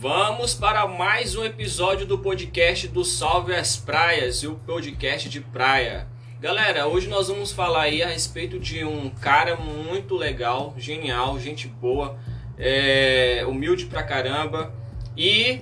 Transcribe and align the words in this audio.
Vamos 0.00 0.54
para 0.54 0.86
mais 0.86 1.34
um 1.36 1.44
episódio 1.44 2.06
do 2.06 2.16
podcast 2.16 2.88
do 2.88 3.04
Salve 3.04 3.54
as 3.54 3.76
Praias 3.76 4.36
e 4.36 4.46
o 4.46 4.54
podcast 4.54 5.28
de 5.28 5.42
praia. 5.42 6.08
Galera, 6.40 6.86
hoje 6.86 7.06
nós 7.06 7.28
vamos 7.28 7.52
falar 7.52 7.82
aí 7.82 8.02
a 8.02 8.06
respeito 8.06 8.58
de 8.58 8.82
um 8.82 9.10
cara 9.10 9.56
muito 9.56 10.16
legal, 10.16 10.72
genial, 10.78 11.38
gente 11.38 11.68
boa, 11.68 12.18
é, 12.56 13.44
humilde 13.46 13.84
pra 13.84 14.02
caramba 14.02 14.72
e 15.14 15.60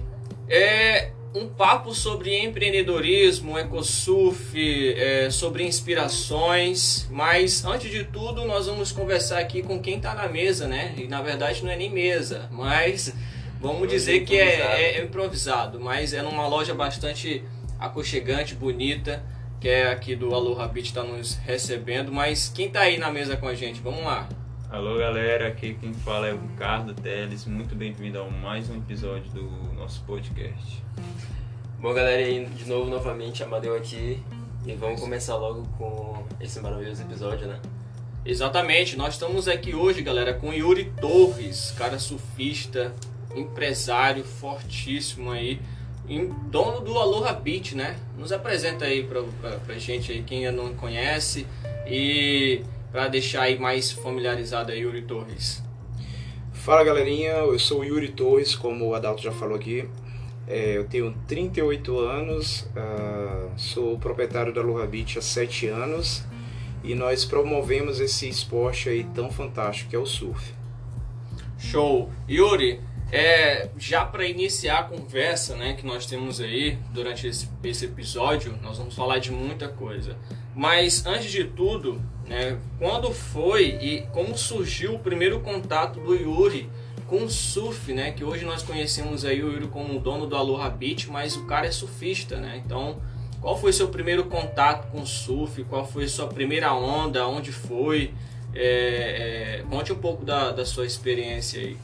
é, 0.48 1.10
um 1.34 1.48
papo 1.48 1.92
sobre 1.92 2.38
empreendedorismo, 2.38 3.58
ecosurf, 3.58 4.54
é, 4.56 5.30
sobre 5.30 5.64
inspirações. 5.64 7.08
Mas 7.10 7.64
antes 7.64 7.90
de 7.90 8.04
tudo, 8.04 8.44
nós 8.44 8.66
vamos 8.66 8.92
conversar 8.92 9.40
aqui 9.40 9.64
com 9.64 9.80
quem 9.80 9.96
está 9.96 10.14
na 10.14 10.28
mesa, 10.28 10.68
né? 10.68 10.94
E 10.96 11.08
na 11.08 11.20
verdade 11.20 11.64
não 11.64 11.72
é 11.72 11.76
nem 11.76 11.90
mesa, 11.90 12.48
mas 12.52 13.12
vamos 13.60 13.88
dizer 13.88 14.24
que 14.24 14.36
é, 14.36 14.60
é, 14.60 14.98
é 14.98 15.04
improvisado. 15.04 15.80
Mas 15.80 16.12
é 16.12 16.22
numa 16.22 16.46
loja 16.46 16.74
bastante 16.74 17.44
aconchegante, 17.78 18.54
bonita 18.54 19.22
que 19.60 19.68
é 19.68 19.90
aqui 19.90 20.14
do 20.14 20.32
Aloha 20.34 20.68
Beach, 20.68 20.88
está 20.88 21.02
nos 21.02 21.34
recebendo. 21.34 22.12
Mas 22.12 22.48
quem 22.48 22.66
está 22.66 22.80
aí 22.80 22.96
na 22.96 23.10
mesa 23.10 23.36
com 23.36 23.48
a 23.48 23.54
gente? 23.54 23.80
Vamos 23.80 24.04
lá. 24.04 24.28
Alô 24.70 24.98
galera, 24.98 25.48
aqui 25.48 25.74
quem 25.80 25.94
fala 25.94 26.28
é 26.28 26.34
o 26.34 26.38
Ricardo 26.38 26.92
Teles, 26.92 27.46
muito 27.46 27.74
bem-vindo 27.74 28.20
a 28.20 28.28
mais 28.28 28.68
um 28.68 28.76
episódio 28.76 29.30
do 29.32 29.50
nosso 29.74 30.02
podcast. 30.04 30.84
Bom 31.80 31.94
galera, 31.94 32.22
aí 32.22 32.44
de 32.44 32.68
novo, 32.68 32.90
novamente, 32.90 33.42
Amadeu 33.42 33.74
aqui 33.74 34.22
e 34.66 34.74
vamos 34.74 35.00
começar 35.00 35.36
logo 35.36 35.66
com 35.78 36.26
esse 36.38 36.60
maravilhoso 36.60 37.00
episódio, 37.02 37.46
né? 37.46 37.58
Exatamente, 38.26 38.94
nós 38.94 39.14
estamos 39.14 39.48
aqui 39.48 39.74
hoje, 39.74 40.02
galera, 40.02 40.34
com 40.34 40.52
Yuri 40.52 40.92
Torres, 41.00 41.74
cara 41.78 41.98
surfista, 41.98 42.94
empresário 43.34 44.24
fortíssimo 44.24 45.30
aí, 45.30 45.60
dono 46.50 46.80
do 46.80 46.98
Aloha 46.98 47.32
Beach, 47.32 47.74
né? 47.74 47.96
Nos 48.16 48.32
apresenta 48.32 48.86
aí 48.86 49.04
pra, 49.04 49.22
pra, 49.40 49.50
pra 49.58 49.78
gente 49.78 50.10
aí, 50.12 50.22
quem 50.22 50.46
ainda 50.46 50.62
não 50.62 50.74
conhece 50.74 51.46
e 51.86 52.62
para 52.90 53.08
deixar 53.08 53.42
aí 53.42 53.58
mais 53.58 53.92
familiarizado 53.92 54.72
aí 54.72 54.80
Yuri 54.80 55.02
Torres. 55.02 55.62
Fala 56.52 56.82
galerinha, 56.82 57.32
eu 57.32 57.58
sou 57.58 57.80
o 57.80 57.84
Yuri 57.84 58.08
Torres, 58.08 58.54
como 58.54 58.88
o 58.88 58.94
Adalto 58.94 59.22
já 59.22 59.32
falou 59.32 59.56
aqui. 59.56 59.88
É, 60.46 60.78
eu 60.78 60.84
tenho 60.84 61.14
38 61.26 61.98
anos, 61.98 62.62
uh, 62.74 63.50
sou 63.58 63.98
proprietário 63.98 64.52
da 64.52 64.62
Aloha 64.62 64.86
Beach 64.86 65.18
há 65.18 65.22
7 65.22 65.66
anos 65.66 66.24
e 66.82 66.94
nós 66.94 67.24
promovemos 67.24 68.00
esse 68.00 68.28
esporte 68.28 68.88
aí 68.88 69.04
tão 69.14 69.30
fantástico 69.30 69.90
que 69.90 69.96
é 69.96 69.98
o 69.98 70.06
surf. 70.06 70.54
Show! 71.58 72.10
Yuri, 72.28 72.80
é, 73.10 73.70
já 73.78 74.04
para 74.04 74.26
iniciar 74.26 74.80
a 74.80 74.82
conversa 74.82 75.56
né, 75.56 75.74
que 75.74 75.86
nós 75.86 76.06
temos 76.06 76.40
aí 76.40 76.78
durante 76.92 77.26
esse, 77.26 77.48
esse 77.64 77.86
episódio, 77.86 78.58
nós 78.62 78.78
vamos 78.78 78.94
falar 78.94 79.18
de 79.18 79.30
muita 79.30 79.68
coisa. 79.68 80.16
Mas 80.54 81.06
antes 81.06 81.30
de 81.30 81.44
tudo, 81.44 82.02
né, 82.26 82.58
quando 82.78 83.12
foi 83.12 83.78
e 83.80 84.02
como 84.12 84.36
surgiu 84.36 84.94
o 84.94 84.98
primeiro 84.98 85.40
contato 85.40 86.00
do 86.00 86.14
Yuri 86.14 86.68
com 87.08 87.24
o 87.24 87.30
surf, 87.30 87.92
né? 87.92 88.12
Que 88.12 88.22
hoje 88.22 88.44
nós 88.44 88.62
conhecemos 88.62 89.24
aí 89.24 89.42
o 89.42 89.50
Yuri 89.50 89.68
como 89.68 89.96
o 89.96 89.98
dono 89.98 90.26
do 90.26 90.36
Aloha 90.36 90.68
Beach, 90.68 91.10
mas 91.10 91.36
o 91.36 91.46
cara 91.46 91.66
é 91.66 91.70
surfista, 91.70 92.36
né? 92.36 92.62
Então, 92.64 93.00
qual 93.40 93.58
foi 93.58 93.72
seu 93.72 93.88
primeiro 93.88 94.24
contato 94.24 94.90
com 94.90 95.00
o 95.00 95.06
surf? 95.06 95.64
Qual 95.64 95.86
foi 95.86 96.06
sua 96.06 96.26
primeira 96.26 96.74
onda? 96.74 97.26
Onde 97.26 97.50
foi? 97.50 98.12
É, 98.54 99.60
é, 99.60 99.64
conte 99.70 99.92
um 99.92 99.96
pouco 99.96 100.24
da, 100.24 100.50
da 100.50 100.66
sua 100.66 100.84
experiência 100.84 101.60
aí. 101.60 101.76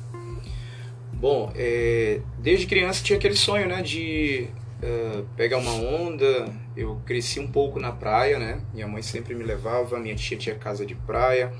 Bom, 1.15 1.53
é, 1.55 2.20
desde 2.39 2.67
criança 2.67 3.03
tinha 3.03 3.19
aquele 3.19 3.36
sonho, 3.36 3.69
né, 3.69 3.83
de 3.83 4.48
uh, 4.83 5.25
pegar 5.36 5.58
uma 5.58 5.73
onda. 5.73 6.52
Eu 6.77 7.01
cresci 7.07 7.41
um 7.41 7.47
pouco 7.47 7.80
na 7.80 7.92
praia, 7.92 8.39
né? 8.39 8.61
Minha 8.73 8.86
mãe 8.86 9.02
sempre 9.02 9.35
me 9.35 9.45
levava, 9.45 9.98
minha 9.98 10.14
tia 10.14 10.36
tinha 10.36 10.55
casa 10.55 10.85
de 10.85 10.95
praia. 10.95 11.52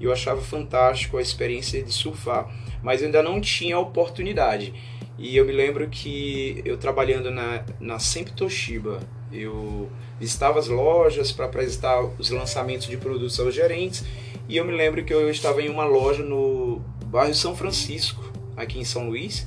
E 0.00 0.04
eu 0.04 0.12
achava 0.12 0.40
fantástico 0.40 1.18
a 1.18 1.22
experiência 1.22 1.82
de 1.82 1.92
surfar, 1.92 2.50
mas 2.82 3.00
eu 3.00 3.06
ainda 3.06 3.22
não 3.22 3.40
tinha 3.40 3.78
oportunidade. 3.78 4.74
E 5.16 5.36
eu 5.36 5.44
me 5.44 5.52
lembro 5.52 5.88
que 5.88 6.60
eu 6.64 6.76
trabalhando 6.76 7.30
na, 7.30 7.64
na 7.78 7.98
Sempre 7.98 8.32
Toshiba, 8.32 9.00
eu 9.32 9.88
visitava 10.18 10.58
as 10.58 10.66
lojas 10.66 11.30
para 11.30 11.44
apresentar 11.44 12.02
os 12.18 12.30
lançamentos 12.30 12.88
de 12.88 12.96
produtos 12.96 13.38
aos 13.38 13.54
gerentes. 13.54 14.04
E 14.48 14.56
eu 14.56 14.64
me 14.64 14.72
lembro 14.72 15.04
que 15.04 15.14
eu 15.14 15.30
estava 15.30 15.62
em 15.62 15.68
uma 15.68 15.84
loja 15.84 16.24
no 16.24 16.82
bairro 17.06 17.34
São 17.34 17.54
Francisco, 17.54 18.31
aqui 18.56 18.78
em 18.78 18.84
São 18.84 19.08
Luís, 19.08 19.46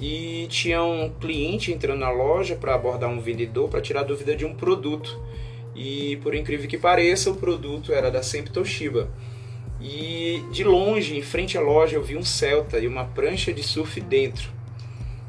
e 0.00 0.46
tinha 0.48 0.82
um 0.82 1.10
cliente 1.10 1.72
entrando 1.72 2.00
na 2.00 2.10
loja 2.10 2.54
para 2.54 2.74
abordar 2.74 3.10
um 3.10 3.20
vendedor 3.20 3.68
para 3.68 3.80
tirar 3.80 4.04
dúvida 4.04 4.36
de 4.36 4.44
um 4.44 4.54
produto. 4.54 5.20
E 5.74 6.16
por 6.22 6.34
incrível 6.34 6.68
que 6.68 6.78
pareça, 6.78 7.30
o 7.30 7.36
produto 7.36 7.92
era 7.92 8.10
da 8.10 8.22
Sempre 8.22 8.52
Toshiba. 8.52 9.10
E 9.80 10.42
de 10.52 10.64
longe, 10.64 11.16
em 11.16 11.22
frente 11.22 11.56
à 11.56 11.60
loja, 11.60 11.96
eu 11.96 12.02
vi 12.02 12.16
um 12.16 12.24
Celta 12.24 12.78
e 12.78 12.86
uma 12.86 13.04
prancha 13.04 13.52
de 13.52 13.62
surf 13.62 14.00
dentro. 14.00 14.50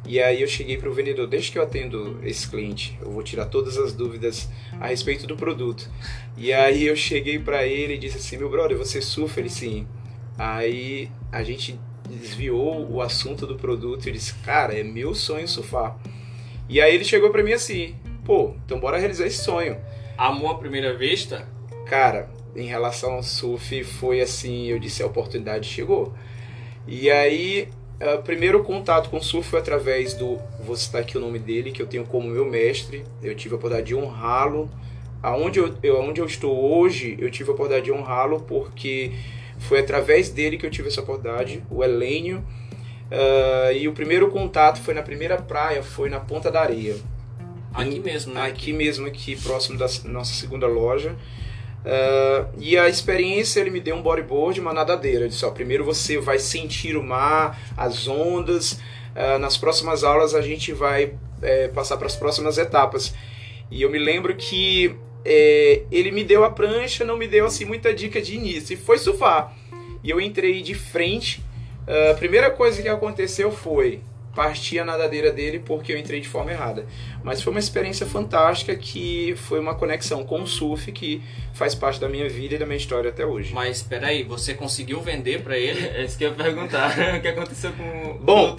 E 0.08 0.20
aí 0.20 0.42
eu 0.42 0.48
cheguei 0.48 0.76
para 0.76 0.90
o 0.90 0.94
vendedor, 0.94 1.28
desde 1.28 1.52
que 1.52 1.60
eu 1.60 1.64
atendo 1.64 2.20
esse 2.24 2.48
cliente, 2.50 2.98
eu 3.00 3.12
vou 3.12 3.22
tirar 3.22 3.46
todas 3.46 3.78
as 3.78 3.94
dúvidas 3.94 4.50
a 4.80 4.88
respeito 4.88 5.28
do 5.28 5.36
produto. 5.36 5.88
E 6.36 6.52
aí 6.52 6.88
eu 6.88 6.96
cheguei 6.96 7.38
para 7.38 7.64
ele 7.68 7.94
e 7.94 7.98
disse 8.00 8.18
assim, 8.18 8.38
meu 8.38 8.50
brother, 8.50 8.76
você 8.76 9.02
surfa? 9.02 9.40
Ele 9.40 9.50
sim. 9.50 9.88
Aí 10.36 11.12
a 11.32 11.44
gente 11.44 11.80
desviou 12.16 12.90
o 12.92 13.02
assunto 13.02 13.46
do 13.46 13.56
produto 13.56 14.08
e 14.08 14.12
disse, 14.12 14.34
cara, 14.36 14.78
é 14.78 14.84
meu 14.84 15.14
sonho 15.14 15.48
surfar. 15.48 15.98
E 16.68 16.82
aí 16.82 16.94
ele 16.94 17.04
chegou 17.04 17.30
para 17.30 17.44
mim 17.44 17.54
assim, 17.54 17.96
pô, 18.26 18.54
então 18.66 18.80
bora 18.80 18.98
realizar 18.98 19.26
esse 19.26 19.44
sonho. 19.44 19.78
Amor 20.18 20.52
à 20.52 20.56
primeira 20.56 20.96
vista? 20.96 21.48
Cara, 21.86 22.30
em 22.56 22.66
relação 22.66 23.14
ao 23.14 23.24
surf 23.24 23.84
foi 23.84 24.22
assim, 24.22 24.68
eu 24.68 24.80
disse, 24.80 25.02
a 25.02 25.06
oportunidade 25.06 25.68
chegou. 25.68 26.14
E 26.88 27.10
aí, 27.10 27.70
o 28.18 28.22
primeiro 28.22 28.64
contato 28.64 29.10
com 29.10 29.18
o 29.18 29.24
surf 29.24 29.50
foi 29.50 29.60
através 29.60 30.14
do, 30.14 30.38
vou 30.64 30.76
citar 30.76 31.02
aqui 31.02 31.18
o 31.18 31.22
nome 31.22 31.40
dele, 31.40 31.72
que 31.72 31.82
eu 31.82 31.88
tenho 31.88 32.06
como 32.06 32.28
meu 32.28 32.46
mestre, 32.46 33.04
eu 33.22 33.36
tive 33.36 33.54
a 33.54 33.58
oportunidade 33.58 33.88
de 33.88 33.96
honrá-lo. 33.96 34.70
Aonde 35.22 35.60
eu, 35.60 35.76
eu, 35.84 36.00
onde 36.00 36.22
eu 36.22 36.26
estou 36.26 36.78
hoje, 36.78 37.18
eu 37.20 37.30
tive 37.30 37.50
a 37.50 37.54
oportunidade 37.54 37.86
de 37.86 37.92
honrá-lo 37.92 38.42
porque 38.42 39.12
foi 39.60 39.80
através 39.80 40.30
dele 40.30 40.58
que 40.58 40.66
eu 40.66 40.72
tive 40.72 40.88
essa 40.88 41.02
oportunidade, 41.02 41.64
o 41.70 41.84
Helênio. 41.84 42.44
Uh, 43.12 43.74
e 43.74 43.88
o 43.88 43.94
primeiro 43.94 44.30
contato 44.30 44.80
foi 44.82 44.94
na 44.94 45.02
primeira 45.02 45.38
praia, 45.38 45.82
foi 45.82 46.10
na 46.10 46.20
Ponta 46.20 46.52
da 46.52 46.62
Areia. 46.62 46.96
Aqui 47.74 48.00
mesmo, 48.00 48.34
né? 48.34 48.48
Aqui 48.48 48.74
mesmo, 48.74 49.08
aqui 49.08 49.36
próximo 49.36 49.78
da 49.78 49.88
nossa 50.06 50.34
segunda 50.34 50.68
loja. 50.68 51.16
Uh, 51.80 52.50
e 52.58 52.78
a 52.78 52.90
experiência 52.90 53.62
ele 53.62 53.70
me 53.70 53.80
deu 53.80 53.96
um 53.96 54.02
bodyboard 54.02 54.60
e 54.60 54.62
uma 54.62 54.74
nadadeira. 54.74 55.22
Ele 55.22 55.30
disse: 55.30 55.46
ó, 55.46 55.52
primeiro 55.52 55.84
você 55.84 56.18
vai 56.18 56.40
sentir 56.40 56.96
o 56.98 57.04
mar, 57.04 57.60
as 57.78 58.08
ondas. 58.08 58.74
Uh, 59.16 59.40
nas 59.40 59.58
próximas 59.58 60.04
aulas 60.04 60.36
a 60.36 60.42
gente 60.42 60.72
vai 60.72 61.14
é, 61.42 61.68
passar 61.70 61.98
para 61.98 62.08
as 62.08 62.16
próximas 62.16 62.58
etapas. 62.58 63.14
E 63.72 63.82
eu 63.82 63.90
me 63.90 64.00
lembro 64.00 64.36
que 64.36 64.96
é, 65.26 65.84
ele 65.92 66.12
me 66.12 66.24
deu 66.24 66.44
a 66.44 66.50
prancha, 66.50 67.04
não 67.04 67.18
me 67.18 67.28
deu 67.28 67.46
assim 67.46 67.66
muita 67.66 67.94
dica 67.94 68.22
de 68.22 68.36
início, 68.36 68.74
e 68.74 68.78
foi 68.78 68.98
surfar. 68.98 69.56
E 70.04 70.10
eu 70.10 70.20
entrei 70.20 70.62
de 70.62 70.74
frente. 70.74 71.44
Uh, 71.88 72.12
a 72.12 72.14
primeira 72.14 72.52
coisa 72.52 72.82
que 72.82 72.88
aconteceu 72.88 73.52
foi 73.52 74.02
partir 74.36 74.80
a 74.80 74.86
nadadeira 74.86 75.32
dele 75.32 75.60
porque 75.60 75.92
eu 75.92 75.98
entrei 75.98 76.22
de 76.22 76.28
forma 76.28 76.52
errada. 76.52 76.86
Mas 77.24 77.42
foi 77.42 77.52
uma 77.52 77.60
experiência 77.60 78.06
fantástica 78.06 78.76
que 78.76 79.34
foi 79.36 79.60
uma 79.60 79.76
conexão 79.76 80.24
com 80.24 80.42
o 80.42 80.48
surf 80.48 80.92
que 80.92 81.22
faz 81.54 81.76
parte 81.76 82.00
da 82.00 82.08
minha 82.08 82.30
vida 82.30 82.56
e 82.56 82.58
da 82.58 82.66
minha 82.66 82.78
história 82.78 83.10
até 83.10 83.26
hoje. 83.26 83.54
Mas 83.54 83.78
espera 83.78 84.08
aí, 84.08 84.24
você 84.24 84.54
conseguiu 84.54 85.02
vender 85.02 85.42
para 85.42 85.58
ele? 85.58 85.90
É 86.00 86.04
isso 86.06 86.18
que 86.18 86.24
eu 86.24 86.30
ia 86.30 86.36
perguntar. 86.36 86.96
o 87.18 87.22
que 87.22 87.28
aconteceu 87.28 87.74
com 87.74 88.12
o 88.12 88.14
Bom, 88.20 88.58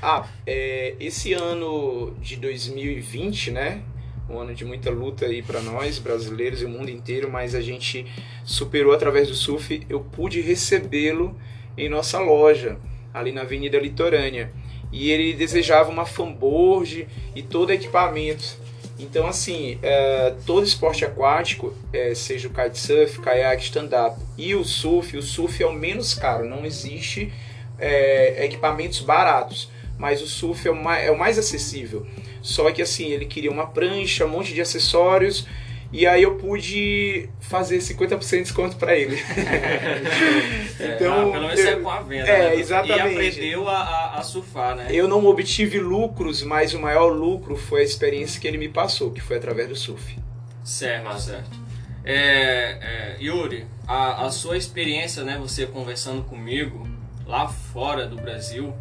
ah, 0.00 0.26
é, 0.46 0.94
esse 1.00 1.32
ano 1.32 2.14
de 2.20 2.36
2020, 2.36 3.50
né? 3.50 3.82
Um 4.28 4.38
ano 4.38 4.54
de 4.54 4.64
muita 4.64 4.90
luta 4.90 5.26
aí 5.26 5.42
para 5.42 5.60
nós, 5.60 5.98
brasileiros 5.98 6.62
e 6.62 6.64
o 6.64 6.68
mundo 6.68 6.90
inteiro, 6.90 7.30
mas 7.30 7.54
a 7.54 7.60
gente 7.60 8.06
superou 8.44 8.92
através 8.92 9.28
do 9.28 9.34
surf. 9.34 9.82
Eu 9.88 10.00
pude 10.00 10.40
recebê-lo 10.40 11.34
em 11.76 11.88
nossa 11.88 12.18
loja, 12.18 12.76
ali 13.12 13.32
na 13.32 13.42
Avenida 13.42 13.78
Litorânea. 13.78 14.52
E 14.92 15.10
ele 15.10 15.34
desejava 15.34 15.90
uma 15.90 16.04
fanboard 16.04 17.06
e 17.34 17.42
todo 17.42 17.72
equipamento. 17.72 18.56
Então, 18.98 19.28
assim, 19.28 19.78
é, 19.80 20.34
todo 20.44 20.64
esporte 20.64 21.04
aquático, 21.04 21.72
é, 21.92 22.14
seja 22.14 22.48
o 22.48 22.50
kitesurf, 22.50 23.20
caiaque, 23.20 23.62
stand-up 23.64 24.20
e 24.36 24.54
o 24.54 24.64
surf, 24.64 25.16
o 25.16 25.22
surf 25.22 25.62
é 25.62 25.66
o 25.66 25.72
menos 25.72 26.14
caro, 26.14 26.48
não 26.48 26.66
existe 26.66 27.32
é, 27.78 28.44
equipamentos 28.44 29.00
baratos, 29.00 29.70
mas 29.96 30.20
o 30.20 30.26
surf 30.26 30.66
é 30.66 30.70
o 30.70 30.74
mais, 30.74 31.06
é 31.06 31.10
o 31.12 31.18
mais 31.18 31.38
acessível. 31.38 32.04
Só 32.42 32.70
que 32.70 32.82
assim, 32.82 33.08
ele 33.08 33.26
queria 33.26 33.50
uma 33.50 33.66
prancha, 33.66 34.24
um 34.24 34.28
monte 34.28 34.54
de 34.54 34.60
acessórios. 34.60 35.46
E 35.90 36.06
aí 36.06 36.22
eu 36.22 36.34
pude 36.34 37.30
fazer 37.40 37.78
50% 37.78 38.30
de 38.30 38.42
desconto 38.42 38.76
para 38.76 38.94
ele. 38.94 39.16
então, 40.78 41.28
ah, 41.28 41.32
pelo 41.32 41.48
menos 41.48 41.60
eu, 41.60 41.80
com 41.80 41.90
a 41.90 42.00
venda. 42.00 42.28
É, 42.28 42.50
né? 42.50 42.56
exatamente. 42.56 43.14
E 43.14 43.28
aprendeu 43.28 43.68
a, 43.68 43.78
a, 43.78 44.18
a, 44.18 44.22
surfar, 44.22 44.76
né? 44.76 44.88
Eu 44.90 45.08
não 45.08 45.24
obtive 45.26 45.78
lucros, 45.80 46.42
mas 46.42 46.74
o 46.74 46.78
maior 46.78 47.08
lucro 47.08 47.56
foi 47.56 47.80
a 47.80 47.84
experiência 47.84 48.38
que 48.38 48.46
ele 48.46 48.58
me 48.58 48.68
passou, 48.68 49.10
que 49.10 49.20
foi 49.20 49.38
através 49.38 49.68
do 49.68 49.76
surf. 49.76 50.18
Certo, 50.62 51.18
certo. 51.18 51.68
É, 52.04 52.14
é, 52.14 53.16
Yuri, 53.20 53.66
a, 53.86 54.26
a 54.26 54.30
sua 54.30 54.56
experiência, 54.56 55.24
né, 55.24 55.38
você 55.38 55.66
conversando 55.66 56.22
comigo 56.22 56.86
lá 57.26 57.48
fora 57.48 58.06
do 58.06 58.16
Brasil, 58.16 58.74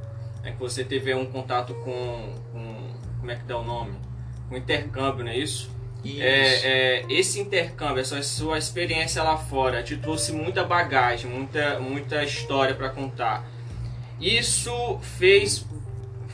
é 0.43 0.51
que 0.51 0.59
você 0.59 0.83
teve 0.83 1.13
um 1.13 1.25
contato 1.25 1.73
com 1.83 2.35
como 3.19 3.31
é 3.31 3.35
que 3.35 3.43
dá 3.43 3.57
o 3.57 3.63
nome? 3.63 3.93
Com 4.49 4.57
intercâmbio, 4.57 5.25
não 5.25 5.31
é 5.31 5.37
isso? 5.37 5.69
Isso. 6.03 6.21
É, 6.21 6.99
é, 6.99 7.05
esse 7.09 7.39
intercâmbio, 7.39 7.99
essa 7.99 8.21
sua 8.21 8.57
experiência 8.57 9.21
lá 9.23 9.37
fora, 9.37 9.83
te 9.83 9.97
trouxe 9.97 10.31
muita 10.31 10.63
bagagem, 10.63 11.29
muita, 11.29 11.79
muita 11.79 12.23
história 12.23 12.75
para 12.75 12.89
contar. 12.89 13.45
Isso 14.19 14.99
fez. 15.17 15.65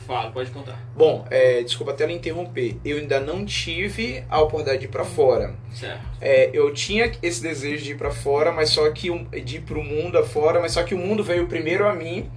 Fala, 0.06 0.30
pode 0.30 0.50
contar. 0.50 0.78
Bom, 0.94 1.26
é, 1.30 1.62
desculpa 1.62 1.92
até 1.92 2.10
interromper. 2.12 2.76
Eu 2.84 2.98
ainda 2.98 3.20
não 3.20 3.44
tive 3.44 4.22
a 4.28 4.38
oportunidade 4.38 4.80
de 4.80 4.84
ir 4.84 4.88
para 4.88 5.04
fora. 5.04 5.54
Certo. 5.72 6.02
É, 6.20 6.50
eu 6.52 6.72
tinha 6.74 7.10
esse 7.22 7.42
desejo 7.42 7.84
de 7.84 7.92
ir 7.92 7.96
para 7.96 8.10
fora, 8.10 8.52
mas 8.52 8.68
só 8.68 8.90
que 8.92 9.10
de 9.40 9.56
ir 9.56 9.60
para 9.62 9.78
o 9.78 9.82
mundo 9.82 10.18
afora, 10.18 10.60
mas 10.60 10.72
só 10.72 10.82
que 10.82 10.94
o 10.94 10.98
mundo 10.98 11.24
veio 11.24 11.46
primeiro 11.46 11.88
a 11.88 11.94
mim, 11.94 12.30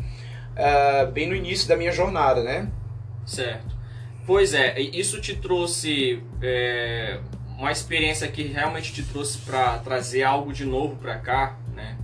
uh, 0.54 1.12
bem 1.12 1.28
no 1.28 1.36
início 1.36 1.68
da 1.68 1.76
minha 1.76 1.92
jornada, 1.92 2.42
né? 2.42 2.70
Certo. 3.26 3.77
Pois 4.28 4.54
é, 4.54 4.78
isso 4.78 5.22
te 5.22 5.34
trouxe 5.38 6.22
é, 6.42 7.18
uma 7.58 7.72
experiência 7.72 8.28
que 8.28 8.44
realmente 8.44 8.92
te 8.94 9.02
trouxe 9.02 9.38
para 9.38 9.78
trazer 9.80 10.24
algo 10.24 10.52
de 10.52 10.66
novo 10.66 10.98
para 10.98 11.18
cá, 11.18 11.58
né? 11.74 11.98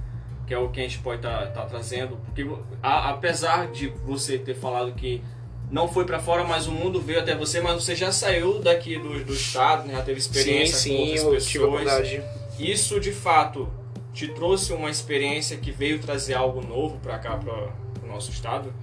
Que 0.47 0.53
é 0.53 0.57
o 0.57 0.69
que 0.69 0.79
a 0.79 0.83
gente 0.83 0.99
pode 0.99 1.17
estar 1.17 1.47
tá, 1.47 1.51
tá 1.51 1.65
trazendo, 1.65 2.15
porque 2.25 2.49
a, 2.81 3.09
apesar 3.09 3.67
de 3.73 3.89
você 3.89 4.37
ter 4.37 4.55
falado 4.55 4.93
que 4.93 5.21
não 5.69 5.89
foi 5.89 6.05
para 6.05 6.17
fora, 6.17 6.45
mas 6.45 6.65
o 6.65 6.71
mundo 6.71 7.01
veio 7.01 7.19
até 7.19 7.35
você, 7.35 7.59
mas 7.59 7.83
você 7.83 7.93
já 7.93 8.09
saiu 8.09 8.59
daqui 8.59 8.97
do, 8.97 9.21
do 9.25 9.33
estado, 9.33 9.85
né? 9.85 9.95
já 9.95 10.03
teve 10.03 10.19
experiência 10.19 10.77
sim, 10.77 10.97
com 10.97 11.17
sim, 11.17 11.25
outras 11.25 11.45
pessoas. 11.45 12.21
Isso 12.57 13.01
de 13.01 13.11
fato 13.11 13.69
te 14.13 14.29
trouxe 14.29 14.71
uma 14.71 14.89
experiência 14.89 15.57
que 15.57 15.71
veio 15.71 15.99
trazer 15.99 16.35
algo 16.35 16.61
novo 16.61 16.99
para 16.99 17.19
cá, 17.19 17.35
para 17.35 17.73
o 18.01 18.07
nosso 18.07 18.31
estado? 18.31 18.73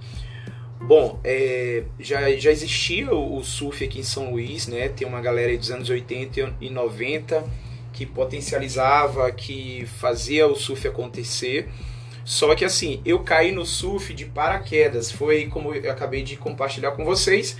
Bom, 0.83 1.19
é, 1.23 1.83
já, 1.99 2.31
já 2.31 2.51
existia 2.51 3.13
o, 3.13 3.37
o, 3.37 3.43
surf 3.43 3.83
aqui 3.85 3.99
em 3.99 4.03
São 4.03 4.31
Luís, 4.31 4.65
né? 4.67 4.89
Tem 4.89 5.07
uma 5.07 5.21
galera 5.21 5.55
dos 5.55 5.69
anos 5.69 5.89
80 5.89 6.55
e 6.59 6.69
90 6.71 7.45
que 7.93 8.05
potencializava, 8.05 9.31
que 9.31 9.85
fazia 9.99 10.47
o 10.47 10.55
surf 10.55 10.87
acontecer. 10.87 11.69
Só 12.25 12.55
que 12.55 12.65
assim, 12.65 12.99
eu 13.05 13.19
caí 13.19 13.51
no 13.51 13.63
surf 13.63 14.11
de 14.13 14.25
paraquedas. 14.25 15.11
Foi 15.11 15.45
como 15.45 15.73
eu 15.73 15.91
acabei 15.91 16.23
de 16.23 16.35
compartilhar 16.35 16.91
com 16.91 17.05
vocês, 17.05 17.55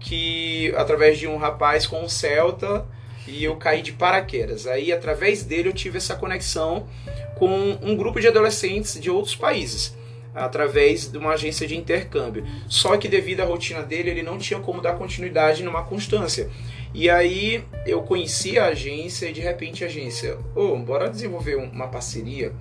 que 0.00 0.74
através 0.76 1.16
de 1.16 1.28
um 1.28 1.36
rapaz 1.36 1.86
com 1.86 2.02
um 2.02 2.08
Celta 2.08 2.84
e 3.26 3.44
eu 3.44 3.54
caí 3.54 3.82
de 3.82 3.92
paraquedas. 3.92 4.66
Aí 4.66 4.92
através 4.92 5.44
dele 5.44 5.68
eu 5.68 5.72
tive 5.72 5.98
essa 5.98 6.16
conexão 6.16 6.88
com 7.36 7.78
um 7.80 7.96
grupo 7.96 8.20
de 8.20 8.26
adolescentes 8.26 9.00
de 9.00 9.10
outros 9.10 9.36
países 9.36 9.94
através 10.34 11.10
de 11.10 11.16
uma 11.16 11.32
agência 11.32 11.66
de 11.66 11.76
intercâmbio. 11.76 12.44
Só 12.68 12.96
que 12.96 13.08
devido 13.08 13.40
à 13.40 13.44
rotina 13.44 13.82
dele, 13.82 14.10
ele 14.10 14.22
não 14.22 14.36
tinha 14.36 14.58
como 14.58 14.80
dar 14.80 14.94
continuidade 14.94 15.62
numa 15.62 15.84
constância. 15.84 16.50
E 16.92 17.08
aí 17.08 17.64
eu 17.86 18.02
conheci 18.02 18.58
a 18.58 18.66
agência 18.66 19.26
e 19.28 19.32
de 19.32 19.40
repente 19.40 19.84
a 19.84 19.86
agência, 19.86 20.38
oh, 20.54 20.76
bora 20.76 21.08
desenvolver 21.08 21.56
uma 21.56 21.88
parceria. 21.88 22.52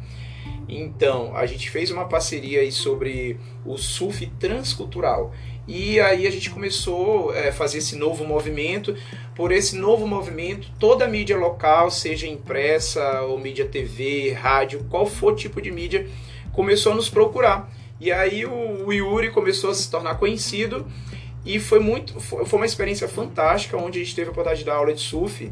Então, 0.67 1.35
a 1.35 1.45
gente 1.45 1.69
fez 1.69 1.91
uma 1.91 2.05
parceria 2.05 2.61
aí 2.61 2.71
sobre 2.71 3.37
o 3.65 3.77
surf 3.77 4.25
transcultural. 4.39 5.33
E 5.67 5.99
aí 5.99 6.27
a 6.27 6.31
gente 6.31 6.49
começou 6.49 7.31
a 7.31 7.37
é, 7.37 7.51
fazer 7.51 7.77
esse 7.77 7.95
novo 7.95 8.25
movimento. 8.25 8.95
Por 9.35 9.51
esse 9.51 9.75
novo 9.75 10.05
movimento, 10.05 10.69
toda 10.79 11.07
mídia 11.07 11.37
local, 11.37 11.89
seja 11.89 12.27
impressa 12.27 13.21
ou 13.21 13.39
mídia 13.39 13.65
TV, 13.65 14.33
rádio, 14.33 14.85
qual 14.89 15.05
for 15.05 15.35
tipo 15.35 15.61
de 15.61 15.71
mídia, 15.71 16.07
começou 16.53 16.93
a 16.93 16.95
nos 16.95 17.09
procurar. 17.09 17.69
E 17.99 18.11
aí 18.11 18.45
o, 18.45 18.85
o 18.85 18.93
Yuri 18.93 19.31
começou 19.31 19.69
a 19.69 19.73
se 19.73 19.89
tornar 19.89 20.15
conhecido 20.15 20.85
e 21.45 21.59
foi 21.59 21.79
muito 21.79 22.19
foi, 22.21 22.45
uma 22.53 22.65
experiência 22.65 23.07
fantástica 23.07 23.75
onde 23.75 23.99
a 23.99 24.03
gente 24.03 24.15
teve 24.15 24.29
a 24.29 24.31
oportunidade 24.31 24.59
de 24.59 24.65
dar 24.65 24.75
aula 24.75 24.93
de 24.93 25.01
surf 25.01 25.51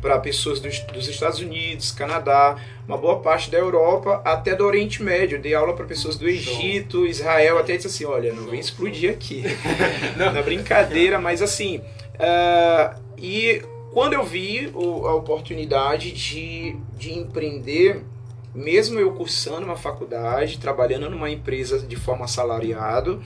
para 0.00 0.18
pessoas 0.18 0.60
dos, 0.60 0.80
dos, 0.80 1.08
Estados 1.08 1.40
Unidos, 1.40 1.90
Canadá, 1.90 2.56
uma 2.86 2.98
boa 2.98 3.20
parte 3.20 3.50
da 3.50 3.56
Europa, 3.56 4.20
até 4.22 4.54
do 4.54 4.62
Oriente 4.66 5.02
Médio. 5.02 5.40
Dei 5.40 5.54
aula 5.54 5.72
para 5.72 5.86
pessoas 5.86 6.18
do 6.18 6.28
Egito, 6.28 7.06
Israel, 7.06 7.58
até 7.58 7.74
disse 7.74 7.86
assim, 7.86 8.04
olha, 8.04 8.30
não 8.34 8.44
vem 8.48 8.60
explodir 8.60 9.10
aqui. 9.10 9.42
Na 10.16 10.42
brincadeira, 10.42 11.18
mas 11.18 11.40
assim... 11.40 11.78
Uh, 11.78 13.02
e 13.16 13.62
quando 13.94 14.12
eu 14.12 14.22
vi 14.24 14.70
o, 14.74 15.06
a 15.06 15.14
oportunidade 15.14 16.12
de, 16.12 16.76
de 16.98 17.14
empreender 17.14 18.02
mesmo 18.54 18.98
eu 18.98 19.12
cursando 19.12 19.66
uma 19.66 19.76
faculdade, 19.76 20.58
trabalhando 20.58 21.10
numa 21.10 21.30
empresa 21.30 21.80
de 21.80 21.96
forma 21.96 22.24
assalariado, 22.24 23.22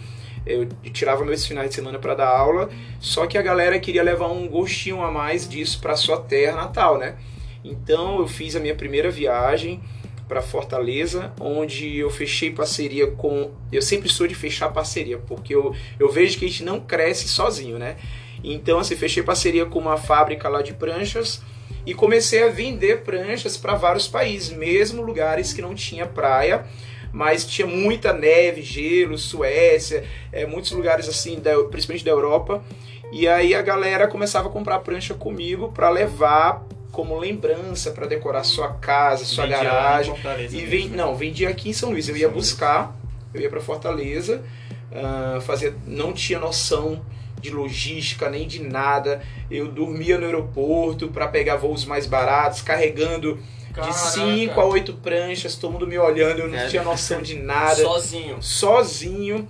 eu 0.47 0.67
tirava 0.93 1.25
meus 1.25 1.45
finais 1.45 1.69
de 1.69 1.75
semana 1.75 1.99
para 1.99 2.15
dar 2.15 2.29
aula, 2.29 2.71
só 2.99 3.27
que 3.27 3.37
a 3.37 3.43
galera 3.43 3.79
queria 3.79 4.03
levar 4.03 4.29
um 4.29 4.49
gostinho 4.49 5.03
a 5.03 5.11
mais 5.11 5.49
disso 5.49 5.81
para 5.81 5.95
sua 5.97 6.19
terra 6.19 6.57
natal, 6.57 6.97
né? 6.97 7.17
Então 7.63 8.21
eu 8.21 8.27
fiz 8.27 8.57
a 8.57 8.61
minha 8.61 8.75
primeira 8.75 9.11
viagem 9.11 9.83
para 10.27 10.43
Fortaleza, 10.43 11.33
onde 11.41 11.97
eu 11.97 12.11
fechei 12.11 12.51
parceria 12.51 13.11
com. 13.11 13.51
Eu 13.73 13.83
sempre 13.83 14.09
sou 14.09 14.27
de 14.27 14.35
fechar 14.35 14.69
parceria, 14.71 15.19
porque 15.19 15.55
eu, 15.55 15.75
eu 15.99 16.11
vejo 16.11 16.39
que 16.39 16.45
a 16.45 16.49
gente 16.49 16.63
não 16.63 16.81
cresce 16.81 17.29
sozinho, 17.29 17.79
né? 17.79 17.97
Então, 18.45 18.79
assim, 18.79 18.95
fechei 18.95 19.23
parceria 19.23 19.67
com 19.67 19.79
uma 19.79 19.97
fábrica 19.97 20.49
lá 20.49 20.63
de 20.63 20.73
pranchas 20.75 21.43
e 21.87 21.95
comecei 21.95 22.43
a 22.43 22.49
vender 22.49 23.03
pranchas 23.03 23.57
para 23.57 23.75
vários 23.75 24.07
países, 24.07 24.51
mesmo 24.51 25.03
lugares 25.03 25.53
que 25.53 25.63
não 25.63 25.75
tinha 25.75 26.07
praia, 26.07 26.65
mas 27.13 27.47
tinha 27.47 27.67
muita 27.67 28.13
neve, 28.13 28.63
gelo, 28.63 29.17
Suécia, 29.17 30.05
é, 30.31 30.45
muitos 30.45 30.73
lugares 30.73 31.09
assim, 31.09 31.41
da, 31.41 31.53
principalmente 31.65 32.05
da 32.05 32.11
Europa. 32.11 32.63
E 33.11 33.27
aí 33.27 33.55
a 33.55 33.63
galera 33.63 34.07
começava 34.07 34.49
a 34.49 34.53
comprar 34.53 34.81
prancha 34.81 35.15
comigo 35.15 35.73
para 35.73 35.89
levar 35.89 36.63
como 36.93 37.17
lembrança 37.19 37.91
para 37.91 38.07
decorar 38.07 38.45
sua 38.45 38.75
casa, 38.75 39.25
sua 39.25 39.45
vendia 39.45 39.63
garagem. 39.63 40.15
E 40.53 40.67
vem, 40.67 40.89
não, 40.89 41.17
vendia 41.17 41.49
aqui 41.49 41.71
em 41.71 41.73
São 41.73 41.91
Luís. 41.91 42.09
Eu 42.09 42.17
ia 42.17 42.29
buscar, 42.29 42.95
eu 43.33 43.41
ia 43.41 43.49
para 43.49 43.61
Fortaleza, 43.61 44.43
uh, 44.93 45.41
fazia, 45.41 45.75
não 45.87 46.13
tinha 46.13 46.39
noção 46.39 47.03
de 47.41 47.51
logística, 47.51 48.29
nem 48.29 48.47
de 48.47 48.63
nada. 48.63 49.23
Eu 49.51 49.69
dormia 49.69 50.19
no 50.19 50.25
aeroporto 50.25 51.09
para 51.09 51.29
pegar 51.29 51.57
voos 51.57 51.85
mais 51.85 52.07
baratos, 52.07 52.63
carregando 52.63 53.39
Caraca. 53.73 53.93
de 53.93 53.99
5 53.99 54.61
a 54.61 54.65
8 54.65 54.93
pranchas, 54.95 55.57
todo 55.57 55.73
mundo 55.73 55.87
me 55.87 55.99
olhando, 55.99 56.41
eu 56.41 56.49
não 56.49 56.59
é. 56.59 56.67
tinha 56.67 56.83
noção 56.83 57.23
de 57.23 57.37
nada. 57.37 57.77
Sozinho. 57.77 58.43
Sozinho. 58.43 59.49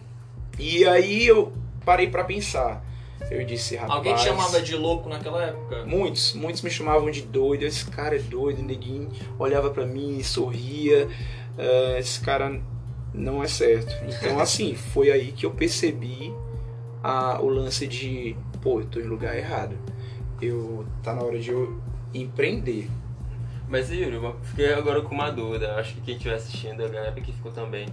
E 0.58 0.86
aí 0.86 1.26
eu 1.26 1.52
parei 1.84 2.08
para 2.08 2.24
pensar. 2.24 2.84
Eu 3.30 3.44
disse, 3.44 3.76
rapaz. 3.76 3.98
Alguém 3.98 4.14
te 4.14 4.22
chamava 4.22 4.60
de 4.60 4.74
louco 4.74 5.08
naquela 5.08 5.44
época? 5.44 5.84
Muitos, 5.84 6.32
muitos 6.34 6.62
me 6.62 6.70
chamavam 6.70 7.10
de 7.10 7.22
doido. 7.22 7.64
Esse 7.64 7.84
cara 7.86 8.16
é 8.16 8.18
doido, 8.18 8.62
neguinho. 8.62 9.10
Olhava 9.38 9.70
para 9.70 9.84
mim, 9.84 10.22
sorria. 10.22 11.06
Uh, 11.58 11.98
esse 11.98 12.20
cara 12.20 12.60
não 13.12 13.42
é 13.42 13.48
certo. 13.48 13.94
Então, 14.06 14.38
assim, 14.38 14.74
foi 14.74 15.10
aí 15.10 15.32
que 15.32 15.44
eu 15.44 15.50
percebi 15.50 16.32
a, 17.02 17.40
o 17.40 17.48
lance 17.48 17.86
de, 17.86 18.36
pô, 18.62 18.80
eu 18.80 18.86
tô 18.86 19.00
em 19.00 19.04
lugar 19.04 19.36
errado. 19.36 19.76
Eu 20.40 20.86
tá 21.02 21.14
na 21.14 21.22
hora 21.22 21.38
de 21.38 21.50
eu 21.50 21.80
empreender. 22.14 22.88
Mas 23.68 23.90
Yuri, 23.90 24.14
eu 24.14 24.36
fiquei 24.42 24.72
agora 24.72 25.02
com 25.02 25.14
uma 25.14 25.30
dúvida, 25.30 25.74
acho 25.76 25.94
que 25.94 26.00
quem 26.00 26.16
estiver 26.16 26.34
assistindo, 26.34 26.82
a 26.82 26.88
galera 26.88 27.20
que 27.20 27.32
ficou 27.32 27.52
também. 27.52 27.88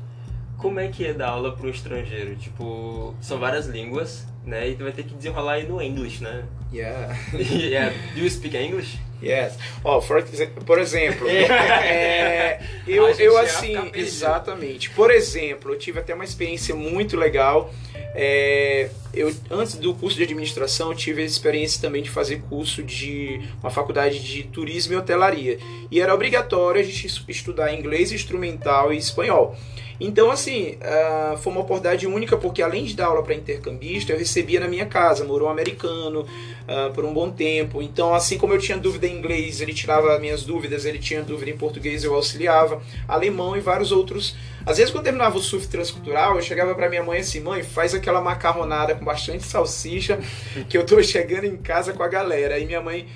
Como 0.58 0.80
é 0.80 0.88
que 0.88 1.06
é 1.06 1.14
dar 1.14 1.30
aula 1.30 1.54
para 1.54 1.68
um 1.68 1.70
estrangeiro? 1.70 2.36
Tipo, 2.38 3.14
são 3.20 3.38
várias 3.40 3.68
línguas, 3.68 4.26
né? 4.46 4.70
E 4.70 4.76
tu 4.76 4.84
vai 4.84 4.92
ter 4.92 5.04
que 5.04 5.14
desenrolar 5.14 5.54
aí 5.54 5.68
no 5.68 5.82
English, 5.82 6.24
né? 6.24 6.44
Yeah. 6.74 7.16
yeah. 7.34 7.94
Do 8.14 8.22
you 8.22 8.30
speak 8.30 8.56
English? 8.56 9.00
Yes. 9.24 9.58
Oh, 9.84 10.02
for, 10.02 10.24
por 10.66 10.78
exemplo, 10.78 11.28
é, 11.30 12.62
eu, 12.86 13.08
eu 13.12 13.38
assim, 13.38 13.92
exatamente. 13.94 14.90
Por 14.90 15.10
exemplo, 15.10 15.74
eu 15.74 15.80
tive 15.80 16.00
até 16.00 16.14
uma 16.14 16.26
experiência 16.26 16.76
muito 16.76 17.18
legal 17.18 17.74
é, 18.18 18.90
eu, 19.14 19.30
antes 19.52 19.76
do 19.76 19.94
curso 19.94 20.16
de 20.16 20.24
administração, 20.24 20.90
eu 20.90 20.96
tive 20.96 21.22
a 21.22 21.26
experiência 21.26 21.82
também 21.82 22.02
de 22.02 22.10
fazer 22.10 22.42
curso 22.50 22.82
de 22.82 23.42
uma 23.62 23.70
faculdade 23.70 24.20
de 24.20 24.44
turismo 24.44 24.94
e 24.94 24.96
hotelaria. 24.96 25.60
E 25.92 26.00
era 26.00 26.14
obrigatório 26.16 26.80
a 26.80 26.84
gente 26.84 27.08
estudar 27.28 27.74
inglês 27.74 28.14
instrumental 28.14 28.94
e 28.94 28.98
espanhol. 28.98 29.58
Então, 30.00 30.30
assim, 30.30 30.78
uh, 30.82 31.38
foi 31.38 31.52
uma 31.52 31.62
oportunidade 31.62 32.06
única 32.06 32.38
porque 32.38 32.62
além 32.62 32.84
de 32.84 32.96
dar 32.96 33.08
aula 33.08 33.24
para 33.24 33.34
intercambista, 33.34 34.12
eu 34.12 34.18
recebia 34.18 34.60
na 34.60 34.68
minha 34.68 34.86
casa, 34.86 35.24
morou 35.24 35.48
um 35.48 35.52
americano 35.52 36.22
uh, 36.22 36.94
por 36.94 37.06
um 37.06 37.14
bom 37.14 37.32
tempo. 37.32 37.82
Então, 37.82 38.14
assim 38.14 38.38
como 38.38 38.54
eu 38.54 38.60
tinha 38.60 38.78
dúvida 38.78 39.08
em 39.08 39.18
inglês, 39.18 39.62
ele 39.62 39.74
tirava 39.74 40.18
minhas 40.20 40.44
dúvidas, 40.44 40.86
ele 40.86 41.00
tinha 41.00 41.22
dúvida 41.22 41.52
em 41.52 41.58
português, 41.58 42.04
eu 42.04 42.14
auxiliava, 42.14 42.82
alemão 43.08 43.56
e 43.56 43.60
vários 43.60 43.92
outros. 43.92 44.36
Às 44.66 44.78
vezes, 44.78 44.92
quando 44.92 45.04
terminava 45.04 45.38
o 45.38 45.42
surf 45.42 45.68
transcultural, 45.68 46.36
eu 46.36 46.42
chegava 46.42 46.74
para 46.74 46.90
minha 46.90 47.04
mãe 47.04 47.20
assim: 47.20 47.40
mãe, 47.40 47.64
faz 47.64 47.94
aquela 47.94 48.20
macarronada 48.20 48.96
com 48.96 49.06
bastante 49.06 49.44
salsicha, 49.44 50.20
que 50.68 50.78
eu 50.78 50.86
tô 50.86 51.02
chegando 51.04 51.46
em 51.46 51.56
casa 51.56 51.94
com 51.94 52.02
a 52.02 52.08
galera. 52.08 52.56
Aí 52.56 52.66
minha 52.66 52.82
mãe 52.82 53.08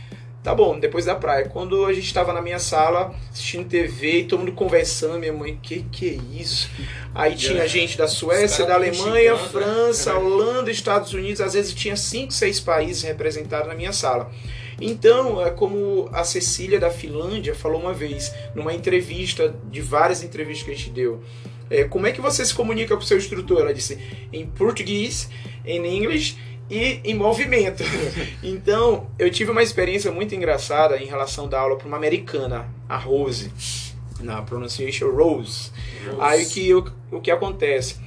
Tá 0.41 0.55
bom, 0.55 0.79
depois 0.79 1.03
da 1.03 1.15
praia. 1.15 1.50
Quando 1.50 1.86
a 1.86 1.91
gente 1.91 2.05
estava 2.05 2.31
na 2.31 2.41
minha 2.41 2.60
sala 2.60 3.13
assistindo 3.29 3.67
TV 3.67 4.19
e 4.19 4.24
todo 4.24 4.39
mundo 4.39 4.53
conversando, 4.53 5.19
minha 5.19 5.34
mãe, 5.34 5.60
que 5.62 5.84
que 5.91 6.10
é 6.10 6.41
isso? 6.41 6.69
Aí 7.13 7.36
tinha 7.36 7.67
gente 7.67 7.98
da 7.98 8.08
Suécia, 8.08 8.65
da 8.65 8.75
Alemanha, 8.75 9.34
né? 9.34 9.48
França, 9.51 10.15
Holanda, 10.15 10.72
Estados 10.72 11.13
Unidos, 11.13 11.41
às 11.41 11.53
vezes 11.53 11.74
tinha 11.74 11.98
cinco, 11.98 12.31
seis 12.31 12.60
países 12.60 13.03
representados 13.03 13.67
na 13.67 13.75
minha 13.75 13.91
sala. 13.91 14.31
Então, 14.79 15.46
é 15.46 15.50
como 15.50 16.10
a 16.13 16.24
Cecília 16.24 16.79
da 16.79 16.89
Finlândia 16.89 17.53
falou 17.53 17.81
uma 17.81 17.93
vez, 17.93 18.34
numa 18.55 18.74
entrevista, 18.74 19.53
de 19.69 19.81
várias 19.81 20.24
entrevistas 20.24 20.65
que 20.65 20.72
a 20.72 20.75
gente 20.75 20.89
deu, 20.91 21.22
é, 21.69 21.84
como 21.84 22.08
é 22.08 22.12
que 22.12 22.22
você 22.22 22.43
se 22.43 22.53
comunica 22.53 22.96
com 22.96 23.03
o 23.03 23.05
seu 23.05 23.17
instrutor? 23.17 23.60
Ela 23.60 23.74
disse, 23.74 24.00
em 24.34 24.46
português, 24.46 25.29
em 25.65 25.98
inglês 25.98 26.36
e 26.69 27.01
em 27.03 27.13
movimento. 27.13 27.83
então, 28.43 29.09
eu 29.17 29.29
tive 29.31 29.51
uma 29.51 29.63
experiência 29.63 30.11
muito 30.11 30.35
engraçada 30.35 30.97
em 30.97 31.05
relação 31.05 31.47
da 31.47 31.59
aula 31.59 31.77
para 31.77 31.88
uma 31.88 31.97
americana, 31.97 32.67
a 32.88 32.97
Rose, 32.97 33.51
na 34.19 34.41
pronunciation 34.41 35.09
Rose. 35.09 35.71
Rose. 36.05 36.17
Aí 36.19 36.45
que 36.45 36.73
o, 36.73 36.85
o 37.11 37.19
que 37.19 37.31
acontece? 37.31 37.97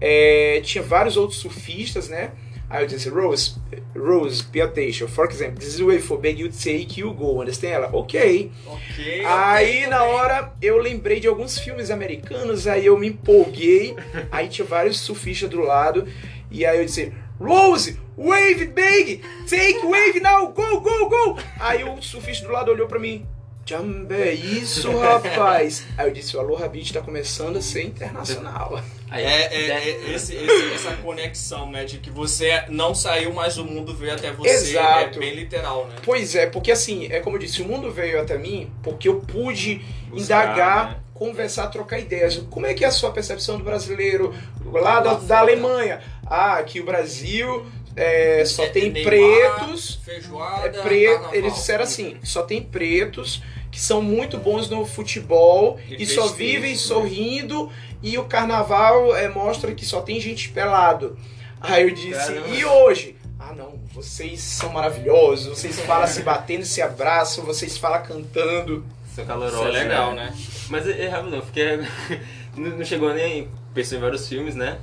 É, 0.00 0.60
tinha 0.62 0.82
vários 0.82 1.16
outros 1.16 1.40
surfistas, 1.40 2.08
né? 2.08 2.32
Aí 2.68 2.82
eu 2.82 2.86
disse, 2.86 3.08
Rose, 3.08 3.54
Rose, 3.96 4.42
pay 4.44 4.62
attention. 4.62 5.06
For 5.06 5.26
example, 5.30 5.58
this 5.58 5.68
is 5.68 5.76
the 5.76 5.84
way 5.84 6.00
for 6.00 6.18
beg 6.18 6.40
you 6.40 6.50
take 6.50 6.98
you 6.98 7.12
go. 7.12 7.40
Understand? 7.40 7.68
Ela, 7.68 7.90
ok. 7.92 8.50
Ok. 8.66 9.24
Aí 9.24 9.76
okay, 9.76 9.86
na 9.86 10.02
hora 10.02 10.52
eu 10.60 10.78
lembrei 10.78 11.20
de 11.20 11.28
alguns 11.28 11.58
filmes 11.58 11.90
americanos, 11.90 12.66
aí 12.66 12.86
eu 12.86 12.98
me 12.98 13.08
empolguei. 13.08 13.94
aí 14.32 14.48
tinha 14.48 14.66
vários 14.66 14.98
surfistas 14.98 15.48
do 15.50 15.60
lado. 15.60 16.06
E 16.50 16.64
aí 16.64 16.78
eu 16.78 16.84
disse, 16.84 17.12
Rose, 17.40 17.98
wave 18.16 18.66
big, 18.66 19.22
take 19.48 19.84
wave 19.84 20.20
now, 20.20 20.46
go, 20.52 20.80
go, 20.80 21.08
go. 21.08 21.38
Aí 21.58 21.82
o 21.84 22.00
surfista 22.00 22.46
do 22.46 22.52
lado 22.52 22.70
olhou 22.70 22.86
para 22.86 22.98
mim. 22.98 23.26
Jambé, 23.66 24.28
é 24.28 24.34
isso, 24.34 24.90
rapaz. 24.98 25.86
Aí 25.96 26.06
eu 26.06 26.12
disse, 26.12 26.36
o 26.36 26.40
Aloha 26.40 26.68
Beach 26.68 26.92
tá 26.92 27.00
começando 27.00 27.56
a 27.56 27.62
ser 27.62 27.82
internacional. 27.84 28.78
Aí, 29.10 29.24
é, 29.24 29.54
é, 29.54 29.70
é 29.70 30.14
esse, 30.14 30.34
esse, 30.34 30.74
essa 30.74 30.96
conexão, 30.96 31.70
né? 31.70 31.84
De 31.84 31.98
que 31.98 32.10
você 32.10 32.64
não 32.68 32.94
saiu, 32.94 33.32
mas 33.32 33.56
o 33.56 33.64
mundo 33.64 33.94
veio 33.94 34.12
até 34.12 34.30
você. 34.32 34.50
Exato. 34.50 35.16
É 35.16 35.20
bem 35.20 35.34
literal, 35.34 35.86
né? 35.86 35.96
Pois 36.04 36.34
é, 36.34 36.46
porque 36.46 36.70
assim, 36.70 37.06
é 37.10 37.20
como 37.20 37.36
eu 37.36 37.40
disse, 37.40 37.62
o 37.62 37.64
mundo 37.64 37.90
veio 37.90 38.20
até 38.20 38.36
mim 38.36 38.70
porque 38.82 39.08
eu 39.08 39.20
pude 39.20 39.76
Buscar, 40.10 40.44
indagar, 40.44 40.90
né? 40.90 40.96
conversar, 41.14 41.68
trocar 41.68 41.98
ideias. 41.98 42.36
Como 42.50 42.66
é 42.66 42.74
que 42.74 42.84
é 42.84 42.88
a 42.88 42.90
sua 42.90 43.12
percepção 43.12 43.56
do 43.56 43.64
brasileiro 43.64 44.34
lá 44.72 45.00
da, 45.00 45.14
da 45.14 45.38
Alemanha? 45.38 46.02
Ah, 46.26 46.62
que 46.62 46.80
o 46.80 46.84
Brasil 46.84 47.66
é, 47.96 48.44
só 48.44 48.64
é, 48.64 48.68
tem 48.68 48.90
Neymar, 48.90 49.12
pretos. 49.12 50.00
Feijoada, 50.04 50.78
é 50.78 50.82
preto, 50.82 51.28
eles 51.32 51.54
disseram 51.54 51.84
assim: 51.84 52.16
só 52.22 52.42
tem 52.42 52.62
pretos 52.62 53.42
que 53.70 53.80
são 53.80 54.00
muito 54.00 54.38
bons 54.38 54.68
no 54.68 54.86
futebol 54.86 55.78
e, 55.88 56.02
e 56.02 56.06
só 56.06 56.28
vivem 56.28 56.72
né? 56.72 56.76
sorrindo 56.76 57.70
e 58.02 58.16
o 58.18 58.24
carnaval 58.24 59.16
é, 59.16 59.28
mostra 59.28 59.74
que 59.74 59.84
só 59.84 60.00
tem 60.00 60.20
gente 60.20 60.50
pelado. 60.50 61.18
Aí 61.60 61.82
eu 61.82 61.90
disse: 61.90 62.32
Caramba. 62.32 62.48
e 62.48 62.64
hoje? 62.64 63.16
Ah, 63.38 63.52
não, 63.52 63.78
vocês 63.92 64.40
são 64.40 64.72
maravilhosos, 64.72 65.58
vocês 65.58 65.78
falam 65.80 66.06
se 66.06 66.22
batendo, 66.22 66.64
se 66.64 66.80
abraçam, 66.80 67.44
vocês 67.44 67.76
falam 67.76 68.02
cantando. 68.02 68.84
São 69.14 69.24
calorosos. 69.24 69.60
Isso 69.60 69.76
é 69.76 69.82
legal, 69.82 70.14
né? 70.14 70.26
né? 70.26 70.36
Mas 70.68 70.88
é, 70.88 71.04
é 71.04 71.08
rápido, 71.08 71.40
porque 71.42 71.80
não 72.56 72.84
chegou 72.84 73.12
nem. 73.14 73.48
Pensou 73.72 73.98
em 73.98 74.00
vários 74.00 74.28
filmes, 74.28 74.54
né? 74.54 74.78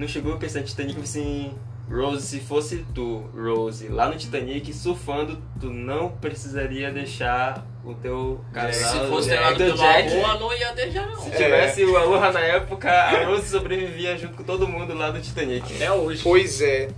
Não 0.00 0.08
chegou 0.08 0.32
a 0.32 0.38
pensar 0.38 0.60
em 0.60 0.62
Titanic 0.62 0.98
assim 0.98 1.52
Rose, 1.90 2.26
se 2.26 2.40
fosse 2.40 2.86
tu, 2.94 3.28
Rose, 3.34 3.86
lá 3.88 4.08
no 4.08 4.16
Titanic 4.16 4.72
surfando, 4.72 5.42
tu 5.60 5.66
não 5.66 6.08
precisaria 6.08 6.90
deixar 6.90 7.66
o 7.84 7.92
teu 7.92 8.42
casal. 8.50 9.04
Se 9.04 9.10
fosse 9.10 9.30
é, 9.30 9.54
teu 9.56 9.76
Jack, 9.76 10.08
Aloha, 10.08 10.38
não 10.38 10.56
ia 10.56 10.72
deixar 10.72 11.06
não. 11.06 11.20
Se 11.20 11.30
tivesse 11.32 11.84
o 11.84 11.96
Aloha 11.98 12.32
na 12.32 12.40
época, 12.40 12.90
a 12.90 13.26
Rose 13.26 13.50
sobrevivia 13.50 14.16
junto 14.16 14.38
com 14.38 14.42
todo 14.42 14.66
mundo 14.66 14.94
lá 14.94 15.10
do 15.10 15.20
Titanic. 15.20 15.74
Até 15.74 15.92
hoje. 15.92 16.22
Pois 16.22 16.62
é. 16.62 16.88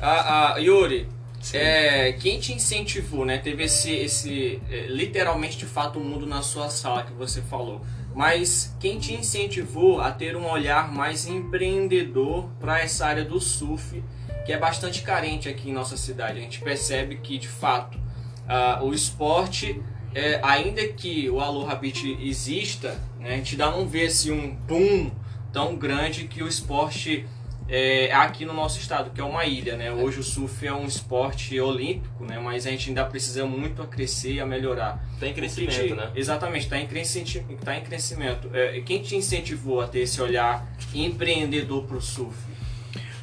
Ah, 0.00 0.52
ah, 0.54 0.58
Yuri, 0.58 1.08
é, 1.54 2.12
quem 2.12 2.38
te 2.38 2.52
incentivou, 2.52 3.24
né? 3.24 3.38
Teve 3.38 3.64
esse, 3.64 3.92
esse 3.92 4.62
é, 4.70 4.86
literalmente 4.86 5.58
de 5.58 5.66
fato 5.66 5.98
o 5.98 6.04
mundo 6.04 6.24
na 6.24 6.40
sua 6.40 6.70
sala 6.70 7.02
que 7.02 7.12
você 7.14 7.42
falou 7.42 7.80
mas 8.16 8.74
quem 8.80 8.98
te 8.98 9.12
incentivou 9.12 10.00
a 10.00 10.10
ter 10.10 10.34
um 10.38 10.50
olhar 10.50 10.90
mais 10.90 11.26
empreendedor 11.26 12.48
para 12.58 12.80
essa 12.80 13.04
área 13.04 13.22
do 13.22 13.38
surf, 13.38 14.02
que 14.46 14.54
é 14.54 14.58
bastante 14.58 15.02
carente 15.02 15.50
aqui 15.50 15.68
em 15.68 15.72
nossa 15.74 15.98
cidade. 15.98 16.38
A 16.38 16.40
gente 16.40 16.62
percebe 16.62 17.16
que, 17.16 17.36
de 17.36 17.46
fato, 17.46 17.98
uh, 17.98 18.82
o 18.82 18.94
esporte, 18.94 19.82
é, 20.14 20.40
ainda 20.42 20.88
que 20.88 21.28
o 21.28 21.40
Aloha 21.40 21.74
Beach 21.74 22.16
exista, 22.18 22.98
né, 23.20 23.34
a 23.34 23.36
gente 23.36 23.52
ainda 23.52 23.76
não 23.76 23.86
vê 23.86 24.06
assim, 24.06 24.32
um 24.32 24.50
boom 24.50 25.10
tão 25.52 25.76
grande 25.76 26.26
que 26.26 26.42
o 26.42 26.48
esporte 26.48 27.26
é, 27.68 28.12
aqui 28.12 28.44
no 28.44 28.52
nosso 28.52 28.78
estado, 28.78 29.10
que 29.10 29.20
é 29.20 29.24
uma 29.24 29.44
ilha, 29.44 29.76
né? 29.76 29.90
Hoje 29.90 30.20
o 30.20 30.22
surf 30.22 30.66
é 30.66 30.72
um 30.72 30.86
esporte 30.86 31.58
olímpico, 31.58 32.24
né? 32.24 32.38
Mas 32.38 32.66
a 32.66 32.70
gente 32.70 32.88
ainda 32.88 33.04
precisa 33.04 33.44
muito 33.44 33.82
a 33.82 33.86
crescer 33.86 34.34
e 34.34 34.40
a 34.40 34.46
melhorar. 34.46 35.04
Está 35.14 35.26
em 35.26 35.34
crescimento, 35.34 35.72
te, 35.72 35.94
né? 35.94 36.10
Exatamente, 36.14 36.64
está 36.64 36.78
em, 36.78 36.86
crescimento, 36.86 37.64
tá 37.64 37.76
em 37.76 37.82
crescimento. 37.82 38.50
É, 38.52 38.80
quem 38.82 39.02
te 39.02 39.16
incentivou 39.16 39.80
a 39.80 39.88
ter 39.88 40.00
esse 40.00 40.20
olhar 40.22 40.66
empreendedor 40.94 41.84
para 41.84 41.96
o 41.96 42.00
surf? 42.00 42.36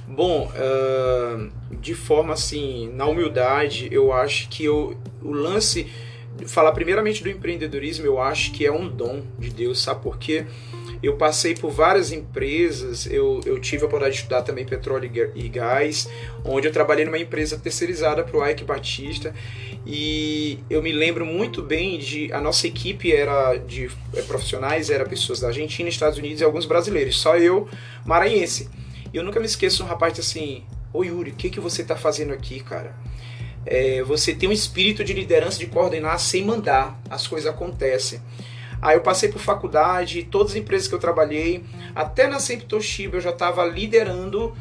Bom, 0.05 0.51
uh, 0.51 1.75
de 1.77 1.95
forma 1.95 2.33
assim, 2.33 2.91
na 2.93 3.05
humildade, 3.05 3.87
eu 3.91 4.11
acho 4.11 4.49
que 4.49 4.65
eu, 4.65 4.97
o 5.21 5.31
lance, 5.31 5.87
falar 6.45 6.73
primeiramente 6.73 7.23
do 7.23 7.29
empreendedorismo, 7.29 8.05
eu 8.05 8.21
acho 8.21 8.51
que 8.51 8.65
é 8.65 8.71
um 8.71 8.89
dom 8.89 9.23
de 9.39 9.49
Deus, 9.49 9.81
sabe 9.81 10.03
por 10.03 10.17
quê? 10.17 10.45
Porque 10.45 10.72
eu 11.03 11.17
passei 11.17 11.53
por 11.53 11.69
várias 11.69 12.13
empresas, 12.13 13.05
eu, 13.05 13.41
eu 13.45 13.59
tive 13.59 13.83
a 13.83 13.87
oportunidade 13.87 14.15
de 14.15 14.21
estudar 14.21 14.41
também 14.41 14.65
petróleo 14.65 15.11
e 15.35 15.49
gás, 15.49 16.07
onde 16.45 16.65
eu 16.65 16.71
trabalhei 16.71 17.03
numa 17.03 17.19
empresa 17.19 17.59
terceirizada 17.59 18.23
para 18.23 18.37
o 18.37 18.47
Ike 18.47 18.63
Batista 18.63 19.35
e 19.85 20.59
eu 20.69 20.81
me 20.81 20.93
lembro 20.93 21.25
muito 21.25 21.61
bem 21.61 21.99
de 21.99 22.31
a 22.31 22.39
nossa 22.39 22.67
equipe 22.67 23.11
era 23.11 23.57
de 23.57 23.91
é, 24.15 24.21
profissionais, 24.21 24.89
era 24.89 25.05
pessoas 25.05 25.41
da 25.41 25.47
Argentina, 25.47 25.89
Estados 25.89 26.17
Unidos 26.17 26.39
e 26.39 26.43
alguns 26.45 26.65
brasileiros, 26.65 27.19
só 27.19 27.35
eu 27.35 27.67
maranhense. 28.05 28.69
E 29.13 29.17
eu 29.17 29.23
nunca 29.23 29.41
me 29.41 29.45
esqueço 29.45 29.83
um 29.83 29.85
rapaz 29.85 30.17
assim, 30.17 30.63
ô 30.93 31.03
Yuri, 31.03 31.31
o 31.31 31.35
que, 31.35 31.49
que 31.49 31.59
você 31.59 31.81
está 31.81 31.97
fazendo 31.97 32.31
aqui, 32.31 32.61
cara? 32.61 32.95
É, 33.65 34.01
você 34.03 34.33
tem 34.33 34.47
um 34.47 34.53
espírito 34.53 35.03
de 35.03 35.11
liderança, 35.11 35.59
de 35.59 35.67
coordenar 35.67 36.17
sem 36.17 36.45
mandar, 36.45 36.97
as 37.09 37.27
coisas 37.27 37.49
acontecem. 37.49 38.21
Aí 38.83 38.97
eu 38.97 39.01
passei 39.01 39.29
por 39.29 39.39
faculdade, 39.39 40.23
todas 40.23 40.51
as 40.51 40.57
empresas 40.57 40.89
que 40.89 40.93
eu 40.93 40.99
trabalhei, 40.99 41.63
até 41.95 42.27
na 42.27 42.37
Sempre 42.37 42.65
Toshiba 42.65 43.15
eu 43.15 43.21
já 43.21 43.29
estava 43.29 43.63
liderando 43.63 44.53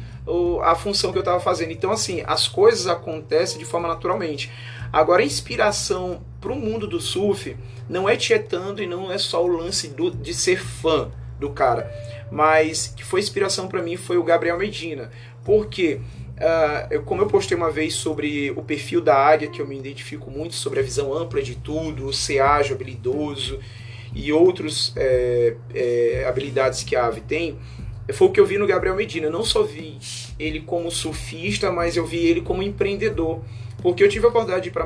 a 0.63 0.73
função 0.75 1.11
que 1.11 1.17
eu 1.17 1.21
estava 1.21 1.41
fazendo. 1.41 1.73
Então, 1.73 1.91
assim, 1.91 2.23
as 2.25 2.47
coisas 2.47 2.87
acontecem 2.87 3.59
de 3.59 3.65
forma 3.65 3.85
naturalmente. 3.85 4.49
Agora, 4.93 5.21
a 5.21 5.25
inspiração 5.25 6.21
para 6.39 6.53
o 6.53 6.55
mundo 6.55 6.87
do 6.87 7.01
surf 7.01 7.57
não 7.89 8.07
é 8.07 8.15
tietando 8.15 8.81
e 8.81 8.87
não 8.87 9.11
é 9.11 9.17
só 9.17 9.43
o 9.43 9.47
lance 9.47 9.89
do, 9.89 10.09
de 10.09 10.33
ser 10.33 10.63
fã 10.63 11.11
do 11.37 11.49
cara, 11.49 11.91
mas 12.31 12.87
que 12.95 13.03
foi 13.03 13.19
inspiração 13.19 13.67
para 13.67 13.81
mim 13.81 13.97
foi 13.97 14.15
o 14.17 14.23
Gabriel 14.23 14.57
Medina. 14.57 15.11
Porque 15.43 15.99
Uh, 16.33 16.87
eu, 16.89 17.03
como 17.03 17.21
eu 17.21 17.27
postei 17.27 17.55
uma 17.55 17.69
vez 17.69 17.93
sobre 17.93 18.49
o 18.51 18.63
perfil 18.63 18.99
da 18.99 19.15
área, 19.15 19.47
que 19.47 19.61
eu 19.61 19.67
me 19.67 19.77
identifico 19.77 20.31
muito, 20.31 20.55
sobre 20.55 20.79
a 20.79 20.81
visão 20.81 21.13
ampla 21.13 21.43
de 21.43 21.53
tudo, 21.55 22.11
ser 22.11 22.39
ágil, 22.39 22.75
habilidoso 22.75 23.59
e 24.15 24.31
outras 24.31 24.93
é, 24.95 25.55
é, 25.73 26.25
habilidades 26.27 26.83
que 26.83 26.95
a 26.95 27.07
ave 27.07 27.21
tem, 27.21 27.57
foi 28.11 28.27
o 28.27 28.31
que 28.31 28.39
eu 28.39 28.45
vi 28.45 28.57
no 28.57 28.67
Gabriel 28.67 28.95
Medina. 28.95 29.27
Eu 29.27 29.31
não 29.31 29.45
só 29.45 29.63
vi 29.63 29.97
ele 30.37 30.61
como 30.61 30.91
surfista, 30.91 31.71
mas 31.71 31.95
eu 31.95 32.05
vi 32.05 32.25
ele 32.25 32.41
como 32.41 32.61
empreendedor. 32.61 33.41
Porque 33.81 34.01
eu 34.01 34.07
tive 34.07 34.25
a 34.25 34.29
oportunidade 34.29 34.63
de 34.63 34.69
ir 34.69 34.71
para 34.71 34.85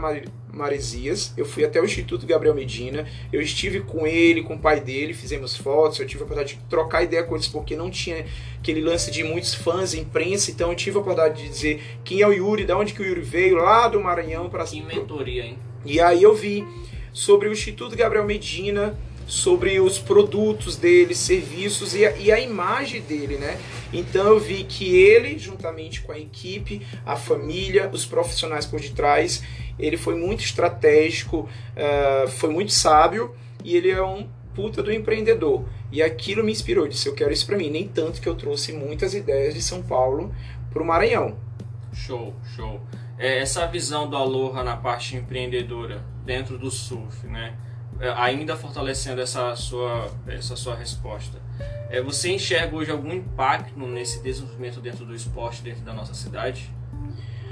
Maresias, 0.51 1.31
eu 1.37 1.45
fui 1.45 1.63
até 1.63 1.79
o 1.79 1.85
Instituto 1.85 2.25
Gabriel 2.25 2.55
Medina, 2.55 3.05
eu 3.31 3.39
estive 3.39 3.81
com 3.81 4.07
ele, 4.07 4.41
com 4.41 4.55
o 4.55 4.59
pai 4.59 4.81
dele, 4.81 5.13
fizemos 5.13 5.55
fotos, 5.55 5.99
eu 5.99 6.07
tive 6.07 6.23
a 6.23 6.25
oportunidade 6.25 6.55
de 6.55 6.67
trocar 6.67 7.03
ideia 7.03 7.21
com 7.21 7.35
eles, 7.35 7.47
porque 7.47 7.75
não 7.75 7.91
tinha 7.91 8.25
aquele 8.57 8.81
lance 8.81 9.11
de 9.11 9.23
muitos 9.23 9.53
fãs, 9.53 9.93
imprensa, 9.93 10.49
então 10.49 10.71
eu 10.71 10.75
tive 10.75 10.97
a 10.97 11.01
oportunidade 11.01 11.43
de 11.43 11.47
dizer 11.47 11.83
quem 12.03 12.21
é 12.21 12.27
o 12.27 12.33
Yuri, 12.33 12.65
de 12.65 12.73
onde 12.73 12.93
que 12.93 13.03
o 13.03 13.05
Yuri 13.05 13.21
veio, 13.21 13.57
lá 13.57 13.87
do 13.87 14.01
Maranhão 14.01 14.49
para... 14.49 14.63
Que 14.63 14.81
mentoria, 14.81 15.45
hein? 15.45 15.59
E 15.85 15.99
aí 15.99 16.23
eu 16.23 16.33
vi 16.33 16.65
sobre 17.13 17.47
o 17.47 17.51
Instituto 17.51 17.95
Gabriel 17.95 18.25
Medina, 18.25 18.97
sobre 19.27 19.79
os 19.79 19.99
produtos 19.99 20.77
dele, 20.77 21.13
serviços 21.13 21.93
e 21.93 22.05
a, 22.05 22.15
e 22.17 22.31
a 22.31 22.39
imagem 22.39 23.01
dele, 23.01 23.37
né? 23.37 23.59
Então 23.91 24.25
eu 24.27 24.39
vi 24.39 24.63
que 24.63 24.95
ele, 24.95 25.37
juntamente 25.37 26.01
com 26.01 26.13
a 26.13 26.17
equipe, 26.17 26.81
a 27.05 27.15
família, 27.17 27.89
os 27.91 28.05
profissionais 28.05 28.65
por 28.65 28.79
detrás, 28.79 29.43
ele 29.77 29.97
foi 29.97 30.15
muito 30.15 30.43
estratégico, 30.43 31.49
uh, 31.75 32.27
foi 32.29 32.49
muito 32.49 32.71
sábio 32.71 33.35
e 33.63 33.75
ele 33.75 33.91
é 33.91 34.01
um 34.01 34.27
puta 34.55 34.81
do 34.81 34.91
empreendedor. 34.91 35.65
E 35.91 36.01
aquilo 36.01 36.43
me 36.43 36.51
inspirou, 36.51 36.87
disse 36.87 37.07
eu 37.07 37.13
quero 37.13 37.31
isso 37.31 37.45
para 37.45 37.57
mim. 37.57 37.69
Nem 37.69 37.87
tanto 37.87 38.21
que 38.21 38.27
eu 38.27 38.35
trouxe 38.35 38.73
muitas 38.73 39.13
ideias 39.13 39.53
de 39.53 39.61
São 39.61 39.83
Paulo 39.83 40.33
para 40.71 40.81
o 40.81 40.85
Maranhão. 40.85 41.37
Show, 41.93 42.33
show. 42.55 42.81
É, 43.17 43.39
essa 43.39 43.65
visão 43.67 44.09
do 44.09 44.15
Aloha 44.15 44.63
na 44.63 44.77
parte 44.77 45.15
empreendedora 45.15 46.03
dentro 46.25 46.57
do 46.57 46.69
surf, 46.69 47.25
né? 47.27 47.57
É, 47.99 48.09
ainda 48.09 48.55
fortalecendo 48.55 49.21
essa 49.21 49.55
sua, 49.55 50.11
essa 50.27 50.55
sua 50.55 50.75
resposta. 50.75 51.39
É, 51.89 52.01
você 52.01 52.31
enxerga 52.31 52.75
hoje 52.75 52.91
algum 52.91 53.11
impacto 53.11 53.79
nesse 53.79 54.21
desenvolvimento 54.21 54.79
dentro 54.79 55.03
do 55.05 55.15
esporte, 55.15 55.63
dentro 55.63 55.81
da 55.83 55.93
nossa 55.93 56.13
cidade? 56.13 56.69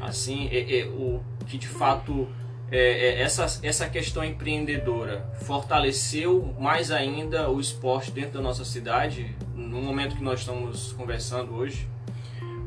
Assim, 0.02 0.48
é, 0.52 0.82
é 0.82 0.86
o 0.86 1.22
que 1.48 1.58
de 1.58 1.68
fato 1.68 2.28
é, 2.72 2.78
é, 2.78 3.22
essa, 3.22 3.60
essa 3.64 3.90
questão 3.90 4.24
empreendedora 4.24 5.28
fortaleceu 5.42 6.54
mais 6.60 6.92
ainda 6.92 7.50
o 7.50 7.60
esporte 7.60 8.12
dentro 8.12 8.34
da 8.34 8.42
nossa 8.42 8.64
cidade, 8.64 9.36
no 9.56 9.82
momento 9.82 10.16
que 10.16 10.24
nós 10.24 10.42
estamos 10.42 10.92
conversando 10.94 11.56
hoje? 11.56 11.88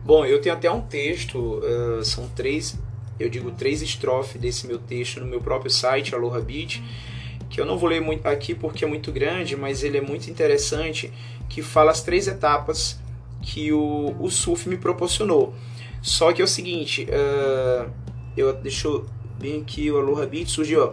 Bom, 0.05 0.25
eu 0.25 0.41
tenho 0.41 0.55
até 0.55 0.71
um 0.71 0.81
texto, 0.81 1.39
uh, 1.39 2.05
são 2.05 2.29
três, 2.31 2.77
eu 3.21 3.29
digo 3.29 3.53
três 3.53 3.83
estrofes 3.83 4.41
desse 4.41 4.67
meu 4.67 4.79
texto 4.79 5.21
no 5.21 5.27
meu 5.27 5.41
próprio 5.41 5.71
site, 5.71 6.15
Aloha 6.15 6.41
Beach 6.41 6.83
que 7.49 7.61
eu 7.61 7.67
não 7.67 7.79
vou 7.79 7.89
ler 7.89 8.01
muito 8.01 8.27
aqui 8.27 8.55
porque 8.55 8.85
é 8.85 8.89
muito 8.89 9.11
grande, 9.11 9.57
mas 9.57 9.83
ele 9.83 9.99
é 9.99 10.01
muito 10.01 10.31
interessante, 10.31 11.13
que 11.49 11.63
fala 11.63 11.91
as 11.91 12.03
três 12.03 12.29
etapas 12.29 12.99
que 13.41 13.73
o, 13.73 14.15
o 14.19 14.29
me 14.67 14.77
proporcionou. 14.77 15.55
Só 16.03 16.33
que 16.33 16.41
é 16.41 16.45
o 16.45 16.49
seguinte, 16.49 17.07
uh, 17.11 17.91
eu 18.37 18.53
deixa 18.53 18.89
eu 18.89 19.07
bem 19.39 19.61
aqui 19.61 19.91
o 19.91 19.99
Aloha 19.99 20.27
Beach 20.27 20.51
surgiu, 20.51 20.85
ó, 20.85 20.93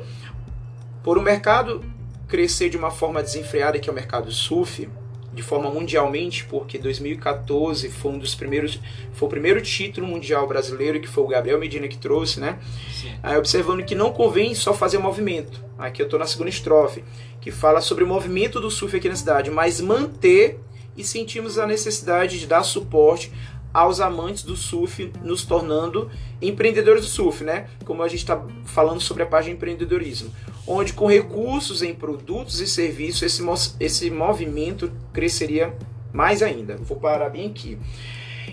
por 1.04 1.18
o 1.18 1.22
mercado 1.22 1.84
crescer 2.28 2.70
de 2.70 2.78
uma 2.78 2.92
forma 2.92 3.22
desenfreada 3.22 3.80
que 3.80 3.90
é 3.90 3.92
o 3.92 3.96
mercado 3.96 4.32
surf, 4.32 4.88
de 5.36 5.44
forma 5.44 5.70
mundialmente, 5.70 6.46
porque 6.46 6.78
2014 6.78 7.90
foi 7.90 8.12
um 8.14 8.18
dos 8.18 8.34
primeiros, 8.34 8.80
foi 9.14 9.28
o 9.28 9.30
primeiro 9.30 9.62
título 9.62 10.08
mundial 10.08 10.48
brasileiro 10.48 11.00
que 11.00 11.08
foi 11.08 11.24
o 11.24 11.28
Gabriel 11.28 11.60
Medina 11.60 11.88
que 11.88 11.98
trouxe, 11.98 12.40
né? 12.40 12.58
Sim. 12.90 13.12
Aí 13.22 13.38
observando 13.38 13.84
que 13.84 13.94
não 13.94 14.14
convém 14.14 14.56
só 14.56 14.74
fazer 14.74 14.98
movimento. 14.98 15.64
Aqui 15.78 16.02
eu 16.02 16.06
estou 16.06 16.18
na 16.18 16.26
segunda 16.26 16.50
estrofe, 16.50 17.04
que 17.42 17.52
fala 17.52 17.82
sobre 17.82 18.04
o 18.04 18.08
movimento 18.08 18.62
do 18.62 18.72
surf 18.72 18.96
aqui 18.96 19.10
na 19.10 19.16
cidade, 19.16 19.52
mas 19.52 19.82
manter 19.82 20.60
e 20.96 21.04
sentimos 21.04 21.60
a 21.60 21.68
necessidade 21.68 22.40
de 22.40 22.48
dar 22.48 22.64
suporte 22.64 23.32
aos 23.74 24.00
amantes 24.00 24.44
do 24.44 24.56
surf, 24.56 25.12
nos 25.22 25.44
tornando 25.44 26.10
empreendedores 26.42 27.02
do 27.02 27.10
surf, 27.10 27.44
né? 27.44 27.68
Como 27.84 28.02
a 28.02 28.08
gente 28.08 28.22
está 28.22 28.42
falando 28.64 29.02
sobre 29.02 29.24
a 29.24 29.26
página 29.26 29.52
de 29.52 29.58
empreendedorismo 29.58 30.32
onde 30.68 30.94
com 30.94 31.08
recursos 31.08 31.82
em 31.82 31.94
produtos 31.94 32.60
e 32.60 32.68
serviços 32.68 33.22
esse, 33.24 33.76
esse 33.80 34.10
movimento 34.10 34.92
cresceria 35.14 35.74
mais 36.12 36.42
ainda. 36.42 36.78
Vou 36.78 36.98
parar 36.98 37.30
bem 37.30 37.48
aqui. 37.48 37.78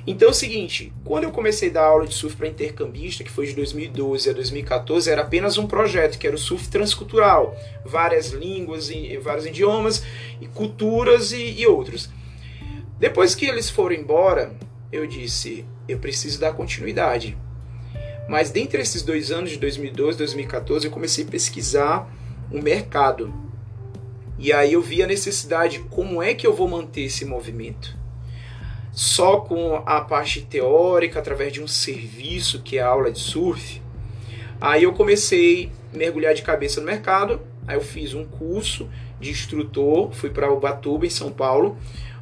Então 0.05 0.29
é 0.29 0.31
o 0.31 0.35
seguinte, 0.35 0.93
quando 1.05 1.25
eu 1.25 1.31
comecei 1.31 1.71
a 1.71 1.73
dar 1.73 1.85
aula 1.85 2.07
de 2.07 2.15
surf 2.15 2.37
para 2.37 2.49
intercambista, 2.49 3.23
que 3.23 3.31
foi 3.31 3.47
de 3.47 3.55
2012 3.55 4.31
a 4.31 4.33
2014, 4.33 5.09
era 5.09 5.23
apenas 5.23 5.59
um 5.59 5.67
projeto, 5.67 6.19
que 6.19 6.27
era 6.27 6.35
o 6.35 6.39
surf 6.39 6.69
transcultural, 6.69 7.57
várias 7.85 8.31
línguas, 8.31 8.91
e, 8.91 9.17
vários 9.19 9.47
idiomas, 9.47 10.03
e 10.41 10.47
culturas 10.47 11.31
e, 11.31 11.61
e 11.61 11.67
outros. 11.69 12.11
Depois 12.99 13.35
que 13.37 13.47
eles 13.47 13.71
foram 13.71 13.95
embora, 13.95 14.53
eu 14.91 15.07
disse, 15.07 15.65
eu 15.89 15.99
preciso 15.99 16.41
dar 16.41 16.53
continuidade. 16.53 17.37
Mas 18.29 18.51
dentre 18.51 18.81
esses 18.81 19.03
dois 19.03 19.31
anos, 19.31 19.51
de 19.51 19.59
2012 19.59 20.17
e 20.17 20.19
2014, 20.19 20.87
eu 20.87 20.91
comecei 20.91 21.25
a 21.25 21.29
pesquisar 21.29 22.09
o 22.51 22.61
mercado. 22.63 23.33
E 24.39 24.53
aí 24.53 24.73
eu 24.73 24.83
vi 24.83 25.03
a 25.03 25.07
necessidade, 25.07 25.81
como 25.91 26.23
é 26.23 26.35
que 26.35 26.47
eu 26.47 26.55
vou 26.55 26.69
manter 26.69 27.03
esse 27.03 27.25
movimento? 27.25 27.97
Só 28.93 29.41
com 29.41 29.83
a 29.87 30.01
parte 30.01 30.43
teórica, 30.43 31.19
através 31.19 31.53
de 31.53 31.63
um 31.63 31.69
serviço 31.69 32.61
que 32.61 32.79
é 32.79 32.83
a 32.83 32.89
aula 32.89 33.11
de 33.11 33.19
surf. 33.19 33.81
Aí 34.61 34.85
eu 34.85 34.93
comecei 34.93 35.71
a 35.93 35.97
mergulhar 35.97 36.35
de 36.35 36.43
cabeça 36.43 36.81
no 36.81 36.87
mercado. 36.87 37.41
Aí 37.67 37.77
eu 37.77 37.81
fiz 37.81 38.15
um 38.15 38.25
curso 38.25 38.89
de 39.21 39.31
instrutor, 39.31 40.13
fui 40.13 40.31
para 40.31 40.53
Ubatuba, 40.53 41.07
em 41.07 41.11
São 41.11 41.31
Paulo, 41.31 41.77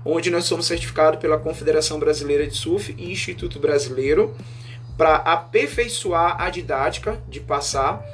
onde 0.05 0.31
nós 0.31 0.45
somos 0.45 0.67
certificados 0.67 1.19
pela 1.21 1.39
Confederação 1.39 1.99
Brasileira 1.99 2.47
de 2.47 2.55
Surf 2.55 2.95
e 2.97 3.11
Instituto 3.11 3.59
Brasileiro 3.59 4.35
para 5.01 5.15
aperfeiçoar 5.15 6.43
a 6.43 6.51
didática 6.51 7.19
de 7.27 7.41
passar. 7.41 8.05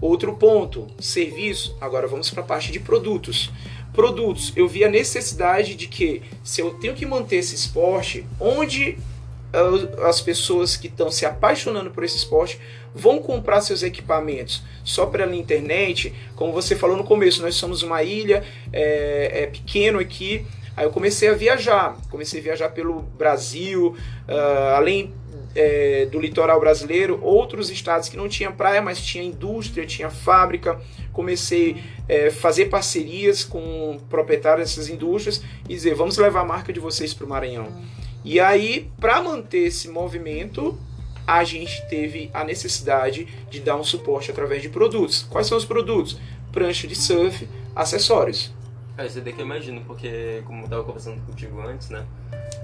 Outro 0.00 0.34
ponto, 0.34 0.88
serviço. 0.98 1.76
Agora 1.80 2.08
vamos 2.08 2.28
para 2.30 2.42
a 2.42 2.44
parte 2.44 2.72
de 2.72 2.80
produtos. 2.80 3.52
Produtos, 3.92 4.52
eu 4.56 4.66
vi 4.66 4.82
a 4.82 4.90
necessidade 4.90 5.76
de 5.76 5.86
que 5.86 6.24
se 6.42 6.60
eu 6.60 6.74
tenho 6.74 6.94
que 6.94 7.06
manter 7.06 7.36
esse 7.36 7.54
esporte, 7.54 8.26
onde 8.40 8.98
as 10.04 10.20
pessoas 10.20 10.76
que 10.76 10.88
estão 10.88 11.12
se 11.12 11.24
apaixonando 11.24 11.92
por 11.92 12.02
esse 12.02 12.16
esporte 12.16 12.60
vão 12.92 13.20
comprar 13.20 13.60
seus 13.60 13.84
equipamentos 13.84 14.64
só 14.82 15.06
pela 15.06 15.34
internet, 15.34 16.12
como 16.34 16.52
você 16.52 16.74
falou 16.74 16.96
no 16.96 17.04
começo, 17.04 17.40
nós 17.40 17.54
somos 17.54 17.84
uma 17.84 18.02
ilha, 18.02 18.42
é, 18.72 19.42
é 19.42 19.46
pequeno 19.46 20.00
aqui. 20.00 20.44
Aí 20.76 20.84
eu 20.84 20.90
comecei 20.90 21.28
a 21.28 21.34
viajar, 21.34 21.96
comecei 22.10 22.40
a 22.40 22.42
viajar 22.42 22.68
pelo 22.70 23.00
Brasil, 23.00 23.96
uh, 24.28 24.74
além 24.74 25.14
é, 25.56 26.06
do 26.06 26.20
litoral 26.20 26.60
brasileiro, 26.60 27.18
outros 27.22 27.70
estados 27.70 28.08
que 28.08 28.16
não 28.16 28.28
tinha 28.28 28.52
praia, 28.52 28.82
mas 28.82 29.00
tinha 29.00 29.24
indústria, 29.24 29.86
tinha 29.86 30.10
fábrica. 30.10 30.80
Comecei 31.12 31.82
a 32.08 32.12
é, 32.12 32.30
fazer 32.30 32.66
parcerias 32.66 33.42
com 33.42 33.98
proprietários 34.10 34.68
dessas 34.68 34.88
indústrias 34.88 35.42
e 35.64 35.74
dizer: 35.74 35.94
vamos 35.94 36.16
levar 36.18 36.42
a 36.42 36.44
marca 36.44 36.72
de 36.72 36.78
vocês 36.78 37.14
para 37.14 37.24
o 37.24 37.28
Maranhão. 37.28 37.68
E 38.24 38.38
aí, 38.38 38.90
para 39.00 39.22
manter 39.22 39.66
esse 39.66 39.88
movimento, 39.88 40.78
a 41.26 41.42
gente 41.42 41.86
teve 41.88 42.30
a 42.34 42.44
necessidade 42.44 43.26
de 43.50 43.60
dar 43.60 43.76
um 43.76 43.84
suporte 43.84 44.30
através 44.30 44.62
de 44.62 44.68
produtos. 44.68 45.22
Quais 45.22 45.46
são 45.46 45.56
os 45.56 45.64
produtos? 45.64 46.18
Prancha 46.52 46.86
de 46.86 46.94
surf, 46.94 47.48
acessórios. 47.74 48.52
É, 48.98 49.06
isso 49.06 49.20
daqui 49.20 49.40
eu 49.40 49.44
imagino, 49.44 49.82
porque 49.86 50.42
como 50.46 50.60
eu 50.60 50.64
estava 50.64 50.84
conversando 50.84 51.20
contigo 51.26 51.60
antes, 51.60 51.90
né? 51.90 52.06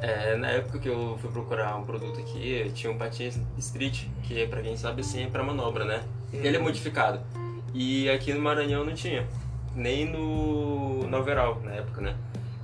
É, 0.02 0.34
na 0.34 0.48
época 0.48 0.80
que 0.80 0.88
eu 0.88 1.16
fui 1.22 1.30
procurar 1.30 1.76
um 1.76 1.84
produto 1.84 2.18
aqui, 2.18 2.68
tinha 2.74 2.92
um 2.92 2.98
patins 2.98 3.38
street, 3.56 4.06
que 4.24 4.44
para 4.48 4.60
quem 4.60 4.76
sabe 4.76 5.00
assim 5.00 5.22
é 5.22 5.26
para 5.28 5.44
manobra, 5.44 5.84
né? 5.84 6.02
Ele 6.32 6.56
é 6.56 6.58
uhum. 6.58 6.64
modificado. 6.64 7.20
E 7.72 8.10
aqui 8.10 8.34
no 8.34 8.40
Maranhão 8.40 8.84
não 8.84 8.94
tinha, 8.94 9.24
nem 9.76 10.04
no, 10.04 11.06
no 11.06 11.16
overall 11.16 11.60
na 11.62 11.70
época, 11.70 12.00
né? 12.00 12.16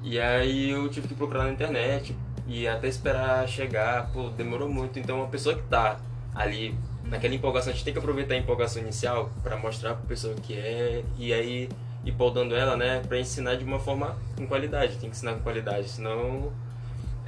E 0.03 0.18
aí 0.18 0.70
eu 0.70 0.88
tive 0.88 1.07
que 1.07 1.14
procurar 1.14 1.44
na 1.44 1.53
internet 1.53 2.12
e 2.44 2.66
até 2.66 2.88
esperar 2.88 3.46
chegar, 3.46 4.11
pô, 4.12 4.31
demorou 4.31 4.68
muito. 4.68 4.98
Então 4.98 5.18
uma 5.18 5.29
pessoa 5.29 5.55
que 5.55 5.62
tá 5.62 5.96
ali 6.35 6.74
naquela 7.05 7.35
empolgação, 7.37 7.70
a 7.70 7.72
gente 7.72 7.85
tem 7.85 7.92
que 7.92 8.01
aproveitar 8.01 8.35
a 8.35 8.38
empolgação 8.38 8.83
inicial 8.83 9.31
para 9.44 9.57
mostrar 9.57 9.94
para 9.94 10.07
pessoa 10.09 10.35
que 10.35 10.55
é 10.55 11.05
e 11.16 11.33
aí 11.33 11.68
ir 12.05 12.12
podando 12.12 12.57
ela, 12.57 12.77
né, 12.77 13.01
para 13.07 13.18
ensinar 13.20 13.55
de 13.55 13.64
uma 13.64 13.79
forma 13.79 14.16
com 14.37 14.44
qualidade, 14.44 14.96
tem 14.96 15.09
que 15.09 15.16
ensinar 15.16 15.35
com 15.35 15.40
qualidade, 15.40 15.88
senão 15.88 16.53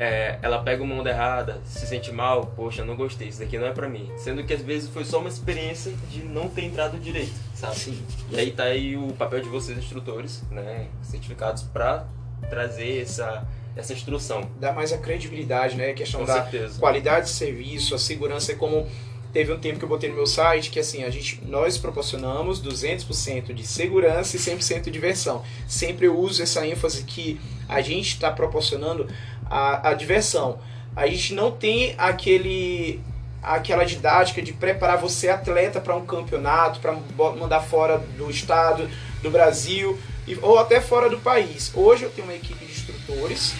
é, 0.00 0.38
ela 0.40 0.62
pega 0.62 0.82
uma 0.82 0.94
onda 0.94 1.10
errada, 1.10 1.60
se 1.62 1.86
sente 1.86 2.10
mal, 2.10 2.46
poxa, 2.56 2.82
não 2.82 2.96
gostei, 2.96 3.28
isso 3.28 3.38
daqui 3.38 3.58
não 3.58 3.66
é 3.66 3.70
pra 3.70 3.86
mim. 3.86 4.10
Sendo 4.16 4.42
que 4.42 4.54
às 4.54 4.62
vezes 4.62 4.88
foi 4.88 5.04
só 5.04 5.18
uma 5.18 5.28
experiência 5.28 5.92
de 6.10 6.22
não 6.22 6.48
ter 6.48 6.64
entrado 6.64 6.98
direito, 6.98 7.34
sabe? 7.54 7.76
Sim. 7.76 8.02
E 8.30 8.40
aí 8.40 8.50
tá 8.50 8.62
aí 8.62 8.96
o 8.96 9.12
papel 9.12 9.42
de 9.42 9.50
vocês, 9.50 9.76
instrutores, 9.76 10.42
né, 10.50 10.88
certificados 11.02 11.64
pra 11.64 12.06
trazer 12.48 13.02
essa, 13.02 13.46
essa 13.76 13.92
instrução. 13.92 14.50
Dá 14.58 14.72
mais 14.72 14.90
a 14.90 14.96
credibilidade, 14.96 15.76
né? 15.76 15.90
A 15.90 15.94
questão 15.94 16.20
Com 16.20 16.26
da 16.26 16.44
certeza. 16.44 16.80
qualidade 16.80 17.26
de 17.26 17.32
serviço, 17.32 17.94
a 17.94 17.98
segurança 17.98 18.52
é 18.52 18.54
como 18.54 18.88
teve 19.34 19.52
um 19.52 19.58
tempo 19.58 19.78
que 19.78 19.84
eu 19.84 19.88
botei 19.88 20.08
no 20.08 20.16
meu 20.16 20.26
site 20.26 20.70
que 20.70 20.80
assim, 20.80 21.04
a 21.04 21.10
gente 21.10 21.40
nós 21.46 21.78
proporcionamos 21.78 22.60
200% 22.60 23.52
de 23.52 23.66
segurança 23.66 24.36
e 24.36 24.40
100% 24.40 24.84
de 24.84 24.90
diversão. 24.90 25.44
Sempre 25.68 26.06
eu 26.06 26.18
uso 26.18 26.42
essa 26.42 26.66
ênfase 26.66 27.04
que 27.04 27.40
a 27.68 27.80
gente 27.80 28.08
está 28.08 28.32
proporcionando 28.32 29.06
a, 29.50 29.90
a 29.90 29.94
diversão. 29.94 30.58
A 30.96 31.06
gente 31.06 31.34
não 31.34 31.50
tem 31.50 31.94
aquele 31.98 33.00
aquela 33.42 33.84
didática 33.84 34.42
de 34.42 34.52
preparar 34.52 34.98
você 34.98 35.30
atleta 35.30 35.80
para 35.80 35.96
um 35.96 36.04
campeonato, 36.04 36.78
para 36.78 36.94
mandar 37.16 37.60
fora 37.60 37.96
do 37.98 38.30
estado, 38.30 38.88
do 39.22 39.30
Brasil 39.30 39.98
ou 40.42 40.58
até 40.58 40.80
fora 40.80 41.08
do 41.08 41.18
país. 41.18 41.72
Hoje 41.74 42.04
eu 42.04 42.10
tenho 42.10 42.26
uma 42.26 42.34
equipe 42.34 42.64
de 42.64 42.70
instrutores 42.70 43.54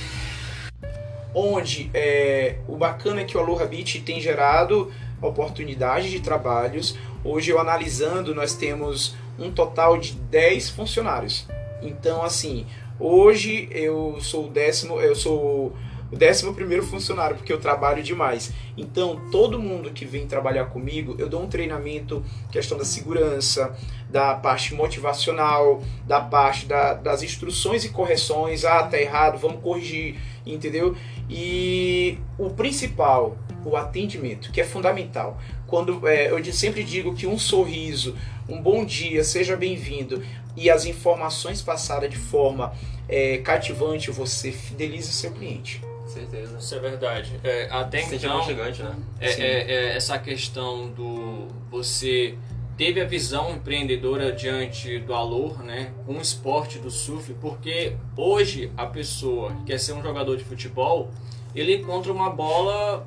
onde 1.34 1.90
é, 1.94 2.56
o 2.66 2.76
bacana 2.76 3.20
é 3.20 3.24
que 3.24 3.36
o 3.36 3.40
Aloha 3.40 3.64
Beach 3.64 4.00
tem 4.00 4.20
gerado 4.20 4.92
oportunidades 5.20 6.10
de 6.10 6.20
trabalhos. 6.20 6.96
Hoje 7.24 7.50
eu 7.50 7.58
analisando, 7.58 8.34
nós 8.34 8.54
temos 8.54 9.14
um 9.38 9.50
total 9.50 9.98
de 9.98 10.12
10 10.12 10.70
funcionários 10.70 11.46
Então, 11.82 12.22
assim, 12.22 12.66
hoje 13.00 13.68
eu 13.72 14.18
sou 14.20 14.46
o 14.46 14.48
décimo, 14.48 15.00
eu 15.00 15.16
sou 15.16 15.72
o 16.12 16.16
décimo 16.16 16.52
primeiro 16.52 16.84
funcionário, 16.84 17.36
porque 17.36 17.52
eu 17.52 17.60
trabalho 17.60 18.02
demais. 18.02 18.52
Então, 18.76 19.20
todo 19.30 19.60
mundo 19.60 19.90
que 19.90 20.04
vem 20.04 20.26
trabalhar 20.26 20.66
comigo, 20.66 21.14
eu 21.18 21.28
dou 21.28 21.42
um 21.42 21.48
treinamento, 21.48 22.24
questão 22.50 22.76
da 22.76 22.84
segurança, 22.84 23.76
da 24.08 24.34
parte 24.34 24.74
motivacional, 24.74 25.80
da 26.06 26.20
parte 26.20 26.66
da, 26.66 26.94
das 26.94 27.22
instruções 27.22 27.84
e 27.84 27.90
correções. 27.90 28.64
Ah, 28.64 28.82
tá 28.82 29.00
errado, 29.00 29.38
vamos 29.38 29.62
corrigir, 29.62 30.16
entendeu? 30.44 30.96
E 31.28 32.18
o 32.36 32.50
principal, 32.50 33.36
o 33.64 33.76
atendimento, 33.76 34.50
que 34.52 34.60
é 34.60 34.64
fundamental. 34.64 35.38
Quando 35.66 36.06
é, 36.06 36.30
eu 36.30 36.44
sempre 36.52 36.82
digo 36.82 37.14
que 37.14 37.26
um 37.26 37.38
sorriso, 37.38 38.16
um 38.48 38.60
bom 38.60 38.84
dia, 38.84 39.22
seja 39.24 39.56
bem-vindo 39.56 40.22
e 40.56 40.68
as 40.68 40.84
informações 40.84 41.62
passadas 41.62 42.10
de 42.10 42.16
forma 42.16 42.72
é, 43.08 43.38
cativante, 43.38 44.10
você 44.10 44.50
fideliza 44.52 45.10
o 45.10 45.12
seu 45.12 45.32
cliente. 45.32 45.80
Certeza. 46.06 46.58
Isso 46.58 46.74
é 46.74 46.78
verdade. 46.80 47.40
É, 47.44 47.68
até 47.70 48.02
então, 48.02 48.36
aconchegante, 48.38 48.82
né? 48.82 48.96
é, 49.20 49.30
é- 49.30 49.72
é 49.72 49.96
essa 49.96 50.18
questão 50.18 50.90
do 50.90 51.46
você 51.70 52.36
teve 52.76 53.00
a 53.00 53.04
visão 53.04 53.52
empreendedora 53.52 54.32
diante 54.32 54.98
do 55.00 55.12
Alor, 55.14 55.62
né, 55.62 55.92
com 56.06 56.14
o 56.14 56.20
esporte 56.20 56.78
do 56.78 56.90
surf, 56.90 57.34
porque 57.34 57.94
hoje 58.16 58.72
a 58.74 58.86
pessoa 58.86 59.52
que 59.52 59.64
quer 59.66 59.78
ser 59.78 59.92
um 59.92 60.02
jogador 60.02 60.34
de 60.36 60.44
futebol, 60.44 61.10
ele 61.54 61.76
encontra 61.76 62.10
uma 62.10 62.30
bola 62.30 63.06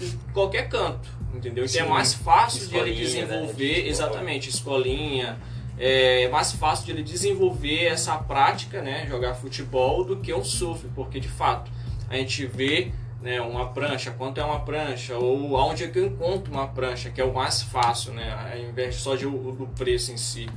em 0.00 0.32
qualquer 0.32 0.68
canto, 0.68 1.08
entendeu? 1.34 1.64
Então 1.64 1.80
é 1.80 1.84
Sim. 1.84 1.88
mais 1.90 2.14
fácil 2.14 2.66
de 2.68 2.76
ele 2.76 2.90
Escolinha, 2.90 3.26
né, 3.26 3.26
desenvolver, 3.26 3.56
de 3.66 3.74
futebol. 3.74 3.90
exatamente, 3.90 4.48
escolinha, 4.50 5.38
é 5.78 6.28
mais 6.28 6.52
fácil 6.52 6.86
de 6.86 6.90
ele 6.92 7.02
desenvolver 7.02 7.84
essa 7.86 8.16
prática, 8.16 8.80
né, 8.82 9.06
jogar 9.08 9.34
futebol, 9.34 10.04
do 10.04 10.16
que 10.16 10.32
o 10.32 10.44
surf, 10.44 10.86
porque 10.94 11.20
de 11.20 11.28
fato 11.28 11.70
a 12.10 12.16
gente 12.16 12.46
vê 12.46 12.90
né, 13.20 13.40
uma 13.40 13.66
prancha, 13.70 14.10
quanto 14.12 14.40
é 14.40 14.44
uma 14.44 14.60
prancha, 14.60 15.16
ou 15.16 15.56
aonde 15.56 15.84
é 15.84 15.88
que 15.88 15.98
eu 15.98 16.06
encontro 16.06 16.52
uma 16.52 16.68
prancha, 16.68 17.10
que 17.10 17.20
é 17.20 17.24
o 17.24 17.32
mais 17.34 17.62
fácil, 17.62 18.12
né, 18.12 18.32
ao 18.52 18.58
invés 18.58 18.94
só 18.96 19.16
de, 19.16 19.26
o- 19.26 19.52
do 19.52 19.66
preço 19.76 20.12
em 20.12 20.16
si. 20.16 20.48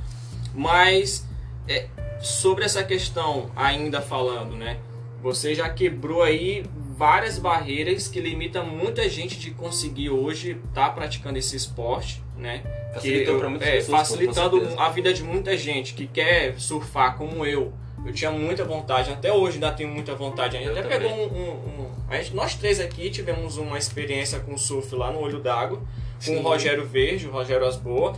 Mas 0.54 1.26
é, 1.68 1.86
sobre 2.20 2.64
essa 2.64 2.82
questão, 2.84 3.50
ainda 3.56 4.00
falando, 4.00 4.56
né, 4.56 4.78
você 5.22 5.54
já 5.54 5.68
quebrou 5.70 6.22
aí 6.22 6.64
várias 7.02 7.36
barreiras 7.36 8.06
que 8.06 8.20
limitam 8.20 8.64
muita 8.64 9.08
gente 9.08 9.36
de 9.36 9.50
conseguir 9.50 10.10
hoje 10.10 10.56
estar 10.68 10.90
praticando 10.94 11.36
esse 11.36 11.56
esporte, 11.56 12.22
né? 12.38 12.62
Facilitou 12.94 13.40
pra 13.40 13.48
muitas 13.50 13.66
é, 13.66 13.72
pessoas, 13.72 13.98
facilitando 14.08 14.68
a 14.78 14.88
vida 14.88 15.12
de 15.12 15.24
muita 15.24 15.56
gente 15.56 15.94
que 15.94 16.06
quer 16.06 16.54
surfar 16.60 17.16
como 17.18 17.44
eu. 17.44 17.72
Eu 18.06 18.12
tinha 18.12 18.30
muita 18.30 18.64
vontade, 18.64 19.10
até 19.10 19.32
hoje 19.32 19.54
ainda 19.54 19.72
tenho 19.72 19.88
muita 19.88 20.14
vontade. 20.14 20.56
A 20.56 20.60
gente 20.60 20.68
Eu 20.70 20.78
até 20.78 20.82
também. 20.96 21.10
pegou 21.10 21.26
um, 21.26 21.40
um- 21.40 21.84
um- 22.08 22.12
gente- 22.16 22.36
Nós 22.36 22.54
três 22.54 22.78
aqui 22.78 23.10
tivemos 23.10 23.56
uma 23.56 23.76
experiência 23.76 24.38
com 24.38 24.56
surf 24.56 24.94
lá 24.94 25.10
no 25.10 25.18
Olho 25.18 25.40
d'Água, 25.40 25.78
com 25.78 25.84
Sim. 26.20 26.36
o 26.36 26.42
Rogério 26.42 26.86
Verde, 26.86 27.26
o 27.26 27.32
Rogério 27.32 27.66
Asboa, 27.66 28.14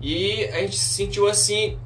e 0.00 0.44
a 0.44 0.60
gente 0.60 0.76
se 0.78 0.94
sentiu 0.94 1.26
assim 1.26 1.76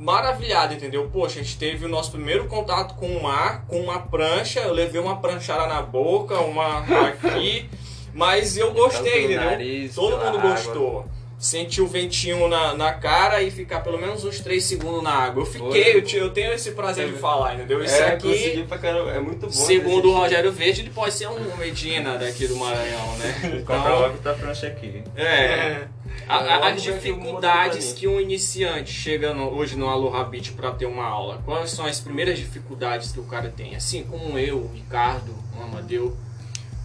maravilhado, 0.00 0.74
entendeu? 0.74 1.08
Poxa, 1.12 1.38
a 1.40 1.42
gente 1.42 1.58
teve 1.58 1.84
o 1.84 1.88
nosso 1.88 2.10
primeiro 2.10 2.46
contato 2.46 2.94
com 2.94 3.06
o 3.08 3.22
mar, 3.22 3.64
com 3.68 3.78
uma 3.80 3.98
prancha, 4.00 4.60
eu 4.60 4.72
levei 4.72 5.00
uma 5.00 5.20
pranchada 5.20 5.66
na 5.66 5.82
boca, 5.82 6.38
uma 6.40 6.78
aqui, 7.08 7.68
mas 8.14 8.56
eu 8.56 8.72
gostei, 8.72 9.24
entendeu? 9.26 9.44
nariz, 9.44 9.94
Todo 9.94 10.16
mundo 10.16 10.38
água. 10.38 10.50
gostou. 10.52 11.06
Sentir 11.38 11.80
o 11.80 11.86
ventinho 11.86 12.48
na, 12.48 12.74
na 12.74 12.92
cara 12.92 13.42
e 13.42 13.50
ficar 13.50 13.80
pelo 13.80 13.96
menos 13.98 14.24
uns 14.26 14.40
3 14.40 14.62
segundos 14.62 15.02
na 15.02 15.10
água. 15.12 15.40
Eu 15.42 15.46
fiquei, 15.46 15.96
eu, 15.96 16.02
te- 16.04 16.16
eu 16.18 16.28
tenho 16.30 16.52
esse 16.52 16.72
prazer 16.72 17.10
de 17.10 17.18
falar, 17.18 17.54
entendeu? 17.54 17.82
Isso 17.82 17.94
é, 17.94 18.08
aqui, 18.12 18.66
é 19.14 19.20
muito 19.20 19.46
bom. 19.46 19.50
segundo 19.52 20.10
o 20.10 20.14
Rogério 20.14 20.52
Verde, 20.52 20.82
ele 20.82 20.90
pode 20.90 21.14
ser 21.14 21.28
um 21.28 21.56
Medina 21.56 22.18
daqui 22.18 22.46
do 22.46 22.56
Maranhão, 22.56 23.16
né? 23.16 23.62
Compra 23.66 23.94
logo 23.94 24.18
tua 24.18 24.34
prancha 24.34 24.66
aqui. 24.66 25.02
é. 25.16 25.78
A- 25.96 25.99
a- 26.38 26.68
as 26.68 26.74
um 26.86 26.92
dificuldades 26.92 27.92
que 27.92 28.06
um 28.08 28.20
iniciante 28.20 28.92
chega 28.92 29.34
no- 29.34 29.50
hoje 29.50 29.76
no 29.76 29.88
Aloha 29.88 30.24
Beach 30.24 30.52
para 30.52 30.70
ter 30.72 30.86
uma 30.86 31.04
aula, 31.04 31.40
quais 31.44 31.70
são 31.70 31.84
as 31.86 32.00
primeiras 32.00 32.38
dificuldades 32.38 33.12
que 33.12 33.20
o 33.20 33.24
cara 33.24 33.52
tem? 33.54 33.74
Assim 33.74 34.04
como 34.04 34.38
eu, 34.38 34.58
o 34.58 34.70
Ricardo, 34.74 35.34
o 35.58 35.62
Amadeu. 35.62 36.16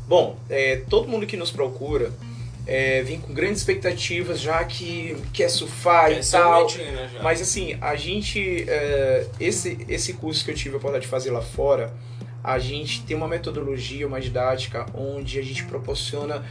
Bom, 0.08 0.38
é, 0.50 0.82
todo 0.90 1.08
mundo 1.08 1.26
que 1.26 1.36
nos 1.38 1.52
procura 1.52 2.12
é, 2.68 3.04
vem 3.04 3.20
com 3.20 3.32
grandes 3.34 3.60
expectativas, 3.60 4.40
já 4.42 4.64
que 4.64 5.16
quer 5.32 5.50
surfar 5.50 6.12
e 6.12 6.16
é 6.16 6.20
tal. 6.22 6.68
Já. 6.68 6.80
Mas 7.22 7.40
assim, 7.42 7.78
a 7.80 7.96
gente. 7.96 8.66
é, 8.68 9.28
esse, 9.40 9.78
esse 9.88 10.14
curso 10.14 10.44
que 10.44 10.50
eu 10.52 10.56
tive 10.56 10.74
a 10.74 10.78
oportunidade 10.78 11.06
de 11.06 11.12
fazer 11.12 11.30
lá 11.30 11.42
fora, 11.42 11.94
a 12.44 12.58
gente 12.58 13.04
tem 13.04 13.16
uma 13.16 13.28
metodologia, 13.28 14.08
uma 14.08 14.20
didática, 14.20 14.86
onde 14.96 15.38
a 15.40 15.44
gente 15.44 15.64
proporciona 15.66 16.44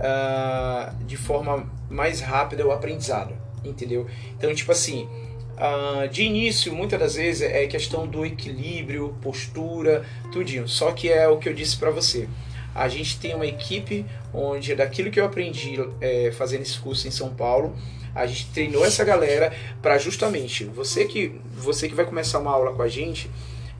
ah, 0.00 0.92
de 1.06 1.16
forma 1.16 1.70
mais 1.90 2.20
rápida 2.20 2.66
o 2.66 2.72
aprendizado. 2.72 3.34
Entendeu? 3.64 4.06
Então, 4.36 4.54
tipo 4.54 4.72
assim. 4.72 5.08
ah, 5.56 6.06
de 6.06 6.22
início, 6.22 6.74
muitas 6.74 6.98
das 7.00 7.14
vezes 7.16 7.42
é 7.42 7.66
questão 7.66 8.06
do 8.06 8.24
equilíbrio, 8.24 9.16
postura, 9.20 10.04
tudinho. 10.32 10.68
Só 10.68 10.92
que 10.92 11.10
é 11.10 11.26
o 11.28 11.38
que 11.38 11.48
eu 11.48 11.54
disse 11.54 11.76
pra 11.76 11.90
você. 11.90 12.28
A 12.74 12.88
gente 12.88 13.18
tem 13.18 13.34
uma 13.34 13.46
equipe 13.46 14.06
onde, 14.32 14.74
daquilo 14.74 15.10
que 15.10 15.18
eu 15.18 15.24
aprendi 15.24 15.76
é, 16.00 16.30
fazendo 16.32 16.62
esse 16.62 16.78
curso 16.78 17.08
em 17.08 17.10
São 17.10 17.30
Paulo, 17.34 17.74
a 18.14 18.26
gente 18.26 18.46
treinou 18.50 18.84
essa 18.84 19.04
galera 19.04 19.52
para 19.82 19.98
justamente 19.98 20.64
você 20.64 21.04
que 21.04 21.40
você 21.56 21.88
que 21.88 21.94
vai 21.94 22.04
começar 22.04 22.38
uma 22.38 22.50
aula 22.50 22.72
com 22.72 22.82
a 22.82 22.88
gente, 22.88 23.30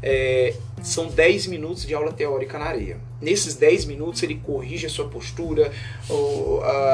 é, 0.02 0.54
são 0.82 1.08
10 1.08 1.46
minutos 1.48 1.84
de 1.84 1.94
aula 1.94 2.12
teórica 2.12 2.58
na 2.58 2.66
areia. 2.66 2.98
Nesses 3.20 3.56
10 3.56 3.86
minutos 3.86 4.22
ele 4.22 4.36
corrige 4.36 4.86
a 4.86 4.88
sua 4.88 5.08
postura, 5.08 5.72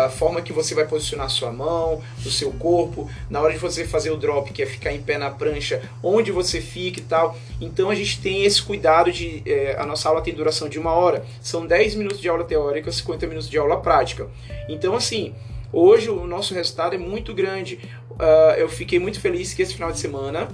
a 0.05 0.09
forma 0.09 0.41
que 0.41 0.55
você 0.55 0.75
vai 0.75 0.87
posicionar 0.87 1.29
sua 1.29 1.53
mão, 1.53 2.03
o 2.25 2.31
seu 2.31 2.51
corpo, 2.53 3.11
na 3.29 3.43
hora 3.43 3.53
de 3.53 3.59
você 3.59 3.85
fazer 3.87 4.11
o 4.11 4.17
drop, 4.17 4.51
que 4.53 4.63
é 4.63 4.67
ficar 4.67 4.93
em 4.93 5.03
pé 5.03 5.19
na 5.19 5.31
prancha, 5.31 5.83
onde 6.03 6.33
você 6.33 6.63
fica 6.63 7.01
e 7.01 7.03
tal. 7.03 7.37
Então 7.61 7.91
a 7.91 7.95
gente 7.95 8.21
tem 8.21 8.45
esse 8.45 8.63
cuidado 8.63 9.13
de. 9.13 9.43
é, 9.45 9.77
a 9.79 9.85
nossa 9.85 10.09
aula 10.09 10.23
tem 10.23 10.33
duração 10.33 10.69
de 10.69 10.79
uma 10.79 10.93
hora, 10.93 11.25
são 11.43 11.67
10 11.67 11.97
minutos 11.97 12.21
de 12.21 12.29
aula 12.29 12.45
teórica, 12.45 12.91
50 12.91 13.27
minutos 13.27 13.51
de 13.51 13.59
aula 13.59 13.81
prática. 13.81 14.27
Então, 14.67 14.95
assim, 14.95 15.35
hoje 15.71 16.09
o 16.09 16.27
nosso 16.27 16.55
resultado 16.55 16.95
é 16.95 16.99
muito 16.99 17.35
grande. 17.35 17.79
Ah, 18.19 18.55
eu 18.57 18.69
fiquei 18.69 18.99
muito 18.99 19.21
feliz 19.21 19.53
que 19.53 19.63
esse 19.63 19.75
final 19.75 19.93
de 19.93 19.99
semana, 19.99 20.49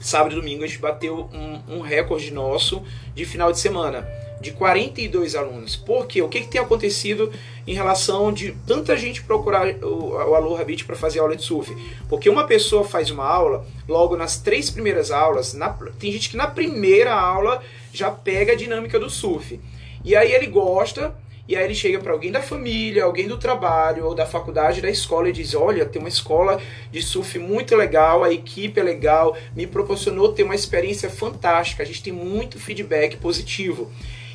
sábado 0.00 0.32
e 0.32 0.36
domingo, 0.36 0.64
a 0.64 0.66
gente 0.66 0.78
bateu 0.78 1.28
um, 1.32 1.76
um 1.76 1.80
recorde 1.80 2.30
nosso 2.32 2.82
de 3.14 3.24
final 3.24 3.50
de 3.52 3.58
semana. 3.58 4.06
De 4.40 4.52
42 4.52 5.34
alunos. 5.34 5.74
Por 5.74 6.06
quê? 6.06 6.22
O 6.22 6.28
que, 6.28 6.42
que 6.42 6.46
tem 6.46 6.60
acontecido 6.60 7.32
em 7.66 7.74
relação 7.74 8.32
de 8.32 8.52
tanta 8.64 8.96
gente 8.96 9.20
procurar 9.24 9.66
o, 9.82 10.10
o 10.12 10.34
Aloha 10.36 10.64
Beach 10.64 10.84
para 10.84 10.94
fazer 10.94 11.18
aula 11.18 11.34
de 11.34 11.42
surf? 11.42 11.76
Porque 12.08 12.30
uma 12.30 12.44
pessoa 12.46 12.84
faz 12.84 13.10
uma 13.10 13.24
aula, 13.24 13.66
logo 13.88 14.16
nas 14.16 14.38
três 14.40 14.70
primeiras 14.70 15.10
aulas, 15.10 15.54
na- 15.54 15.70
tem 15.98 16.12
gente 16.12 16.30
que 16.30 16.36
na 16.36 16.46
primeira 16.46 17.12
aula 17.12 17.60
já 17.92 18.12
pega 18.12 18.52
a 18.52 18.56
dinâmica 18.56 18.96
do 19.00 19.10
surf. 19.10 19.58
E 20.04 20.14
aí 20.14 20.30
ele 20.32 20.46
gosta, 20.46 21.12
e 21.48 21.56
aí 21.56 21.64
ele 21.64 21.74
chega 21.74 21.98
para 21.98 22.12
alguém 22.12 22.30
da 22.30 22.42
família, 22.42 23.04
alguém 23.04 23.26
do 23.26 23.38
trabalho 23.38 24.04
ou 24.04 24.14
da 24.14 24.26
faculdade, 24.26 24.82
da 24.82 24.90
escola 24.90 25.30
e 25.30 25.32
diz: 25.32 25.54
"Olha, 25.54 25.86
tem 25.86 25.98
uma 25.98 26.08
escola 26.08 26.60
de 26.92 27.00
surf 27.00 27.38
muito 27.38 27.74
legal, 27.74 28.22
a 28.22 28.30
equipe 28.30 28.78
é 28.78 28.82
legal, 28.82 29.34
me 29.56 29.66
proporcionou 29.66 30.32
ter 30.32 30.42
uma 30.42 30.54
experiência 30.54 31.08
fantástica. 31.08 31.82
A 31.82 31.86
gente 31.86 32.02
tem 32.02 32.12
muito 32.12 32.58
feedback 32.58 33.16
positivo". 33.16 33.90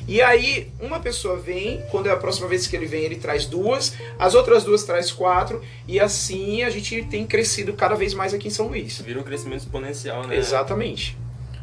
E 0.06 0.20
aí, 0.20 0.70
uma 0.80 1.00
pessoa 1.00 1.36
vem, 1.36 1.82
quando 1.90 2.08
é 2.08 2.12
a 2.12 2.16
próxima 2.16 2.46
vez 2.46 2.66
que 2.66 2.76
ele 2.76 2.84
vem, 2.84 3.04
ele 3.04 3.16
traz 3.16 3.46
duas, 3.46 3.94
as 4.18 4.34
outras 4.34 4.62
duas 4.62 4.84
traz 4.84 5.10
quatro, 5.10 5.64
e 5.88 5.98
assim 5.98 6.62
a 6.62 6.68
gente 6.68 7.04
tem 7.04 7.26
crescido 7.26 7.72
cada 7.72 7.94
vez 7.94 8.12
mais 8.12 8.34
aqui 8.34 8.48
em 8.48 8.50
São 8.50 8.66
Luís. 8.66 9.00
Vira 9.00 9.18
um 9.18 9.22
crescimento 9.22 9.60
exponencial, 9.60 10.26
né? 10.26 10.36
Exatamente. 10.36 11.16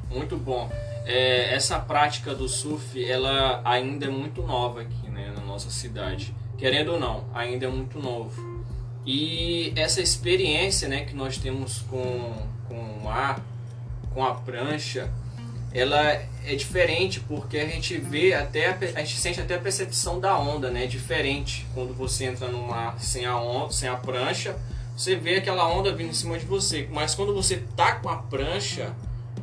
Muito 0.09 0.37
bom. 0.37 0.71
É, 1.05 1.53
essa 1.53 1.77
prática 1.77 2.33
do 2.33 2.49
surf, 2.49 3.03
ela 3.03 3.61
ainda 3.63 4.05
é 4.07 4.09
muito 4.09 4.41
nova 4.41 4.81
aqui, 4.81 5.00
né, 5.21 5.33
na 5.35 5.41
nossa 5.41 5.69
cidade. 5.69 6.33
Querendo 6.57 6.93
ou 6.93 6.99
não, 6.99 7.25
ainda 7.33 7.65
é 7.65 7.69
muito 7.69 7.99
novo. 7.99 8.63
E 9.05 9.73
essa 9.75 10.01
experiência, 10.01 10.87
né, 10.87 11.05
que 11.05 11.15
nós 11.15 11.37
temos 11.37 11.79
com, 11.89 12.47
com 12.67 12.75
o 12.75 13.03
mar, 13.03 13.43
com 14.13 14.23
a 14.23 14.35
prancha, 14.35 15.11
ela 15.73 15.99
é 16.45 16.55
diferente 16.55 17.19
porque 17.21 17.57
a 17.57 17.65
gente 17.65 17.97
vê 17.97 18.33
até 18.33 18.67
a, 18.67 18.99
gente 18.99 19.17
sente 19.17 19.39
até 19.39 19.55
a 19.55 19.59
percepção 19.59 20.19
da 20.19 20.37
onda, 20.37 20.69
né? 20.69 20.85
Diferente 20.85 21.65
quando 21.73 21.93
você 21.93 22.25
entra 22.25 22.49
no 22.49 22.61
mar 22.67 22.99
sem 22.99 23.25
a 23.25 23.37
onda, 23.37 23.71
sem 23.71 23.87
a 23.87 23.95
prancha, 23.95 24.55
você 24.95 25.15
vê 25.15 25.37
aquela 25.37 25.67
onda 25.67 25.93
vindo 25.95 26.09
em 26.09 26.13
cima 26.13 26.37
de 26.37 26.45
você, 26.45 26.87
mas 26.91 27.15
quando 27.15 27.33
você 27.33 27.63
tá 27.75 27.95
com 27.95 28.09
a 28.09 28.17
prancha, 28.17 28.93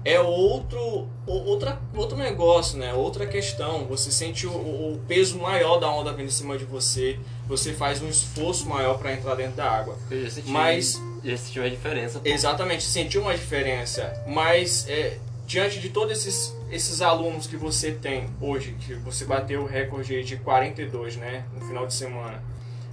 é 0.04 0.20
outro 0.20 1.08
outra, 1.26 1.78
outro 1.94 2.16
negócio, 2.16 2.78
né? 2.78 2.92
Outra 2.94 3.26
questão. 3.26 3.84
Você 3.86 4.10
sente 4.10 4.46
o, 4.46 4.50
o 4.50 5.00
peso 5.06 5.38
maior 5.38 5.78
da 5.78 5.90
onda 5.90 6.12
vindo 6.12 6.26
em 6.26 6.30
cima 6.30 6.56
de 6.56 6.64
você. 6.64 7.18
Você 7.46 7.72
faz 7.72 8.00
um 8.02 8.08
esforço 8.08 8.66
maior 8.68 8.98
para 8.98 9.12
entrar 9.12 9.34
dentro 9.34 9.56
da 9.56 9.70
água. 9.70 9.96
Eu 10.10 10.22
já 10.24 10.30
senti, 10.30 10.50
Mas- 10.50 11.02
já 11.24 11.36
senti 11.36 11.60
uma 11.60 11.70
diferença. 11.70 12.18
pô. 12.20 12.28
Exatamente, 12.28 12.82
sentiu 12.84 13.22
uma 13.22 13.34
diferença. 13.34 14.22
Mas 14.26 14.86
é, 14.88 15.18
diante 15.46 15.80
de 15.80 15.88
todos 15.88 16.12
esses, 16.18 16.54
esses 16.70 17.00
alunos 17.02 17.46
que 17.46 17.56
você 17.56 17.92
tem 17.92 18.28
hoje, 18.40 18.76
que 18.80 18.94
você 18.94 19.24
bateu 19.24 19.62
o 19.62 19.66
recorde 19.66 20.22
de 20.22 20.36
42, 20.36 21.16
né, 21.16 21.44
no 21.54 21.66
final 21.66 21.86
de 21.86 21.94
semana. 21.94 22.42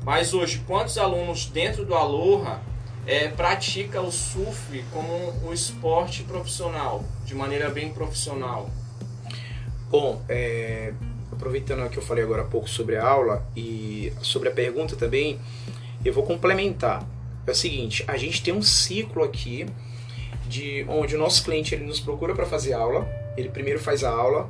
Mas 0.03 0.33
hoje, 0.33 0.63
quantos 0.67 0.97
alunos 0.97 1.45
dentro 1.47 1.83
do 1.85 1.95
Aloha 1.95 2.61
é, 3.07 3.27
pratica 3.27 4.01
o 4.01 4.11
surf 4.11 4.83
como 4.91 5.33
um 5.47 5.53
esporte 5.53 6.23
profissional, 6.23 7.03
de 7.25 7.35
maneira 7.35 7.69
bem 7.69 7.91
profissional? 7.91 8.69
Bom, 9.89 10.21
é, 10.27 10.93
aproveitando 11.31 11.89
que 11.89 11.97
eu 11.97 12.03
falei 12.03 12.23
agora 12.23 12.41
há 12.41 12.45
pouco 12.45 12.69
sobre 12.69 12.97
a 12.97 13.05
aula 13.05 13.47
e 13.55 14.11
sobre 14.21 14.49
a 14.49 14.51
pergunta 14.51 14.95
também, 14.95 15.39
eu 16.03 16.13
vou 16.13 16.23
complementar. 16.23 17.07
É 17.45 17.51
o 17.51 17.55
seguinte, 17.55 18.03
a 18.07 18.17
gente 18.17 18.41
tem 18.41 18.53
um 18.53 18.61
ciclo 18.61 19.23
aqui 19.23 19.67
de 20.47 20.85
onde 20.89 21.15
o 21.15 21.19
nosso 21.19 21.43
cliente 21.43 21.75
ele 21.75 21.83
nos 21.83 21.99
procura 21.99 22.33
para 22.33 22.45
fazer 22.45 22.73
aula. 22.73 23.07
Ele 23.37 23.49
primeiro 23.49 23.79
faz 23.79 24.03
a 24.03 24.09
aula, 24.09 24.49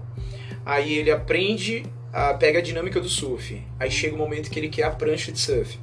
aí 0.65 0.94
ele 0.94 1.12
aprende, 1.12 1.86
a, 2.13 2.34
pega 2.34 2.60
a 2.60 2.62
dinâmica 2.62 3.02
do 3.02 3.10
surf. 3.10 3.62
Aí 3.80 3.91
chega 3.91 4.15
o 4.15 4.18
momento 4.18 4.50
que 4.50 4.60
ele 4.60 4.70
quer 4.70 4.84
a 4.84 4.91
prancha 4.91 5.32
de 5.32 5.39
surf. 5.39 5.78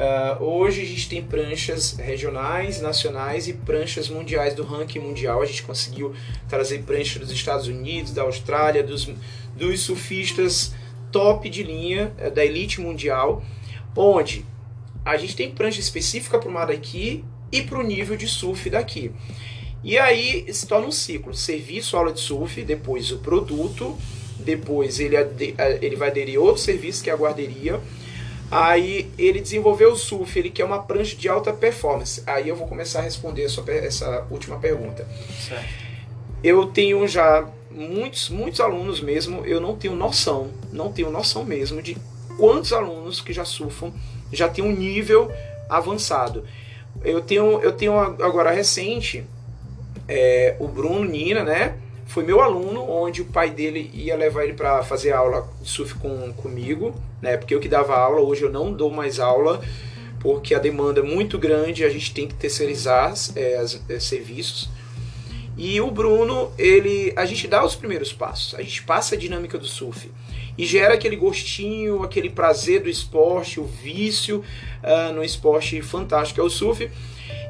Uh, 0.00 0.42
hoje 0.42 0.80
a 0.80 0.84
gente 0.86 1.10
tem 1.10 1.22
pranchas 1.22 1.92
regionais, 1.98 2.80
nacionais 2.80 3.46
e 3.46 3.52
pranchas 3.52 4.08
mundiais 4.08 4.54
do 4.54 4.64
ranking 4.64 4.98
mundial. 4.98 5.42
A 5.42 5.44
gente 5.44 5.62
conseguiu 5.62 6.14
trazer 6.48 6.84
pranchas 6.84 7.20
dos 7.20 7.30
Estados 7.30 7.66
Unidos, 7.66 8.10
da 8.10 8.22
Austrália, 8.22 8.82
dos, 8.82 9.10
dos 9.54 9.80
surfistas 9.80 10.72
top 11.12 11.50
de 11.50 11.62
linha 11.62 12.14
eh, 12.16 12.30
da 12.30 12.42
elite 12.42 12.80
mundial, 12.80 13.44
onde 13.94 14.46
a 15.04 15.18
gente 15.18 15.36
tem 15.36 15.50
prancha 15.50 15.80
específica 15.80 16.38
para 16.38 16.48
o 16.48 16.52
mar 16.52 16.68
daqui 16.68 17.22
e 17.52 17.60
para 17.60 17.78
o 17.78 17.82
nível 17.82 18.16
de 18.16 18.26
surf 18.26 18.70
daqui. 18.70 19.12
E 19.84 19.98
aí 19.98 20.50
se 20.50 20.66
torna 20.66 20.86
um 20.86 20.92
ciclo: 20.92 21.34
serviço, 21.34 21.94
aula 21.94 22.10
de 22.10 22.20
surf, 22.20 22.62
depois 22.62 23.12
o 23.12 23.18
produto, 23.18 23.98
depois 24.38 24.98
ele, 24.98 25.16
ele 25.82 25.96
vai 25.96 26.08
aderir 26.08 26.40
outro 26.40 26.62
serviço 26.62 27.04
que 27.04 27.10
é 27.10 27.12
a 27.12 27.16
guarderia. 27.16 27.78
Aí 28.50 29.10
ele 29.16 29.40
desenvolveu 29.40 29.92
o 29.92 29.96
surf, 29.96 30.38
ele 30.38 30.50
quer 30.50 30.64
uma 30.64 30.82
prancha 30.82 31.16
de 31.16 31.28
alta 31.28 31.52
performance. 31.52 32.22
Aí 32.26 32.48
eu 32.48 32.56
vou 32.56 32.66
começar 32.66 32.98
a 32.98 33.02
responder 33.02 33.44
essa, 33.44 33.62
essa 33.70 34.26
última 34.30 34.58
pergunta. 34.58 35.06
Certo. 35.48 35.68
Eu 36.42 36.66
tenho 36.66 37.06
já 37.06 37.46
muitos, 37.70 38.28
muitos 38.28 38.60
alunos 38.60 39.00
mesmo, 39.00 39.44
eu 39.46 39.60
não 39.60 39.76
tenho 39.76 39.94
noção, 39.94 40.50
não 40.72 40.90
tenho 40.90 41.10
noção 41.10 41.44
mesmo 41.44 41.80
de 41.80 41.96
quantos 42.36 42.72
alunos 42.72 43.20
que 43.20 43.32
já 43.32 43.44
surfam 43.44 43.92
já 44.32 44.48
tem 44.48 44.64
um 44.64 44.72
nível 44.72 45.30
avançado. 45.68 46.44
Eu 47.02 47.20
tenho, 47.20 47.60
eu 47.60 47.72
tenho 47.72 47.98
agora 47.98 48.50
recente 48.50 49.24
é, 50.08 50.56
o 50.58 50.68
Bruno 50.68 51.04
Nina, 51.04 51.42
né? 51.42 51.76
Foi 52.10 52.24
meu 52.24 52.40
aluno, 52.40 52.82
onde 52.90 53.22
o 53.22 53.24
pai 53.24 53.50
dele 53.50 53.88
ia 53.94 54.16
levar 54.16 54.42
ele 54.42 54.54
para 54.54 54.82
fazer 54.82 55.12
aula 55.12 55.48
de 55.62 55.68
surf 55.68 55.94
com, 55.94 56.32
comigo, 56.32 56.92
né? 57.22 57.36
Porque 57.36 57.54
eu 57.54 57.60
que 57.60 57.68
dava 57.68 57.96
aula, 57.96 58.20
hoje 58.20 58.42
eu 58.42 58.50
não 58.50 58.72
dou 58.72 58.90
mais 58.90 59.20
aula, 59.20 59.60
porque 60.18 60.52
a 60.52 60.58
demanda 60.58 60.98
é 60.98 61.04
muito 61.04 61.38
grande, 61.38 61.84
a 61.84 61.88
gente 61.88 62.12
tem 62.12 62.26
que 62.26 62.34
terceirizar 62.34 63.14
é, 63.36 63.62
os 63.62 63.80
é, 63.88 64.00
serviços. 64.00 64.68
E 65.56 65.80
o 65.80 65.88
Bruno, 65.88 66.50
ele, 66.58 67.12
a 67.14 67.24
gente 67.24 67.46
dá 67.46 67.64
os 67.64 67.76
primeiros 67.76 68.12
passos, 68.12 68.56
a 68.56 68.62
gente 68.62 68.82
passa 68.82 69.14
a 69.14 69.18
dinâmica 69.18 69.56
do 69.56 69.66
surf 69.66 70.10
e 70.58 70.66
gera 70.66 70.94
aquele 70.94 71.14
gostinho, 71.14 72.02
aquele 72.02 72.28
prazer 72.28 72.82
do 72.82 72.88
esporte, 72.88 73.60
o 73.60 73.64
vício 73.64 74.42
uh, 74.82 75.12
no 75.12 75.22
esporte 75.22 75.80
fantástico 75.80 76.40
é 76.40 76.42
o 76.42 76.50
surf. 76.50 76.90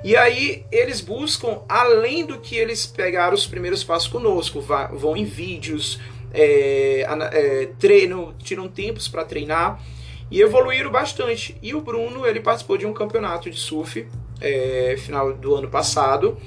E 0.02 0.16
aí 0.16 0.64
eles 0.72 1.00
buscam, 1.00 1.60
além 1.68 2.24
do 2.24 2.38
que 2.38 2.56
eles 2.56 2.86
pegaram 2.86 3.34
os 3.34 3.46
primeiros 3.46 3.84
passos 3.84 4.08
conosco, 4.08 4.60
vão 4.60 5.16
em 5.16 5.24
vídeos, 5.24 6.00
é, 6.32 7.06
é, 7.32 7.68
treinam, 7.78 8.34
tiram 8.42 8.66
tempos 8.68 9.08
para 9.08 9.24
treinar 9.24 9.82
e 10.30 10.40
evoluíram 10.40 10.90
bastante. 10.90 11.56
E 11.62 11.74
o 11.74 11.80
Bruno 11.80 12.26
ele 12.26 12.40
participou 12.40 12.78
de 12.78 12.86
um 12.86 12.92
campeonato 12.92 13.50
de 13.50 13.58
surf 13.58 14.06
é, 14.40 14.96
final 14.98 15.34
do 15.34 15.54
ano 15.54 15.68
passado, 15.68 16.38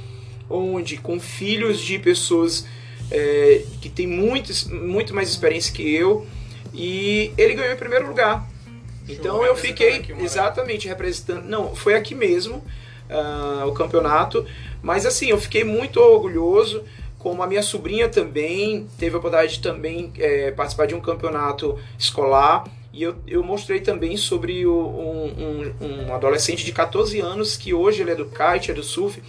onde 0.49 0.97
com 0.97 1.19
filhos 1.19 1.79
de 1.79 1.99
pessoas 1.99 2.65
é, 3.11 3.63
que 3.81 3.89
têm 3.89 4.07
muitos, 4.07 4.63
muito 4.65 5.13
mais 5.13 5.29
experiência 5.29 5.71
que 5.73 5.93
eu, 5.93 6.25
e 6.73 7.31
ele 7.37 7.53
ganhou 7.53 7.73
em 7.73 7.77
primeiro 7.77 8.07
lugar. 8.07 8.49
Então 9.07 9.45
eu 9.45 9.55
fiquei 9.55 10.03
exatamente 10.19 10.87
representando. 10.87 11.43
Não, 11.43 11.75
foi 11.75 11.93
aqui 11.93 12.15
mesmo 12.15 12.63
uh, 13.13 13.67
o 13.67 13.73
campeonato. 13.73 14.45
Mas 14.81 15.05
assim, 15.05 15.27
eu 15.27 15.39
fiquei 15.39 15.63
muito 15.63 15.99
orgulhoso. 15.99 16.83
Como 17.19 17.41
a 17.41 17.47
minha 17.47 17.63
sobrinha 17.63 18.09
também 18.09 18.85
teve 18.97 19.15
a 19.15 19.19
oportunidade 19.19 19.53
de 19.53 19.61
também 19.61 20.11
é, 20.17 20.51
participar 20.51 20.87
de 20.87 20.95
um 20.95 20.99
campeonato 20.99 21.79
escolar. 21.97 22.65
E 22.91 23.01
eu, 23.01 23.15
eu 23.25 23.41
mostrei 23.41 23.79
também 23.79 24.17
sobre 24.17 24.65
o, 24.65 24.73
um, 24.75 25.73
um, 25.81 26.07
um 26.09 26.13
adolescente 26.13 26.65
de 26.65 26.71
14 26.71 27.19
anos 27.21 27.55
que 27.55 27.73
hoje 27.73 28.01
ele 28.01 28.11
é 28.11 28.15
do 28.15 28.25
kite, 28.25 28.71
é 28.71 28.73
do 28.73 28.83
surf. 28.83 29.21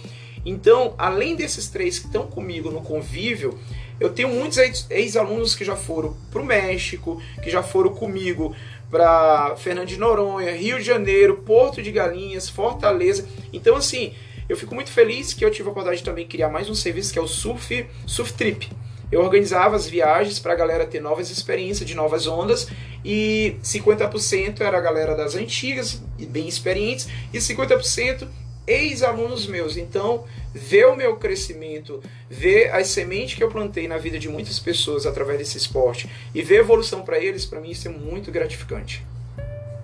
Então, 0.45 0.93
além 0.97 1.35
desses 1.35 1.69
três 1.69 1.97
que 1.97 2.05
estão 2.05 2.27
comigo 2.27 2.69
no 2.69 2.81
convívio, 2.81 3.57
eu 3.99 4.09
tenho 4.09 4.29
muitos 4.29 4.57
ex-alunos 4.89 5.55
que 5.55 5.63
já 5.63 5.75
foram 5.75 6.15
para 6.29 6.41
o 6.41 6.45
México, 6.45 7.19
que 7.41 7.49
já 7.49 7.63
foram 7.63 7.93
comigo 7.93 8.55
para 8.89 9.55
Fernando 9.57 9.87
de 9.87 9.97
Noronha, 9.97 10.55
Rio 10.55 10.77
de 10.77 10.83
Janeiro, 10.83 11.37
Porto 11.37 11.81
de 11.81 11.91
Galinhas, 11.91 12.49
Fortaleza. 12.49 13.27
Então, 13.51 13.75
assim, 13.75 14.13
eu 14.47 14.55
fico 14.55 14.75
muito 14.75 14.91
feliz 14.91 15.33
que 15.33 15.43
eu 15.43 15.51
tive 15.51 15.67
a 15.67 15.71
oportunidade 15.71 16.01
de 16.01 16.05
também 16.05 16.27
criar 16.27 16.49
mais 16.49 16.69
um 16.69 16.75
serviço 16.75 17.11
que 17.11 17.19
é 17.19 17.21
o 17.21 17.27
Surf, 17.27 17.87
Surf 18.05 18.33
Trip. 18.33 18.69
Eu 19.11 19.21
organizava 19.21 19.75
as 19.75 19.87
viagens 19.87 20.39
para 20.39 20.53
a 20.53 20.55
galera 20.55 20.85
ter 20.85 20.99
novas 20.99 21.29
experiências 21.29 21.87
de 21.87 21.95
novas 21.95 22.27
ondas 22.27 22.67
e 23.03 23.55
50% 23.63 24.61
era 24.61 24.77
a 24.77 24.81
galera 24.81 25.15
das 25.15 25.35
antigas 25.35 26.01
e 26.17 26.25
bem 26.25 26.47
experientes 26.47 27.07
e 27.31 27.37
50% 27.37 28.27
ex-alunos 28.67 29.47
meus. 29.47 29.77
Então, 29.77 30.25
ver 30.53 30.87
o 30.87 30.95
meu 30.95 31.17
crescimento, 31.17 32.01
ver 32.29 32.71
as 32.71 32.87
sementes 32.87 33.35
que 33.35 33.43
eu 33.43 33.49
plantei 33.49 33.87
na 33.87 33.97
vida 33.97 34.17
de 34.17 34.29
muitas 34.29 34.59
pessoas 34.59 35.05
através 35.05 35.39
desse 35.39 35.57
esporte 35.57 36.09
e 36.33 36.41
ver 36.41 36.57
a 36.57 36.59
evolução 36.61 37.03
para 37.03 37.19
eles, 37.19 37.45
para 37.45 37.59
mim 37.59 37.71
isso 37.71 37.87
é 37.87 37.91
muito 37.91 38.31
gratificante. 38.31 39.05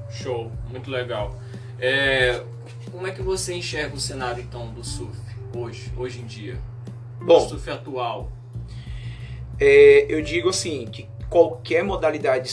Show, 0.10 0.52
muito 0.70 0.90
legal. 0.90 1.40
É, 1.80 2.42
como 2.92 3.08
é 3.08 3.12
que 3.12 3.22
você 3.22 3.54
enxerga 3.54 3.96
o 3.96 4.00
cenário 4.00 4.44
então 4.44 4.68
do 4.74 4.84
surf 4.84 5.18
hoje, 5.56 5.92
hoje 5.98 6.20
em 6.20 6.26
dia? 6.26 6.58
Bom, 7.20 7.46
o 7.46 7.50
surf 7.50 7.70
atual. 7.70 8.32
É, 9.60 10.06
eu 10.10 10.22
digo 10.22 10.50
assim 10.50 10.86
que 10.86 11.08
qualquer 11.30 11.82
modalidade 11.82 12.52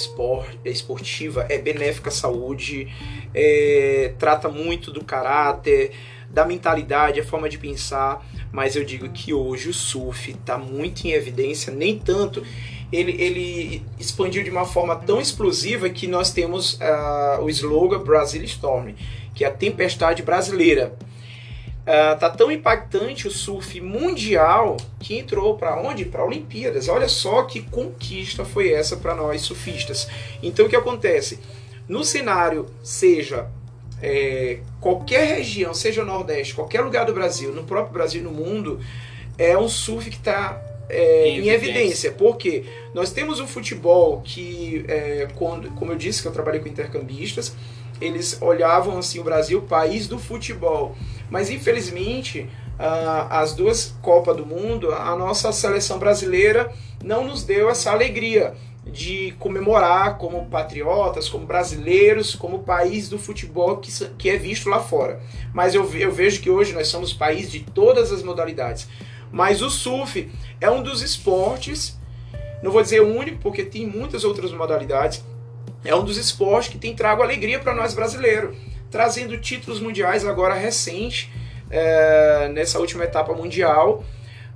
esportiva 0.65 1.47
é 1.49 1.59
benéfica 1.59 2.11
à 2.11 2.13
saúde, 2.13 2.87
é, 3.35 4.15
trata 4.19 4.49
muito 4.49 4.93
do 4.93 5.03
caráter, 5.03 5.91
da 6.31 6.45
mentalidade, 6.45 7.21
a 7.21 7.25
forma 7.25 7.49
de 7.49 7.59
pensar, 7.59 8.25
mas 8.53 8.77
eu 8.77 8.85
digo 8.85 9.09
que 9.09 9.33
hoje 9.33 9.69
o 9.69 9.75
surf 9.75 10.31
está 10.31 10.59
muito 10.59 11.07
em 11.07 11.13
evidência, 11.13 11.73
nem 11.73 11.99
tanto. 11.99 12.43
Ele, 12.93 13.13
ele 13.21 13.83
expandiu 13.99 14.43
de 14.43 14.51
uma 14.51 14.65
forma 14.65 14.97
tão 14.97 15.21
explosiva 15.21 15.89
que 15.91 16.07
nós 16.07 16.31
temos 16.31 16.75
uh, 16.75 17.43
o 17.43 17.51
slogan 17.51 18.01
Brasil 18.01 18.43
Storm, 18.45 18.95
que 19.35 19.45
é 19.45 19.49
a 19.49 19.51
tempestade 19.51 20.23
brasileira. 20.23 20.95
Uh, 21.83 22.19
tá 22.19 22.29
tão 22.29 22.53
impactante 22.53 23.27
o 23.27 23.31
surf 23.31 23.81
mundial 23.81 24.77
que 25.01 25.19
entrou 25.19 25.57
para 25.57 25.81
onde? 25.81 26.05
Para 26.05 26.25
Olimpíadas. 26.25 26.89
Olha 26.89 27.09
só 27.09 27.45
que 27.45 27.63
conquista 27.63 28.45
foi 28.45 28.71
essa 28.71 28.97
para 28.97 29.15
nós 29.15 29.41
surfistas. 29.41 30.07
Então 30.43 30.67
o 30.67 30.69
que 30.69 30.77
acontece? 30.77 31.41
No 31.89 32.05
cenário, 32.05 32.67
seja 32.83 33.51
é, 34.03 34.59
qualquer 34.81 35.37
região, 35.37 35.75
seja 35.75 36.03
o 36.03 36.07
Nordeste, 36.07 36.55
qualquer 36.55 36.81
lugar 36.83 37.05
do 37.07 37.13
Brasil, 37.13 37.53
no 37.53 37.65
próprio 37.65 37.93
Brasil 37.93 38.23
no 38.23 38.31
mundo, 38.31 38.81
é 39.37 39.57
um 39.57 39.69
surf 39.69 40.09
que 40.11 40.17
está 40.17 40.61
é, 40.89 41.29
em, 41.29 41.41
em 41.41 41.49
evidência. 41.49 41.71
evidência. 41.71 42.13
Porque 42.13 42.65
nós 42.95 43.13
temos 43.13 43.41
um 43.41 43.47
futebol 43.47 44.21
que, 44.23 44.85
é, 44.89 45.29
quando, 45.37 45.71
como 45.73 45.93
eu 45.93 45.97
disse, 45.97 46.23
que 46.23 46.29
eu 46.29 46.33
trabalhei 46.33 46.61
com 46.61 46.69
intercambistas, 46.69 47.55
eles 48.01 48.41
olhavam 48.41 48.99
assim 48.99 49.19
o 49.19 49.25
Brasil, 49.25 49.63
país 49.63 50.07
do 50.07 50.19
futebol. 50.19 50.97
Mas 51.29 51.51
infelizmente, 51.51 52.49
as 53.29 53.55
duas 53.55 53.95
Copas 54.01 54.37
do 54.37 54.47
Mundo, 54.47 54.93
a 54.93 55.17
nossa 55.17 55.51
seleção 55.53 55.99
brasileira 55.99 56.73
não 57.03 57.25
nos 57.27 57.43
deu 57.43 57.69
essa 57.69 57.91
alegria 57.91 58.55
de 58.93 59.33
comemorar 59.39 60.19
como 60.19 60.47
patriotas, 60.47 61.29
como 61.29 61.47
brasileiros, 61.47 62.35
como 62.35 62.61
país 62.61 63.09
do 63.09 63.19
futebol 63.19 63.77
que, 63.79 63.93
que 64.17 64.31
é 64.31 64.37
visto 64.37 64.69
lá 64.69 64.81
fora. 64.81 65.21
Mas 65.53 65.75
eu, 65.75 65.89
eu 65.95 66.11
vejo 66.11 66.41
que 66.41 66.51
hoje 66.51 66.73
nós 66.73 66.89
somos 66.89 67.13
país 67.13 67.51
de 67.51 67.61
todas 67.61 68.13
as 68.13 68.23
modalidades. 68.23 68.89
Mas 69.31 69.63
o 69.63 69.71
surf 69.71 70.31
é 70.61 70.71
um 70.71 70.83
dos 70.83 71.03
esportes, 71.03 71.99
não 72.63 72.71
vou 72.71 72.83
dizer 72.83 73.01
único, 73.01 73.39
porque 73.39 73.63
tem 73.63 73.87
muitas 73.87 74.25
outras 74.25 74.53
modalidades, 74.53 75.25
é 75.85 75.95
um 75.95 76.05
dos 76.05 76.17
esportes 76.17 76.71
que 76.71 76.79
tem 76.79 76.95
trago 76.95 77.23
alegria 77.23 77.59
para 77.59 77.75
nós 77.75 77.95
brasileiros, 77.95 78.57
trazendo 78.91 79.39
títulos 79.39 79.81
mundiais 79.81 80.25
agora 80.25 80.55
recente, 80.55 81.31
é, 81.71 82.49
nessa 82.53 82.79
última 82.79 83.05
etapa 83.05 83.35
mundial 83.35 84.03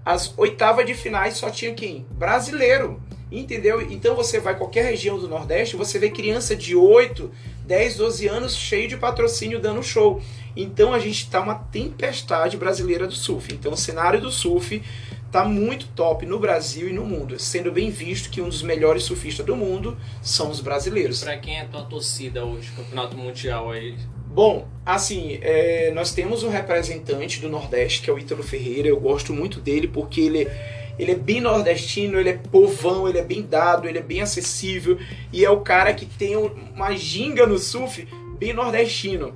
as 0.05 0.35
oitavas 0.37 0.85
de 0.85 0.95
finais 0.95 1.37
só 1.37 1.51
tinha 1.51 1.73
quem? 1.75 2.07
Brasileiro. 2.11 3.01
Entendeu? 3.33 3.81
Então 3.81 4.15
você 4.15 4.39
vai 4.39 4.53
a 4.53 4.57
qualquer 4.57 4.85
região 4.85 5.19
do 5.19 5.27
Nordeste, 5.27 5.75
você 5.75 5.99
vê 5.99 6.11
criança 6.11 6.55
de 6.55 6.77
8, 6.77 7.31
10, 7.67 7.97
12 7.97 8.29
anos 8.29 8.55
cheio 8.55 8.87
de 8.87 8.99
patrocínio 8.99 9.59
dando 9.59 9.83
show. 9.83 10.21
Então 10.55 10.93
a 10.93 10.99
gente 10.99 11.31
tá 11.31 11.41
uma 11.41 11.55
tempestade 11.55 12.59
brasileira 12.59 13.07
do 13.07 13.15
surf. 13.15 13.55
Então 13.55 13.73
o 13.73 13.77
cenário 13.77 14.21
do 14.21 14.31
surf 14.31 14.83
tá 15.31 15.47
muito 15.47 15.89
top 15.89 16.27
no 16.27 16.39
Brasil 16.39 16.91
e 16.91 16.93
no 16.93 17.07
mundo, 17.07 17.39
sendo 17.39 17.73
bem 17.73 17.89
visto 17.89 18.29
que 18.29 18.43
um 18.43 18.51
dos 18.51 18.63
melhores 18.63 19.05
surfistas 19.05 19.47
do 19.47 19.57
mundo 19.57 19.97
são 20.21 20.51
os 20.51 20.61
brasileiros. 20.61 21.25
Pra 21.25 21.39
quem 21.39 21.59
é 21.59 21.65
tua 21.65 21.85
torcida 21.85 22.45
hoje, 22.45 22.71
campeonato 22.77 23.17
mundial 23.17 23.71
aí? 23.71 23.97
Bom, 24.27 24.67
assim, 24.85 25.39
é, 25.43 25.91
nós 25.95 26.13
temos 26.13 26.43
um 26.43 26.49
representante 26.49 27.41
do 27.41 27.49
Nordeste, 27.49 28.03
que 28.03 28.09
é 28.09 28.13
o 28.13 28.19
Ítalo 28.19 28.43
Ferreira. 28.43 28.89
Eu 28.89 28.99
gosto 28.99 29.33
muito 29.33 29.61
dele 29.61 29.89
porque 29.89 30.21
ele, 30.23 30.49
ele 30.99 31.13
é 31.13 31.17
bem 31.17 31.41
nordestino, 31.41 32.19
ele 32.19 32.31
é 32.31 32.37
povão, 32.37 33.09
ele 33.09 33.19
é 33.19 33.25
bem 33.25 33.43
dado, 33.43 33.89
ele 33.89 33.99
é 33.99 34.03
bem 34.03 34.21
acessível 34.21 34.99
e 35.33 35.45
é 35.45 35.51
o 35.51 35.61
cara 35.61 35.95
que 35.95 36.07
tem 36.07 36.37
uma 36.37 36.95
ginga 36.95 37.47
no 37.47 37.59
surf 37.59 38.07
bem 38.39 38.53
nordestino, 38.53 39.35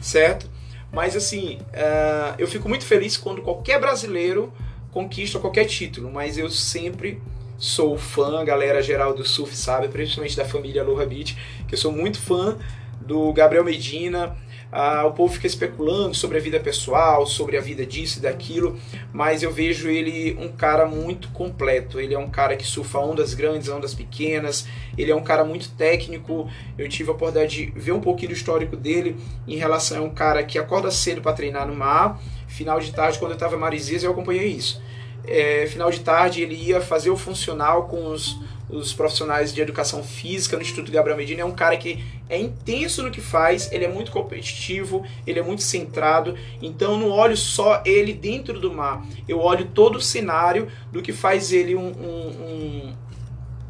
certo? 0.00 0.50
Mas 0.92 1.16
assim, 1.16 1.58
uh, 1.72 2.34
eu 2.38 2.46
fico 2.46 2.68
muito 2.68 2.84
feliz 2.84 3.16
quando 3.16 3.42
qualquer 3.42 3.80
brasileiro 3.80 4.52
conquista 4.92 5.40
qualquer 5.40 5.64
título, 5.64 6.10
mas 6.10 6.38
eu 6.38 6.48
sempre 6.48 7.20
sou 7.58 7.98
fã, 7.98 8.44
galera 8.44 8.82
geral 8.82 9.14
do 9.14 9.24
surf 9.24 9.54
sabe, 9.56 9.88
principalmente 9.88 10.36
da 10.36 10.44
família 10.44 10.82
Aloha 10.82 11.04
Beach, 11.04 11.36
que 11.66 11.74
eu 11.74 11.78
sou 11.78 11.90
muito 11.90 12.20
fã 12.20 12.56
do 13.00 13.32
Gabriel 13.32 13.64
Medina. 13.64 14.36
Ah, 14.76 15.06
o 15.06 15.12
povo 15.12 15.32
fica 15.32 15.46
especulando 15.46 16.16
sobre 16.16 16.36
a 16.36 16.40
vida 16.40 16.58
pessoal, 16.58 17.24
sobre 17.28 17.56
a 17.56 17.60
vida 17.60 17.86
disso 17.86 18.18
e 18.18 18.22
daquilo, 18.22 18.76
mas 19.12 19.40
eu 19.44 19.52
vejo 19.52 19.88
ele 19.88 20.36
um 20.36 20.48
cara 20.48 20.84
muito 20.84 21.28
completo. 21.28 22.00
Ele 22.00 22.12
é 22.12 22.18
um 22.18 22.28
cara 22.28 22.56
que 22.56 22.66
surfa 22.66 22.98
ondas 22.98 23.34
grandes, 23.34 23.68
ondas 23.68 23.94
pequenas, 23.94 24.66
ele 24.98 25.12
é 25.12 25.14
um 25.14 25.22
cara 25.22 25.44
muito 25.44 25.70
técnico. 25.76 26.50
Eu 26.76 26.88
tive 26.88 27.08
a 27.08 27.12
oportunidade 27.12 27.66
de 27.66 27.78
ver 27.78 27.92
um 27.92 28.00
pouquinho 28.00 28.30
do 28.30 28.34
histórico 28.34 28.76
dele 28.76 29.16
em 29.46 29.56
relação 29.56 29.98
a 29.98 30.06
um 30.06 30.10
cara 30.10 30.42
que 30.42 30.58
acorda 30.58 30.90
cedo 30.90 31.22
para 31.22 31.34
treinar 31.34 31.68
no 31.68 31.76
mar. 31.76 32.20
Final 32.48 32.80
de 32.80 32.90
tarde, 32.90 33.20
quando 33.20 33.30
eu 33.30 33.36
estava 33.36 33.54
em 33.54 33.60
Maresias, 33.60 34.02
eu 34.02 34.10
acompanhei 34.10 34.48
isso. 34.48 34.82
É, 35.24 35.68
final 35.68 35.88
de 35.88 36.00
tarde, 36.00 36.42
ele 36.42 36.56
ia 36.56 36.80
fazer 36.80 37.10
o 37.10 37.16
funcional 37.16 37.86
com 37.86 38.08
os 38.08 38.36
os 38.74 38.92
profissionais 38.92 39.54
de 39.54 39.60
educação 39.60 40.02
física 40.02 40.56
no 40.56 40.62
Instituto 40.62 40.90
Gabriel 40.90 41.16
Medina. 41.16 41.42
É 41.42 41.44
um 41.44 41.54
cara 41.54 41.76
que 41.76 42.04
é 42.28 42.38
intenso 42.38 43.02
no 43.02 43.10
que 43.10 43.20
faz, 43.20 43.70
ele 43.72 43.84
é 43.84 43.88
muito 43.88 44.10
competitivo, 44.10 45.04
ele 45.26 45.38
é 45.38 45.42
muito 45.42 45.62
centrado. 45.62 46.36
Então 46.60 46.92
eu 46.92 46.98
não 46.98 47.10
olho 47.10 47.36
só 47.36 47.82
ele 47.84 48.12
dentro 48.12 48.58
do 48.58 48.72
mar, 48.72 49.04
eu 49.28 49.40
olho 49.40 49.66
todo 49.66 49.96
o 49.96 50.00
cenário 50.00 50.68
do 50.90 51.02
que 51.02 51.12
faz 51.12 51.52
ele 51.52 51.74
um. 51.74 51.88
um, 51.88 52.28
um 52.28 53.04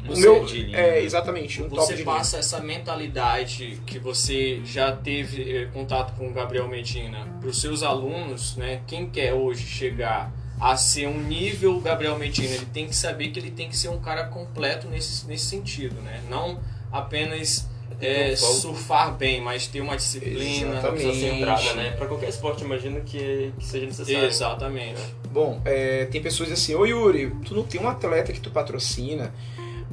o 0.07 0.15
meu, 0.19 0.45
é, 0.71 1.01
exatamente, 1.01 1.63
um 1.63 1.67
Você 1.67 2.03
passa 2.03 2.37
essa 2.37 2.59
mentalidade 2.59 3.81
que 3.87 3.97
você 3.97 4.61
já 4.63 4.91
teve 4.91 5.57
eh, 5.57 5.65
contato 5.73 6.15
com 6.15 6.27
o 6.27 6.31
Gabriel 6.31 6.67
Medina 6.67 7.25
para 7.39 7.49
os 7.49 7.59
seus 7.59 7.81
alunos, 7.81 8.55
né? 8.55 8.83
Quem 8.85 9.09
quer 9.09 9.33
hoje 9.33 9.65
chegar 9.65 10.31
a 10.59 10.77
ser 10.77 11.07
um 11.07 11.21
nível 11.21 11.79
Gabriel 11.79 12.17
Medina. 12.17 12.53
Ele 12.53 12.65
tem 12.65 12.87
que 12.87 12.95
saber 12.95 13.29
que 13.29 13.39
ele 13.39 13.51
tem 13.51 13.69
que 13.69 13.77
ser 13.77 13.89
um 13.89 13.99
cara 13.99 14.25
completo 14.25 14.87
nesse, 14.87 15.25
nesse 15.27 15.45
sentido, 15.45 16.01
né? 16.01 16.21
Não 16.29 16.59
apenas 16.91 17.67
é, 17.99 18.35
surfar 18.35 19.15
bem, 19.15 19.41
mas 19.41 19.67
ter 19.67 19.81
uma 19.81 19.95
disciplina, 19.95 20.81
centrada, 20.81 21.73
né? 21.73 21.91
Para 21.91 22.07
qualquer 22.07 22.29
esporte, 22.29 22.63
imagino 22.63 23.01
que, 23.01 23.53
que 23.57 23.65
seja 23.65 23.85
necessário. 23.85 24.27
Exatamente. 24.27 25.01
Bom, 25.31 25.61
é, 25.65 26.05
tem 26.05 26.21
pessoas 26.21 26.51
assim, 26.51 26.75
ô 26.75 26.85
Yuri, 26.85 27.31
tu 27.45 27.53
não 27.53 27.63
tem 27.63 27.81
um 27.81 27.87
atleta 27.87 28.31
que 28.31 28.39
tu 28.39 28.49
patrocina? 28.49 29.33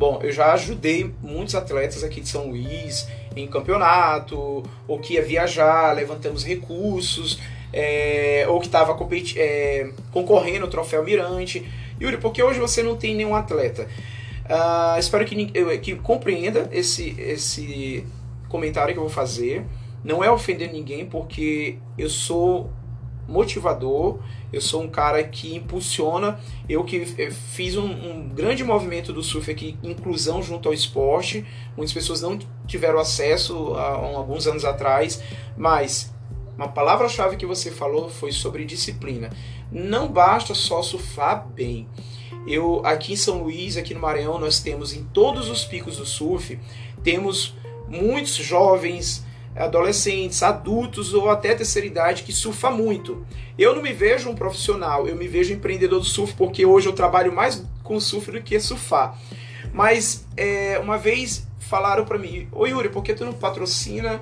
Bom, 0.02 0.18
eu 0.20 0.32
já 0.32 0.52
ajudei 0.52 1.14
muitos 1.22 1.54
atletas 1.54 2.02
aqui 2.02 2.20
de 2.20 2.28
São 2.28 2.48
Luís 2.48 3.06
em 3.36 3.46
campeonato, 3.46 4.64
ou 4.88 4.98
que 4.98 5.14
ia 5.14 5.22
viajar, 5.22 5.94
levantamos 5.94 6.44
recursos 6.44 7.38
é, 7.72 8.44
ou 8.48 8.58
que 8.58 8.66
estava 8.66 8.98
é, 9.36 9.92
concorrendo 10.10 10.64
ao 10.64 10.68
troféu 10.68 11.04
Mirante. 11.04 11.64
Yuri, 12.00 12.16
porque 12.16 12.42
hoje 12.42 12.58
você 12.58 12.82
não 12.82 12.96
tem 12.96 13.14
nenhum 13.14 13.32
atleta? 13.32 13.86
Uh, 14.50 14.98
espero 14.98 15.24
que, 15.24 15.78
que 15.78 15.94
compreenda 15.94 16.68
esse, 16.72 17.14
esse 17.20 18.04
comentário 18.48 18.94
que 18.94 18.98
eu 18.98 19.04
vou 19.04 19.12
fazer. 19.12 19.64
Não 20.02 20.24
é 20.24 20.28
ofender 20.28 20.72
ninguém, 20.72 21.06
porque 21.06 21.78
eu 21.96 22.10
sou 22.10 22.72
motivador, 23.32 24.18
eu 24.52 24.60
sou 24.60 24.82
um 24.82 24.88
cara 24.88 25.24
que 25.24 25.56
impulsiona. 25.56 26.38
Eu 26.68 26.84
que 26.84 27.14
eh, 27.18 27.30
fiz 27.30 27.76
um, 27.76 27.86
um, 27.86 28.28
grande 28.28 28.62
movimento 28.62 29.12
do 29.12 29.22
surf 29.22 29.50
aqui, 29.50 29.78
inclusão 29.82 30.42
junto 30.42 30.68
ao 30.68 30.74
esporte. 30.74 31.44
Muitas 31.76 31.94
pessoas 31.94 32.20
não 32.20 32.38
tiveram 32.66 32.98
acesso 32.98 33.74
há, 33.74 33.94
alguns 33.94 34.46
anos 34.46 34.64
atrás, 34.64 35.22
mas 35.56 36.12
uma 36.56 36.68
palavra-chave 36.68 37.36
que 37.36 37.46
você 37.46 37.70
falou 37.70 38.10
foi 38.10 38.30
sobre 38.30 38.66
disciplina. 38.66 39.30
Não 39.70 40.08
basta 40.08 40.54
só 40.54 40.82
surfar 40.82 41.48
bem. 41.48 41.88
Eu 42.46 42.84
aqui 42.84 43.14
em 43.14 43.16
São 43.16 43.42
Luís, 43.42 43.76
aqui 43.76 43.94
no 43.94 44.00
Maranhão, 44.00 44.38
nós 44.38 44.60
temos 44.60 44.92
em 44.92 45.04
todos 45.04 45.48
os 45.48 45.64
picos 45.64 45.96
do 45.96 46.04
surf, 46.04 46.58
temos 47.02 47.54
muitos 47.88 48.34
jovens, 48.34 49.24
adolescentes, 49.56 50.42
adultos 50.42 51.12
ou 51.14 51.30
até 51.30 51.54
terceira 51.54 51.86
idade 51.86 52.22
que 52.22 52.32
surfa 52.32 52.70
muito. 52.70 53.26
Eu 53.58 53.74
não 53.74 53.82
me 53.82 53.92
vejo 53.92 54.30
um 54.30 54.34
profissional, 54.34 55.06
eu 55.06 55.14
me 55.14 55.28
vejo 55.28 55.52
empreendedor 55.52 56.00
do 56.00 56.06
surf 56.06 56.34
porque 56.34 56.64
hoje 56.64 56.88
eu 56.88 56.92
trabalho 56.92 57.32
mais 57.32 57.64
com 57.82 58.00
surf 58.00 58.30
do 58.30 58.40
que 58.40 58.58
surfar. 58.58 59.18
Mas 59.72 60.26
é, 60.36 60.78
uma 60.78 60.98
vez 60.98 61.46
falaram 61.58 62.04
para 62.04 62.18
mim, 62.18 62.48
ô 62.52 62.66
Yuri, 62.66 62.88
por 62.88 63.02
que 63.02 63.14
tu 63.14 63.24
não 63.24 63.32
patrocina 63.32 64.20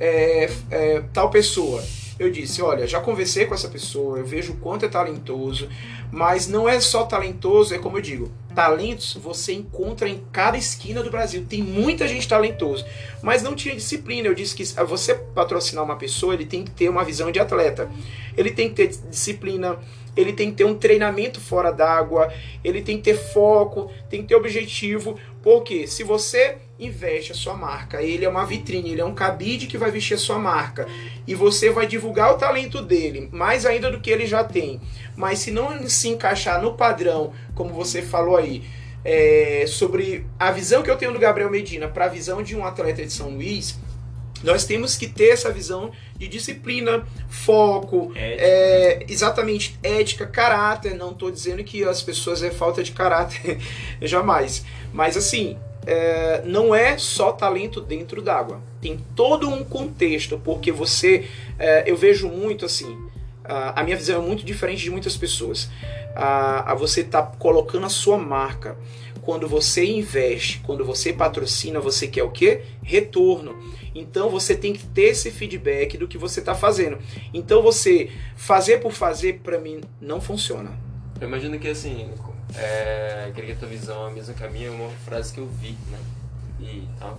é, 0.00 0.50
é, 0.70 1.02
tal 1.12 1.30
pessoa. 1.30 1.84
Eu 2.18 2.30
disse, 2.30 2.60
olha, 2.60 2.86
já 2.86 3.00
conversei 3.00 3.46
com 3.46 3.54
essa 3.54 3.68
pessoa, 3.68 4.18
eu 4.18 4.26
vejo 4.26 4.52
o 4.52 4.56
quanto 4.56 4.84
é 4.84 4.88
talentoso, 4.88 5.68
mas 6.10 6.46
não 6.48 6.68
é 6.68 6.80
só 6.80 7.04
talentoso, 7.04 7.74
é 7.74 7.78
como 7.78 7.98
eu 7.98 8.02
digo, 8.02 8.30
talentos 8.54 9.14
você 9.14 9.52
encontra 9.52 10.08
em 10.08 10.22
cada 10.32 10.58
esquina 10.58 11.02
do 11.02 11.10
Brasil. 11.10 11.46
Tem 11.48 11.62
muita 11.62 12.06
gente 12.06 12.26
talentosa, 12.26 12.84
mas 13.22 13.42
não 13.42 13.54
tinha 13.54 13.74
disciplina. 13.74 14.28
Eu 14.28 14.34
disse 14.34 14.54
que 14.54 14.64
você 14.84 15.14
patrocinar 15.14 15.84
uma 15.84 15.96
pessoa, 15.96 16.34
ele 16.34 16.46
tem 16.46 16.64
que 16.64 16.70
ter 16.70 16.88
uma 16.88 17.04
visão 17.04 17.30
de 17.30 17.38
atleta. 17.38 17.90
Ele 18.36 18.50
tem 18.50 18.68
que 18.68 18.74
ter 18.74 18.88
disciplina, 18.88 19.78
ele 20.16 20.32
tem 20.32 20.50
que 20.50 20.56
ter 20.56 20.64
um 20.64 20.74
treinamento 20.74 21.40
fora 21.40 21.70
d'água, 21.70 22.32
ele 22.62 22.82
tem 22.82 22.96
que 22.96 23.04
ter 23.04 23.16
foco, 23.16 23.90
tem 24.08 24.22
que 24.22 24.28
ter 24.28 24.34
objetivo, 24.34 25.18
porque 25.42 25.86
se 25.86 26.04
você 26.04 26.58
investe 26.78 27.32
a 27.32 27.34
sua 27.34 27.54
marca, 27.54 28.02
ele 28.02 28.24
é 28.24 28.28
uma 28.28 28.44
vitrine, 28.44 28.92
ele 28.92 29.00
é 29.00 29.04
um 29.04 29.14
cabide 29.14 29.66
que 29.66 29.78
vai 29.78 29.90
vestir 29.90 30.14
a 30.14 30.18
sua 30.18 30.38
marca, 30.38 30.86
e 31.26 31.34
você 31.34 31.70
vai 31.70 31.86
divulgar 31.86 32.32
o 32.32 32.38
talento 32.38 32.82
dele, 32.82 33.28
mais 33.32 33.66
ainda 33.66 33.90
do 33.90 34.00
que 34.00 34.10
ele 34.10 34.26
já 34.26 34.42
tem. 34.42 34.80
Mas 35.16 35.40
se 35.40 35.50
não 35.50 35.88
se 35.88 36.08
encaixar 36.08 36.60
no 36.60 36.74
padrão, 36.74 37.32
como 37.54 37.72
você 37.72 38.02
falou 38.02 38.36
aí, 38.36 38.64
é, 39.04 39.64
sobre 39.66 40.26
a 40.38 40.50
visão 40.50 40.82
que 40.82 40.90
eu 40.90 40.96
tenho 40.96 41.12
do 41.12 41.18
Gabriel 41.18 41.50
Medina 41.50 41.88
para 41.88 42.04
a 42.04 42.08
visão 42.08 42.42
de 42.42 42.56
um 42.56 42.64
atleta 42.64 43.04
de 43.04 43.12
São 43.12 43.30
Luís, 43.30 43.78
nós 44.42 44.64
temos 44.64 44.96
que 44.96 45.06
ter 45.06 45.30
essa 45.30 45.50
visão 45.50 45.90
de 46.16 46.26
disciplina, 46.28 47.06
foco, 47.28 48.12
é, 48.14 49.04
exatamente 49.08 49.78
ética, 49.82 50.26
caráter. 50.26 50.94
Não 50.94 51.10
estou 51.10 51.30
dizendo 51.30 51.62
que 51.62 51.84
as 51.84 52.02
pessoas 52.02 52.42
é 52.42 52.50
falta 52.50 52.82
de 52.82 52.92
caráter, 52.92 53.58
jamais. 54.00 54.64
Mas 54.92 55.16
assim, 55.16 55.58
é, 55.86 56.42
não 56.44 56.74
é 56.74 56.96
só 56.98 57.32
talento 57.32 57.80
dentro 57.80 58.22
d'água. 58.22 58.62
Tem 58.80 58.98
todo 59.14 59.48
um 59.48 59.64
contexto, 59.64 60.40
porque 60.42 60.72
você, 60.72 61.28
é, 61.58 61.84
eu 61.86 61.96
vejo 61.96 62.28
muito 62.28 62.64
assim, 62.64 63.10
a, 63.44 63.82
minha 63.82 63.96
visão 63.96 64.22
é 64.22 64.26
muito 64.26 64.44
diferente 64.44 64.82
de 64.82 64.90
muitas 64.90 65.16
pessoas. 65.16 65.70
A, 66.14 66.72
a 66.72 66.74
você 66.74 67.02
tá 67.02 67.22
colocando 67.22 67.86
a 67.86 67.90
sua 67.90 68.16
marca. 68.18 68.76
Quando 69.22 69.48
você 69.48 69.84
investe, 69.84 70.60
quando 70.64 70.84
você 70.84 71.12
patrocina, 71.12 71.80
você 71.80 72.08
quer 72.08 72.22
o 72.22 72.30
quê? 72.30 72.62
Retorno. 72.82 73.56
Então 73.94 74.30
você 74.30 74.54
tem 74.54 74.72
que 74.72 74.86
ter 74.86 75.10
esse 75.10 75.30
feedback 75.30 75.98
do 75.98 76.08
que 76.08 76.16
você 76.16 76.40
está 76.40 76.54
fazendo. 76.54 76.98
Então 77.34 77.62
você 77.62 78.10
fazer 78.36 78.78
por 78.78 78.92
fazer, 78.92 79.40
para 79.40 79.58
mim, 79.58 79.80
não 80.00 80.20
funciona. 80.20 80.70
Eu 81.20 81.28
imagino 81.28 81.58
que 81.58 81.68
assim, 81.68 82.08
é, 82.56 83.30
queria 83.34 83.50
que 83.50 83.56
a 83.56 83.60
tua 83.60 83.68
visão 83.68 84.06
é 84.06 84.10
a 84.10 84.12
mesma 84.12 84.34
que 84.34 84.44
a 84.44 84.50
minha, 84.50 84.68
é 84.68 84.70
uma 84.70 84.90
frase 84.90 85.32
que 85.32 85.40
eu 85.40 85.46
vi, 85.46 85.76
né? 85.90 85.98
E 86.60 86.88
tal. 86.98 87.18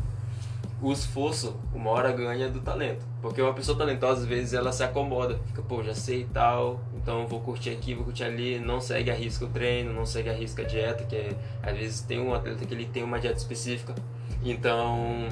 O 0.82 0.91
esforço, 0.91 1.55
uma 1.73 1.91
hora 1.91 2.11
ganha 2.11 2.49
do 2.49 2.59
talento. 2.59 3.05
Porque 3.21 3.41
uma 3.41 3.53
pessoa 3.53 3.78
talentosa, 3.78 4.21
às 4.21 4.25
vezes, 4.25 4.53
ela 4.53 4.71
se 4.71 4.84
acomoda. 4.84 5.39
Fica, 5.47 5.61
pô, 5.61 5.84
já 5.84 5.93
sei 5.93 6.21
e 6.21 6.25
tal, 6.25 6.80
então 7.01 7.25
vou 7.27 7.39
curtir 7.39 7.71
aqui, 7.71 7.93
vou 7.93 8.05
curtir 8.05 8.23
ali. 8.23 8.59
Não 8.59 8.79
segue 8.79 9.09
a 9.09 9.13
risca 9.13 9.45
o 9.45 9.49
treino, 9.49 9.91
não 9.91 10.05
segue 10.05 10.29
a 10.29 10.33
risca 10.33 10.61
a 10.61 10.65
dieta, 10.65 11.03
que 11.03 11.15
é, 11.15 11.35
às 11.63 11.75
vezes 11.75 12.01
tem 12.01 12.19
um 12.19 12.33
atleta 12.33 12.65
que 12.65 12.73
ele 12.73 12.85
tem 12.85 13.03
uma 13.03 13.19
dieta 13.19 13.37
específica. 13.37 13.95
Então, 14.43 15.27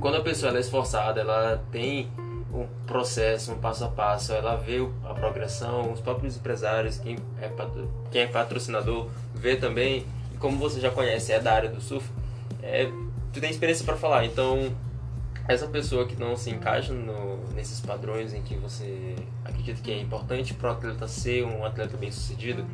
quando 0.00 0.16
a 0.16 0.20
pessoa 0.22 0.56
é 0.56 0.60
esforçada, 0.60 1.20
ela 1.20 1.62
tem 1.70 2.08
um 2.52 2.66
processo, 2.86 3.52
um 3.52 3.58
passo 3.58 3.84
a 3.84 3.88
passo, 3.88 4.32
ela 4.32 4.56
vê 4.56 4.78
a 5.04 5.14
progressão, 5.14 5.92
os 5.92 6.00
próprios 6.00 6.36
empresários, 6.36 6.98
quem 6.98 7.16
é, 7.40 7.50
quem 8.10 8.22
é 8.22 8.26
patrocinador 8.26 9.08
vê 9.34 9.56
também, 9.56 10.06
e 10.32 10.36
como 10.38 10.56
você 10.56 10.80
já 10.80 10.90
conhece, 10.90 11.32
é 11.32 11.38
da 11.38 11.52
área 11.52 11.68
do 11.68 11.80
surf, 11.80 12.08
é, 12.62 12.86
tu 13.32 13.40
tem 13.40 13.50
experiência 13.50 13.84
para 13.84 13.96
falar, 13.96 14.24
então 14.24 14.72
essa 15.48 15.66
pessoa 15.66 16.06
que 16.06 16.14
não 16.14 16.36
se 16.36 16.50
encaixa 16.50 16.92
no- 16.92 17.38
nesses 17.54 17.80
padrões 17.80 18.34
em 18.34 18.42
que 18.42 18.54
você 18.56 19.16
acredita 19.44 19.80
que 19.80 19.90
é 19.90 19.98
importante 19.98 20.52
para 20.52 20.68
o 20.68 20.72
atleta 20.72 21.08
ser 21.08 21.44
um 21.44 21.64
atleta 21.64 21.96
bem 21.96 22.12
sucedido, 22.12 22.64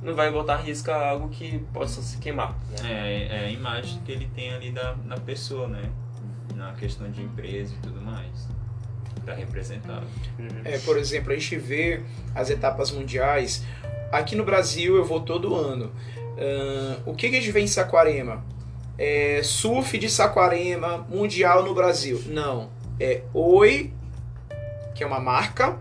não 0.00 0.14
vai 0.14 0.30
botar 0.30 0.54
à 0.54 0.58
risca 0.58 0.94
algo 0.94 1.28
que 1.28 1.58
possa 1.72 2.00
se 2.02 2.18
queimar, 2.18 2.52
né? 2.70 2.76
É, 2.84 3.26
é 3.42 3.46
a 3.46 3.50
imagem 3.50 4.00
que 4.04 4.12
ele 4.12 4.30
tem 4.34 4.52
ali 4.54 4.70
da, 4.70 4.92
da 4.92 5.16
pessoa, 5.16 5.66
né? 5.66 5.90
Na 6.54 6.72
questão 6.74 7.10
de 7.10 7.20
empresa 7.22 7.74
e 7.74 7.78
tudo 7.78 8.00
mais. 8.00 8.46
Pra 9.24 9.34
representar. 9.34 10.02
Uhum. 10.38 10.48
É, 10.64 10.78
por 10.78 10.98
exemplo, 10.98 11.32
a 11.32 11.34
gente 11.34 11.56
vê 11.56 12.02
as 12.34 12.50
etapas 12.50 12.90
mundiais. 12.92 13.64
Aqui 14.12 14.36
no 14.36 14.44
Brasil 14.44 14.94
eu 14.94 15.04
vou 15.04 15.20
todo 15.20 15.54
ano. 15.54 15.90
Ahn, 16.38 16.96
o 17.06 17.14
que, 17.14 17.30
que 17.30 17.36
a 17.36 17.40
gente 17.40 17.50
vê 17.50 17.60
em 17.60 17.66
Saquarema? 17.66 18.44
É, 18.98 19.40
surf 19.42 19.98
de 19.98 20.08
Saquarema 20.08 20.98
mundial 21.08 21.62
no 21.64 21.74
Brasil. 21.74 22.22
Não. 22.26 22.68
É 23.00 23.22
Oi, 23.32 23.92
que 24.94 25.02
é 25.02 25.06
uma 25.06 25.18
marca 25.20 25.76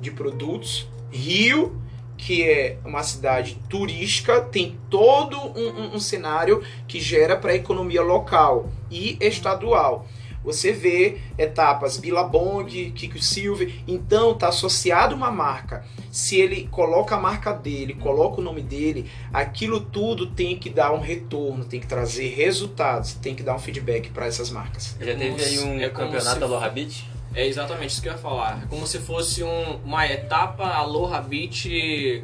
de 0.00 0.10
produtos. 0.10 0.88
Rio, 1.10 1.80
que 2.16 2.42
é 2.48 2.78
uma 2.84 3.02
cidade 3.02 3.58
turística, 3.68 4.40
tem 4.40 4.78
todo 4.88 5.36
um, 5.38 5.68
um- 5.68 5.94
um 5.96 6.00
cenário 6.00 6.62
que 6.88 7.00
gera 7.00 7.36
para 7.36 7.52
a 7.52 7.54
economia 7.54 8.02
local 8.02 8.68
e 8.90 9.16
estadual. 9.20 10.06
Você 10.44 10.72
vê 10.72 11.18
etapas 11.38 11.96
Billabong, 11.98 12.90
Kiko 12.92 13.18
Silver, 13.22 13.72
então 13.86 14.32
está 14.32 14.48
associado 14.48 15.14
uma 15.14 15.30
marca. 15.30 15.84
Se 16.10 16.36
ele 16.40 16.68
coloca 16.70 17.14
a 17.14 17.18
marca 17.20 17.52
dele, 17.52 17.94
coloca 17.94 18.40
o 18.40 18.44
nome 18.44 18.60
dele, 18.62 19.08
aquilo 19.32 19.80
tudo 19.80 20.26
tem 20.26 20.56
que 20.58 20.68
dar 20.68 20.92
um 20.92 21.00
retorno, 21.00 21.64
tem 21.64 21.80
que 21.80 21.86
trazer 21.86 22.28
resultados, 22.34 23.14
tem 23.14 23.34
que 23.34 23.42
dar 23.42 23.54
um 23.54 23.58
feedback 23.58 24.10
para 24.10 24.26
essas 24.26 24.50
marcas. 24.50 24.96
Já 25.00 25.14
teve 25.14 25.42
aí 25.42 25.58
um 25.60 25.80
É 25.80 25.88
campeonato 25.88 26.38
se- 26.38 26.44
Aloha 26.44 26.68
Beach? 26.68 27.12
É 27.34 27.46
exatamente 27.46 27.92
isso 27.92 28.02
que 28.02 28.08
eu 28.08 28.12
ia 28.12 28.18
falar. 28.18 28.60
É 28.62 28.66
como 28.66 28.86
se 28.86 28.98
fosse 28.98 29.42
um- 29.42 29.76
uma 29.84 30.06
etapa 30.06 30.64
Aloha 30.66 31.18
Beach 31.22 31.66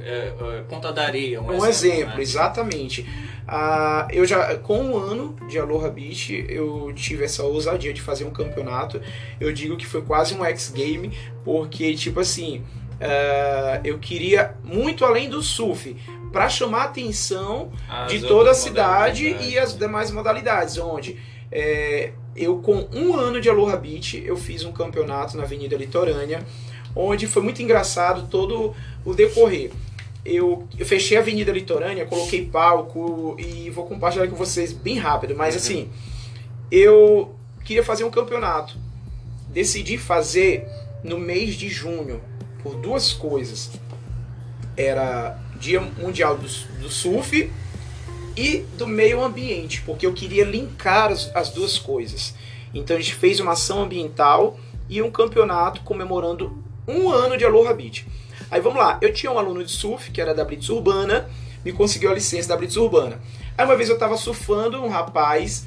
é, 0.03 0.33
é, 0.37 0.63
Ponta 0.69 0.93
da 0.93 1.05
Areia. 1.07 1.41
Um 1.41 1.65
exemplo, 1.65 2.17
né? 2.17 2.21
exatamente. 2.21 3.07
Ah, 3.49 4.07
eu 4.11 4.27
já, 4.27 4.57
com 4.59 4.79
um 4.79 4.97
ano 4.99 5.35
de 5.49 5.59
Aloha 5.59 5.89
Beach, 5.89 6.45
eu 6.49 6.93
tive 6.95 7.25
essa 7.25 7.43
ousadia 7.43 7.95
de 7.95 8.03
fazer 8.03 8.25
um 8.25 8.31
campeonato. 8.31 9.01
Eu 9.41 9.53
digo 9.53 9.77
que 9.77 9.87
foi 9.87 10.03
quase 10.03 10.35
um 10.35 10.45
X-Game, 10.45 11.17
porque, 11.43 11.95
tipo 11.95 12.21
assim, 12.21 12.63
ah, 13.01 13.81
eu 13.83 13.99
queria 13.99 14.55
muito 14.63 15.03
além 15.05 15.31
do 15.31 15.43
surf, 15.43 15.97
para 16.31 16.49
chamar 16.49 16.83
a 16.83 16.85
atenção 16.85 17.73
As 17.89 18.13
de 18.13 18.21
toda 18.21 18.51
a 18.51 18.55
cidade 18.55 19.35
e 19.41 19.59
as 19.59 19.77
demais 19.77 20.11
modalidades, 20.11 20.77
onde 20.77 21.17
é, 21.51 22.13
eu 22.37 22.59
com 22.59 22.87
um 22.93 23.17
ano 23.17 23.41
de 23.41 23.49
Aloha 23.49 23.77
Beach 23.77 24.23
eu 24.25 24.37
fiz 24.37 24.65
um 24.65 24.73
campeonato 24.73 25.37
na 25.37 25.45
Avenida 25.45 25.77
Litorânea, 25.77 26.45
onde 26.95 27.27
foi 27.27 27.43
muito 27.43 27.63
engraçado 27.63 28.29
todo 28.29 28.75
o 29.05 29.15
decorrer. 29.15 29.71
Eu, 30.25 30.67
eu 30.79 30.85
fechei 30.85 31.17
a 31.17 31.21
Avenida 31.21 31.51
Litorânea, 31.53 32.05
coloquei 32.05 32.45
palco 32.45 33.37
e 33.39 33.71
vou 33.71 33.87
compartilhar 33.87 34.27
com 34.29 34.37
vocês 34.37 34.73
bem 34.73 34.99
rápido, 34.99 35.35
mas 35.35 35.55
Uhum. 35.55 35.61
assim, 35.61 35.91
eu 36.71 37.35
queria 37.65 37.83
fazer 37.85 38.05
um 38.05 38.11
campeonato. 38.11 38.77
Decidi 39.49 39.97
fazer 39.97 40.67
no 41.03 41.19
mês 41.19 41.55
de 41.55 41.69
junho 41.69 42.21
por 42.63 42.75
duas 42.75 43.13
coisas. 43.13 43.71
Era 44.77 45.39
Dia 45.59 45.81
Mundial 45.81 46.37
do, 46.37 46.47
do 46.81 46.91
Surf 46.91 47.51
e 48.37 48.59
do 48.77 48.87
meio 48.87 49.23
ambiente, 49.23 49.83
porque 49.83 50.07
eu 50.07 50.13
queria 50.13 50.45
linkar 50.45 51.11
as, 51.11 51.35
as 51.35 51.51
duas 51.51 51.79
coisas. 51.79 52.35
Então 52.75 52.97
a 52.97 53.01
gente 53.01 53.15
fez 53.15 53.41
uma 53.41 53.53
ação 53.53 53.83
ambiental 53.83 54.59
e 54.89 55.01
um 55.01 55.11
campeonato 55.11 55.81
comemorando 55.83 56.63
um 56.87 57.11
ano 57.11 57.37
de 57.37 57.45
Aloha 57.45 57.73
Beach. 57.75 58.07
Aí 58.51 58.61
vamos 58.61 58.79
lá, 58.79 58.99
eu 59.01 59.13
tinha 59.13 59.31
um 59.31 59.39
aluno 59.39 59.65
de 59.65 59.71
surf, 59.71 60.11
que 60.11 60.21
era 60.21 60.35
da 60.35 60.45
Blitz 60.45 60.69
Urbana, 60.69 61.29
me 61.65 61.73
conseguiu 61.73 62.11
a 62.11 62.15
licença 62.15 62.49
da 62.49 62.57
Blitz 62.57 62.77
Urbana. 62.77 63.21
Aí 63.57 63.65
uma 63.65 63.77
vez 63.77 63.89
eu 63.89 63.99
tava 63.99 64.17
surfando, 64.17 64.83
um 64.83 64.89
rapaz 64.89 65.67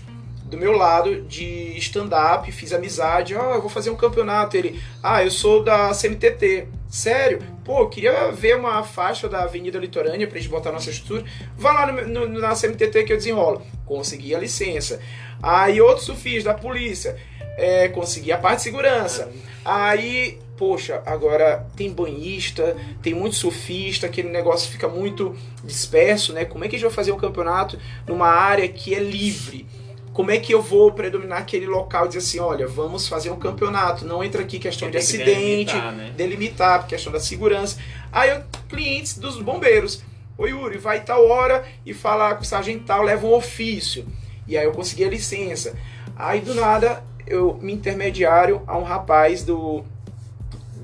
do 0.52 0.58
meu 0.58 0.74
lado 0.74 1.22
de 1.22 1.78
stand-up, 1.78 2.52
fiz 2.52 2.74
amizade, 2.74 3.34
ó, 3.34 3.56
eu 3.56 3.62
vou 3.62 3.70
fazer 3.70 3.90
um 3.90 3.96
campeonato. 3.96 4.58
Ele, 4.58 4.82
ah, 5.02 5.24
eu 5.24 5.32
sou 5.32 5.64
da 5.64 5.92
CMTT. 5.94 6.68
Sério? 6.90 7.40
Pô, 7.64 7.80
eu 7.80 7.90
queria 7.90 8.32
ver 8.34 8.58
uma 8.58 8.84
faixa 8.84 9.30
da 9.30 9.44
Avenida 9.44 9.80
Litorânea 9.80 10.28
pra 10.28 10.38
gente 10.38 10.50
botar 10.50 10.74
nossa 10.74 10.90
estrutura. 10.90 11.24
Vai 11.58 11.74
lá 11.74 11.90
no, 11.90 12.28
no, 12.28 12.40
na 12.40 12.54
CMTT 12.54 13.06
que 13.06 13.14
eu 13.14 13.18
desenrolo. 13.18 13.62
Consegui 13.86 14.36
a 14.36 14.40
licença. 14.40 15.00
Aí 15.42 15.80
outro 15.82 16.04
surfista 16.04 16.52
da 16.52 16.60
polícia, 16.60 17.18
é, 17.58 17.88
consegui 17.88 18.34
a 18.34 18.38
parte 18.38 18.58
de 18.58 18.64
segurança. 18.64 19.32
Aí, 19.64 20.38
poxa, 20.62 21.02
agora 21.08 21.66
tem 21.76 21.92
banhista, 21.92 22.78
tem 23.02 23.16
muito 23.16 23.36
surfista, 23.36 24.06
aquele 24.06 24.30
negócio 24.30 24.70
fica 24.70 24.88
muito 24.88 25.36
disperso, 25.64 26.34
né? 26.34 26.46
Como 26.46 26.64
é 26.64 26.68
que 26.68 26.76
a 26.76 26.78
gente 26.78 26.88
vai 26.88 26.94
fazer 26.94 27.12
um 27.12 27.18
campeonato 27.18 27.80
numa 28.06 28.28
área 28.28 28.68
que 28.68 28.94
é 28.94 29.00
livre? 29.00 29.66
Como 30.14 30.30
é 30.30 30.38
que 30.38 30.54
eu 30.54 30.62
vou 30.62 30.92
predominar 30.92 31.40
aquele 31.40 31.66
local 31.66 32.06
e 32.06 32.10
dizer 32.10 32.20
assim, 32.20 32.38
olha, 32.38 32.68
vamos 32.68 33.08
fazer 33.08 33.32
um 33.32 33.40
campeonato, 33.40 34.06
não 34.06 34.24
entra 34.24 34.44
aqui 34.44 34.60
questão 34.60 34.92
de 34.92 35.00
acidente, 35.00 35.74
delimitar, 35.74 35.92
né? 35.94 36.14
delimitar, 36.16 36.86
questão 36.86 37.12
da 37.12 37.20
segurança. 37.20 37.80
Aí 38.12 38.30
eu, 38.30 38.44
clientes 38.70 39.18
dos 39.18 39.42
bombeiros, 39.42 40.04
ô 40.38 40.46
Yuri, 40.46 40.78
vai 40.78 41.04
tal 41.04 41.28
hora 41.28 41.66
e 41.84 41.92
falar 41.92 42.36
com 42.36 42.44
o 42.44 42.46
sargento 42.46 42.84
tal, 42.84 43.02
leva 43.02 43.26
um 43.26 43.34
ofício. 43.34 44.06
E 44.48 44.56
aí 44.56 44.66
eu 44.66 44.74
consegui 44.74 45.06
a 45.06 45.10
licença. 45.10 45.76
Aí 46.16 46.40
do 46.40 46.54
nada 46.54 47.04
eu 47.26 47.58
me 47.60 47.74
intermediário 47.74 48.62
a 48.68 48.78
um 48.78 48.84
rapaz 48.84 49.44
do 49.44 49.84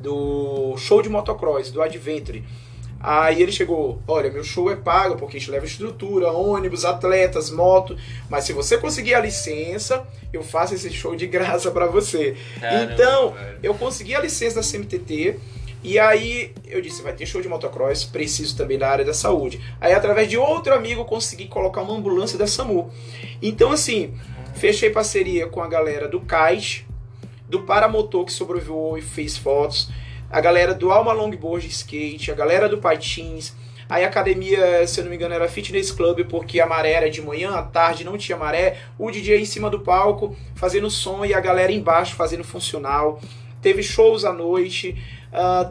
do 0.02 0.76
show 0.78 1.02
de 1.02 1.10
motocross, 1.10 1.72
do 1.72 1.82
Adventure. 1.82 2.44
Aí 3.00 3.42
ele 3.42 3.52
chegou, 3.52 4.02
olha, 4.08 4.32
meu 4.32 4.44
show 4.44 4.72
é 4.72 4.76
pago 4.76 5.18
porque 5.18 5.38
a 5.38 5.40
gente 5.40 5.52
leva 5.52 5.66
estrutura, 5.66 6.32
ônibus, 6.32 6.84
atletas, 6.84 7.52
moto, 7.52 7.96
mas 8.30 8.44
se 8.44 8.54
você 8.54 8.78
conseguir 8.78 9.14
a 9.14 9.20
licença, 9.20 10.06
eu 10.34 10.42
faço 10.42 10.74
esse 10.74 10.90
show 10.92 11.16
de 11.16 11.28
graça 11.28 11.70
pra 11.70 11.86
você. 11.86 12.36
Caramba, 12.60 12.94
então, 12.94 13.32
velho. 13.34 13.60
eu 13.62 13.74
consegui 13.76 14.16
a 14.16 14.22
licença 14.22 14.56
da 14.56 14.62
CMTT 14.62 15.40
e 15.84 16.00
aí 16.00 16.54
eu 16.66 16.82
disse, 16.82 17.04
vai 17.04 17.14
ter 17.14 17.26
show 17.26 17.42
de 17.42 17.48
motocross, 17.48 18.04
preciso 18.04 18.58
também 18.58 18.80
da 18.80 18.90
área 18.90 19.06
da 19.06 19.14
saúde. 19.14 19.62
Aí 19.80 19.94
através 19.94 20.28
de 20.28 20.38
outro 20.38 20.74
amigo 20.74 21.02
eu 21.02 21.06
consegui 21.06 21.48
colocar 21.48 21.82
uma 21.82 21.96
ambulância 21.96 22.38
da 22.38 22.48
SAMU. 22.48 22.92
Então 23.42 23.72
assim, 23.72 24.14
fechei 24.56 24.90
parceria 24.90 25.48
com 25.48 25.62
a 25.62 25.68
galera 25.68 26.08
do 26.08 26.20
CAIS, 26.20 26.84
do 27.50 27.62
Paramotor 27.62 28.26
que 28.26 28.32
sobrevoou 28.34 28.98
e 28.98 29.02
fez 29.02 29.38
fotos, 29.38 29.90
a 30.30 30.42
galera 30.42 30.74
do 30.74 30.92
Alma 30.92 31.14
Longboard 31.14 31.66
Skate, 31.68 32.32
a 32.32 32.36
galera 32.36 32.68
do 32.68 32.78
Patins, 32.80 33.54
aí 33.90 34.04
a 34.04 34.08
academia, 34.08 34.86
se 34.86 35.00
eu 35.00 35.06
não 35.06 35.10
me 35.10 35.16
engano, 35.16 35.34
era 35.34 35.48
Fitness 35.48 35.92
Club, 35.92 36.26
porque 36.30 36.60
a 36.60 36.66
maré 36.66 36.92
era 36.92 37.10
de 37.10 37.22
manhã, 37.22 37.52
à 37.52 37.62
tarde 37.64 38.04
não 38.04 38.18
tinha 38.18 38.38
maré, 38.38 38.78
o 39.00 39.10
DJ 39.10 39.40
em 39.40 39.46
cima 39.46 39.70
do 39.70 39.80
palco 39.80 40.36
fazendo 40.56 40.90
som 40.90 41.24
e 41.24 41.34
a 41.34 41.40
galera 41.40 41.72
embaixo 41.72 42.16
fazendo 42.16 42.44
funcional. 42.44 43.22
Teve 43.62 43.82
shows 43.82 44.26
à 44.26 44.34
noite, 44.34 44.96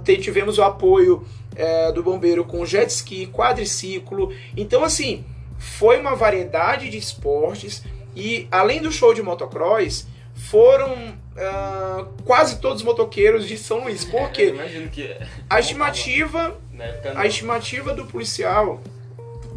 te- 0.05 0.17
tivemos 0.17 0.59
o 0.59 0.63
apoio 0.63 1.25
eh, 1.55 1.93
do 1.93 2.03
bombeiro 2.03 2.45
com 2.45 2.65
jet 2.67 2.89
ski, 2.91 3.27
quadriciclo. 3.27 4.33
Então, 4.57 4.83
assim, 4.83 5.25
foi 5.59 6.01
uma 6.01 6.15
variedade 6.17 6.89
de 6.89 6.97
esportes 6.99 7.85
e 8.15 8.49
além 8.51 8.81
do 8.83 8.91
show 8.91 9.13
de 9.15 9.23
motocross, 9.23 10.07
foram 10.35 11.15
ah, 11.39 12.07
quase 12.25 12.61
todos 12.61 12.79
os 12.81 12.85
motoqueiros 12.85 13.47
de 13.47 13.57
São 13.57 13.85
Luís. 13.85 14.05
Por 14.05 14.21
Eu 14.23 14.89
quê? 14.89 15.17
A 15.49 15.61
estimativa 15.61 16.59
a 17.15 17.27
estimativa 17.27 17.95
do 17.95 18.05
policial 18.07 18.83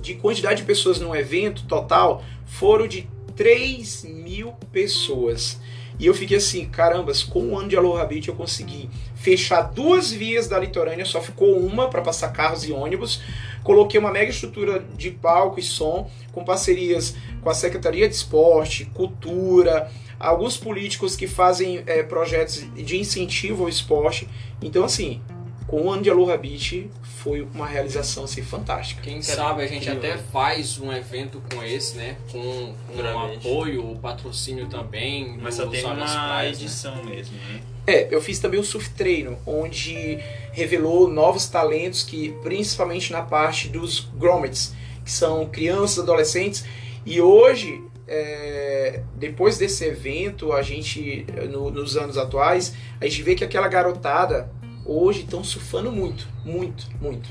de 0.01 0.15
quantidade 0.15 0.61
de 0.61 0.67
pessoas 0.67 0.99
num 0.99 1.15
evento 1.15 1.65
total 1.65 2.23
foram 2.45 2.88
de 2.88 3.07
3 3.36 4.05
mil 4.05 4.53
pessoas. 4.71 5.59
E 5.99 6.05
eu 6.05 6.13
fiquei 6.13 6.38
assim, 6.38 6.65
carambas, 6.65 7.23
com 7.23 7.41
um 7.41 7.59
ano 7.59 7.67
de 7.67 7.75
Aloha 7.75 8.05
Beach 8.05 8.30
eu 8.30 8.36
consegui 8.36 8.89
fechar 9.15 9.63
duas 9.63 10.11
vias 10.11 10.47
da 10.47 10.57
litorânea, 10.57 11.03
só 11.03 11.21
ficou 11.21 11.57
uma 11.59 11.89
para 11.89 12.01
passar 12.01 12.30
carros 12.30 12.63
e 12.63 12.71
ônibus. 12.71 13.21
Coloquei 13.63 13.99
uma 13.99 14.09
mega 14.09 14.32
estrutura 14.32 14.80
de 14.95 15.11
palco 15.11 15.59
e 15.59 15.63
som, 15.63 16.09
com 16.32 16.45
parcerias 16.45 17.15
com 17.41 17.49
a 17.49 17.53
Secretaria 17.53 18.07
de 18.07 18.15
Esporte, 18.15 18.86
Cultura, 18.86 19.91
alguns 20.20 20.57
políticos 20.57 21.15
que 21.15 21.28
fazem 21.28 21.84
eh, 21.88 22.03
projetos 22.03 22.65
de 22.76 22.97
incentivo 22.97 23.63
ao 23.63 23.70
esporte. 23.70 24.28
Então, 24.61 24.84
assim, 24.84 25.22
com 25.70 25.84
o 25.84 25.91
ano 25.91 26.01
de 26.01 26.09
Aloha 26.09 26.36
Beach 26.36 26.89
foi 27.03 27.41
uma 27.41 27.67
realização 27.67 28.24
assim, 28.24 28.41
fantástica. 28.41 29.01
Quem 29.01 29.22
sabe 29.22 29.61
a 29.61 29.67
gente 29.67 29.88
incrível. 29.88 30.13
até 30.13 30.24
faz 30.24 30.80
um 30.80 30.91
evento 30.91 31.41
com 31.51 31.63
esse, 31.63 31.95
né? 31.95 32.17
Com, 32.32 32.41
com 32.41 32.76
Futuramente. 32.88 33.47
apoio, 33.47 33.99
patrocínio 34.01 34.67
também. 34.67 35.38
Mas 35.39 35.57
do 35.57 35.63
só 35.63 35.70
tem 35.70 35.84
uma 35.86 35.95
Praias, 35.95 36.57
né? 36.57 36.63
edição 36.63 37.03
mesmo, 37.03 37.38
né? 37.38 37.61
É, 37.86 38.07
eu 38.13 38.22
fiz 38.22 38.39
também 38.39 38.59
o 38.59 38.63
Surf 38.63 38.89
Treino, 38.91 39.38
onde 39.45 40.20
revelou 40.51 41.07
novos 41.07 41.47
talentos 41.47 42.03
que, 42.03 42.34
principalmente 42.43 43.11
na 43.11 43.22
parte 43.22 43.67
dos 43.67 44.07
grommets, 44.15 44.74
que 45.03 45.11
são 45.11 45.45
crianças, 45.47 45.99
adolescentes, 45.99 46.65
e 47.05 47.20
hoje, 47.22 47.82
é, 48.10 49.03
depois 49.16 49.57
desse 49.57 49.86
evento, 49.86 50.51
a 50.51 50.62
gente, 50.62 51.26
no- 51.49 51.70
nos 51.70 51.95
anos 51.95 52.18
atuais, 52.18 52.74
a 52.99 53.05
gente 53.05 53.22
vê 53.24 53.36
que 53.36 53.43
aquela 53.43 53.68
garotada 53.68 54.49
hoje 54.86 55.22
estão 55.22 55.43
surfando 55.43 55.91
muito, 55.91 56.28
muito, 56.43 56.88
muito. 56.99 57.30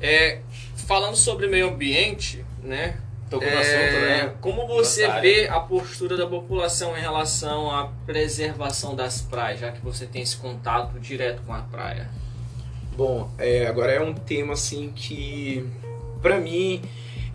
É, 0.00 0.40
falando 0.86 1.16
sobre 1.16 1.46
meio 1.46 1.68
ambiente, 1.68 2.44
né? 2.62 2.98
Tocou 3.30 3.48
no 3.48 3.56
É, 3.56 3.60
assunto, 3.60 4.00
né? 4.02 4.34
Como 4.40 4.66
você 4.66 5.06
Nossa 5.06 5.20
vê 5.22 5.48
a 5.48 5.58
postura 5.58 6.16
da 6.16 6.26
população 6.26 6.96
em 6.96 7.00
relação 7.00 7.70
à 7.70 7.90
preservação 8.04 8.94
das 8.94 9.22
praias, 9.22 9.60
já 9.60 9.72
que 9.72 9.80
você 9.80 10.04
tem 10.06 10.20
esse 10.22 10.36
contato 10.36 11.00
direto 11.00 11.40
com 11.46 11.54
a 11.54 11.62
praia? 11.62 12.10
Bom, 12.94 13.30
é, 13.38 13.66
agora 13.66 13.92
é 13.92 14.00
um 14.00 14.12
tema 14.14 14.52
assim 14.52 14.92
que, 14.94 15.66
pra 16.20 16.38
mim, 16.38 16.82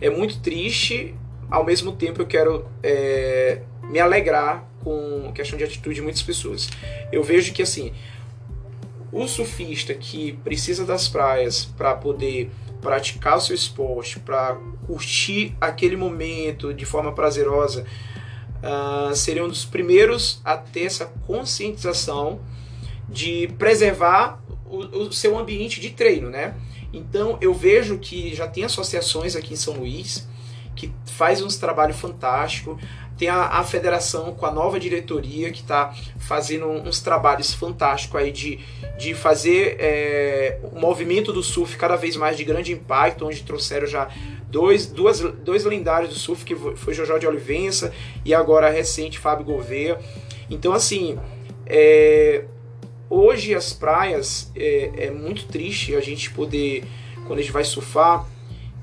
é 0.00 0.08
muito 0.08 0.38
triste. 0.38 1.14
Ao 1.50 1.64
mesmo 1.64 1.92
tempo, 1.92 2.22
eu 2.22 2.26
quero 2.26 2.66
é, 2.82 3.62
me 3.82 3.98
alegrar 3.98 4.64
com 4.84 5.32
questão 5.34 5.58
de 5.58 5.64
atitude 5.64 5.96
de 5.96 6.02
muitas 6.02 6.22
pessoas. 6.22 6.68
Eu 7.12 7.22
vejo 7.22 7.52
que 7.52 7.62
assim, 7.62 7.92
o 9.12 9.26
surfista 9.26 9.92
que 9.94 10.32
precisa 10.44 10.84
das 10.84 11.08
praias 11.08 11.64
para 11.64 11.94
poder 11.94 12.50
praticar 12.80 13.36
o 13.36 13.40
seu 13.40 13.54
esporte, 13.54 14.18
para 14.20 14.56
curtir 14.86 15.54
aquele 15.60 15.96
momento 15.96 16.72
de 16.72 16.84
forma 16.84 17.12
prazerosa, 17.12 17.84
ah, 18.62 19.10
seria 19.14 19.44
um 19.44 19.48
dos 19.48 19.64
primeiros 19.64 20.40
a 20.44 20.56
ter 20.56 20.84
essa 20.84 21.06
conscientização 21.26 22.40
de 23.08 23.48
preservar 23.58 24.42
o, 24.66 24.78
o 24.78 25.12
seu 25.12 25.36
ambiente 25.38 25.80
de 25.80 25.90
treino, 25.90 26.30
né? 26.30 26.54
Então 26.92 27.38
eu 27.40 27.52
vejo 27.52 27.98
que 27.98 28.34
já 28.34 28.46
tem 28.46 28.64
associações 28.64 29.34
aqui 29.36 29.54
em 29.54 29.56
São 29.56 29.74
Luís 29.74 30.28
que 30.80 30.92
faz 31.12 31.42
uns 31.42 31.58
trabalho 31.58 31.92
fantástico. 31.92 32.78
Tem 33.18 33.28
a, 33.28 33.58
a 33.58 33.64
federação 33.64 34.32
com 34.32 34.46
a 34.46 34.50
nova 34.50 34.80
diretoria 34.80 35.50
que 35.50 35.60
está 35.60 35.94
fazendo 36.18 36.66
uns 36.66 37.00
trabalhos 37.00 37.52
fantásticos 37.52 38.18
aí 38.18 38.32
de, 38.32 38.58
de 38.98 39.12
fazer 39.14 39.76
é, 39.78 40.58
o 40.72 40.80
movimento 40.80 41.30
do 41.30 41.42
surf 41.42 41.76
cada 41.76 41.96
vez 41.96 42.16
mais 42.16 42.38
de 42.38 42.44
grande 42.44 42.72
impacto, 42.72 43.26
onde 43.26 43.42
trouxeram 43.42 43.86
já 43.86 44.08
dois, 44.48 44.86
duas, 44.86 45.20
dois 45.20 45.64
lendários 45.64 46.14
do 46.14 46.18
surf, 46.18 46.44
que 46.46 46.56
foi 46.56 46.94
Jojo 46.94 47.18
de 47.18 47.26
Olivença 47.26 47.92
e 48.24 48.32
agora 48.32 48.68
a 48.68 48.70
recente 48.70 49.18
Fábio 49.18 49.44
Gouveia. 49.44 49.98
Então 50.48 50.72
assim, 50.72 51.18
é, 51.66 52.44
hoje 53.10 53.54
as 53.54 53.74
praias 53.74 54.50
é, 54.56 54.92
é 54.96 55.10
muito 55.10 55.44
triste 55.44 55.94
a 55.94 56.00
gente 56.00 56.30
poder, 56.30 56.84
quando 57.26 57.38
a 57.38 57.42
gente 57.42 57.52
vai 57.52 57.64
surfar, 57.64 58.26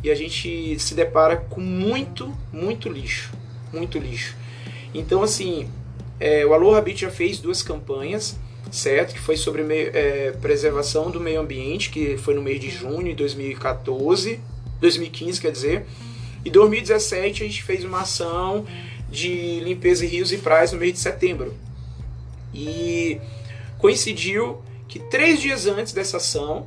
e 0.03 0.09
a 0.11 0.15
gente 0.15 0.77
se 0.79 0.93
depara 0.93 1.37
com 1.37 1.61
muito, 1.61 2.33
muito 2.53 2.89
lixo. 2.89 3.31
Muito 3.73 3.97
lixo. 3.97 4.35
Então, 4.93 5.21
assim, 5.23 5.67
é, 6.19 6.45
o 6.45 6.53
Aloha 6.53 6.81
Beach 6.81 7.01
já 7.01 7.09
fez 7.11 7.39
duas 7.39 7.61
campanhas, 7.61 8.37
certo? 8.71 9.13
Que 9.13 9.19
foi 9.19 9.37
sobre 9.37 9.63
meio- 9.63 9.91
é, 9.93 10.31
preservação 10.41 11.09
do 11.11 11.19
meio 11.19 11.39
ambiente, 11.41 11.89
que 11.89 12.17
foi 12.17 12.33
no 12.33 12.41
mês 12.41 12.59
de 12.59 12.69
junho 12.69 13.03
de 13.09 13.13
2014, 13.15 14.39
2015, 14.79 15.41
quer 15.41 15.51
dizer. 15.51 15.85
E 16.45 16.49
2017 16.49 17.43
a 17.43 17.45
gente 17.47 17.63
fez 17.63 17.83
uma 17.83 18.01
ação 18.01 18.65
de 19.09 19.59
limpeza 19.61 20.05
em 20.05 20.07
rios 20.09 20.31
e 20.31 20.37
praias 20.37 20.71
no 20.71 20.79
mês 20.79 20.93
de 20.93 20.99
setembro. 20.99 21.53
E 22.53 23.19
coincidiu 23.77 24.61
que 24.87 24.99
três 24.99 25.41
dias 25.41 25.65
antes 25.67 25.93
dessa 25.93 26.17
ação 26.17 26.65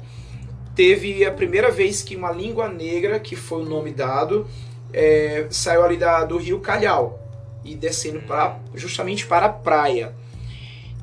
teve 0.74 1.24
a 1.24 1.32
primeira 1.32 1.70
vez 1.70 2.02
que 2.02 2.16
uma 2.16 2.30
língua 2.30 2.68
negra, 2.68 3.18
que 3.18 3.36
foi 3.36 3.62
o 3.62 3.68
nome 3.68 3.90
dado, 3.92 4.46
é, 4.92 5.46
saiu 5.50 5.84
ali 5.84 5.96
da, 5.96 6.24
do 6.24 6.36
rio 6.36 6.60
Calhau 6.60 7.18
e 7.64 7.74
descendo 7.74 8.20
pra, 8.20 8.58
justamente 8.74 9.26
para 9.26 9.46
a 9.46 9.50
praia. 9.50 10.14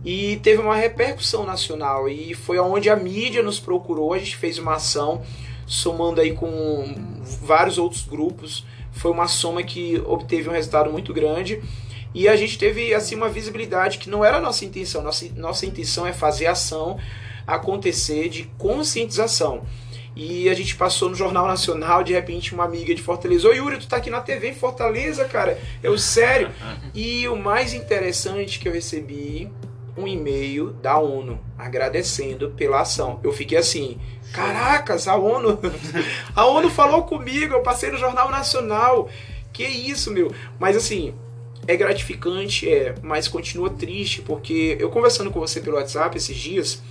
E 0.05 0.37
teve 0.37 0.61
uma 0.61 0.75
repercussão 0.75 1.45
nacional 1.45 2.07
e 2.07 2.33
foi 2.33 2.59
onde 2.59 2.89
a 2.89 2.95
mídia 2.95 3.43
nos 3.43 3.59
procurou, 3.59 4.13
a 4.13 4.19
gente 4.19 4.35
fez 4.35 4.57
uma 4.57 4.75
ação 4.75 5.21
somando 5.65 6.21
aí 6.21 6.33
com 6.33 6.95
vários 7.41 7.77
outros 7.77 8.05
grupos, 8.05 8.65
foi 8.91 9.11
uma 9.11 9.27
soma 9.27 9.61
que 9.63 10.01
obteve 10.05 10.49
um 10.49 10.53
resultado 10.53 10.91
muito 10.91 11.13
grande. 11.13 11.61
E 12.13 12.27
a 12.27 12.35
gente 12.35 12.57
teve 12.57 12.93
assim 12.93 13.15
uma 13.15 13.29
visibilidade 13.29 13.97
que 13.97 14.09
não 14.09 14.23
era 14.23 14.37
a 14.37 14.41
nossa 14.41 14.65
intenção, 14.65 15.03
nossa, 15.03 15.27
nossa 15.35 15.65
intenção 15.65 16.07
é 16.07 16.13
fazer 16.13 16.47
ação 16.47 16.97
acontecer 17.47 18.27
de 18.27 18.43
conscientização. 18.57 19.63
E 20.15 20.49
a 20.49 20.53
gente 20.53 20.75
passou 20.75 21.09
no 21.09 21.15
Jornal 21.15 21.45
Nacional, 21.47 22.03
de 22.03 22.11
repente 22.11 22.53
uma 22.53 22.65
amiga 22.65 22.93
de 22.93 23.01
Fortaleza, 23.01 23.47
ô 23.47 23.53
Yuri, 23.53 23.77
tu 23.77 23.87
tá 23.87 23.97
aqui 23.97 24.09
na 24.09 24.19
TV 24.19 24.49
em 24.49 24.55
Fortaleza, 24.55 25.25
cara? 25.25 25.59
Eu, 25.81 25.97
sério. 25.97 26.51
E 26.93 27.27
o 27.27 27.35
mais 27.35 27.73
interessante 27.73 28.57
que 28.59 28.67
eu 28.67 28.73
recebi, 28.73 29.51
um 29.95 30.07
e-mail 30.07 30.71
da 30.73 30.97
ONU, 30.97 31.39
agradecendo 31.57 32.49
pela 32.51 32.81
ação. 32.81 33.19
Eu 33.23 33.31
fiquei 33.31 33.57
assim, 33.57 33.99
caracas, 34.33 35.07
a 35.07 35.15
ONU, 35.15 35.59
a 36.35 36.45
ONU 36.45 36.69
falou 36.69 37.03
comigo, 37.03 37.53
eu 37.53 37.61
passei 37.61 37.91
no 37.91 37.97
Jornal 37.97 38.31
Nacional, 38.31 39.09
que 39.53 39.63
isso, 39.63 40.11
meu. 40.11 40.31
Mas 40.59 40.75
assim, 40.75 41.13
é 41.67 41.75
gratificante, 41.75 42.67
é, 42.67 42.95
mas 43.03 43.27
continua 43.27 43.69
triste, 43.69 44.21
porque 44.21 44.77
eu 44.79 44.89
conversando 44.89 45.29
com 45.29 45.39
você 45.39 45.59
pelo 45.59 45.75
WhatsApp 45.77 46.17
esses 46.17 46.37
dias, 46.37 46.81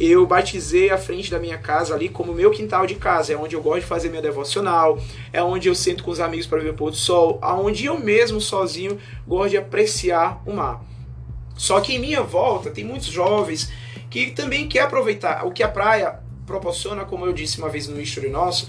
eu 0.00 0.26
batizei 0.26 0.88
a 0.88 0.96
frente 0.96 1.30
da 1.30 1.38
minha 1.38 1.58
casa 1.58 1.94
ali 1.94 2.08
como 2.08 2.32
meu 2.32 2.50
quintal 2.50 2.86
de 2.86 2.94
casa, 2.94 3.34
é 3.34 3.36
onde 3.36 3.54
eu 3.54 3.60
gosto 3.60 3.82
de 3.82 3.86
fazer 3.86 4.08
minha 4.08 4.22
devocional, 4.22 4.98
é 5.30 5.42
onde 5.42 5.68
eu 5.68 5.74
sento 5.74 6.02
com 6.02 6.10
os 6.10 6.20
amigos 6.20 6.46
para 6.46 6.60
ver 6.60 6.70
o 6.70 6.74
pôr 6.74 6.90
do 6.90 6.96
sol, 6.96 7.38
aonde 7.42 7.84
eu 7.84 8.00
mesmo 8.00 8.40
sozinho 8.40 8.98
gosto 9.26 9.50
de 9.50 9.58
apreciar 9.58 10.42
o 10.46 10.54
mar. 10.54 10.82
Só 11.54 11.78
que 11.82 11.94
em 11.94 11.98
minha 11.98 12.22
volta 12.22 12.70
tem 12.70 12.82
muitos 12.82 13.08
jovens 13.08 13.70
que 14.08 14.30
também 14.30 14.66
quer 14.66 14.80
aproveitar 14.80 15.46
o 15.46 15.52
que 15.52 15.62
a 15.62 15.68
praia 15.68 16.18
proporciona, 16.46 17.04
como 17.04 17.26
eu 17.26 17.32
disse 17.34 17.58
uma 17.58 17.68
vez 17.68 17.86
no 17.86 18.00
History 18.00 18.30
Nosso, 18.30 18.68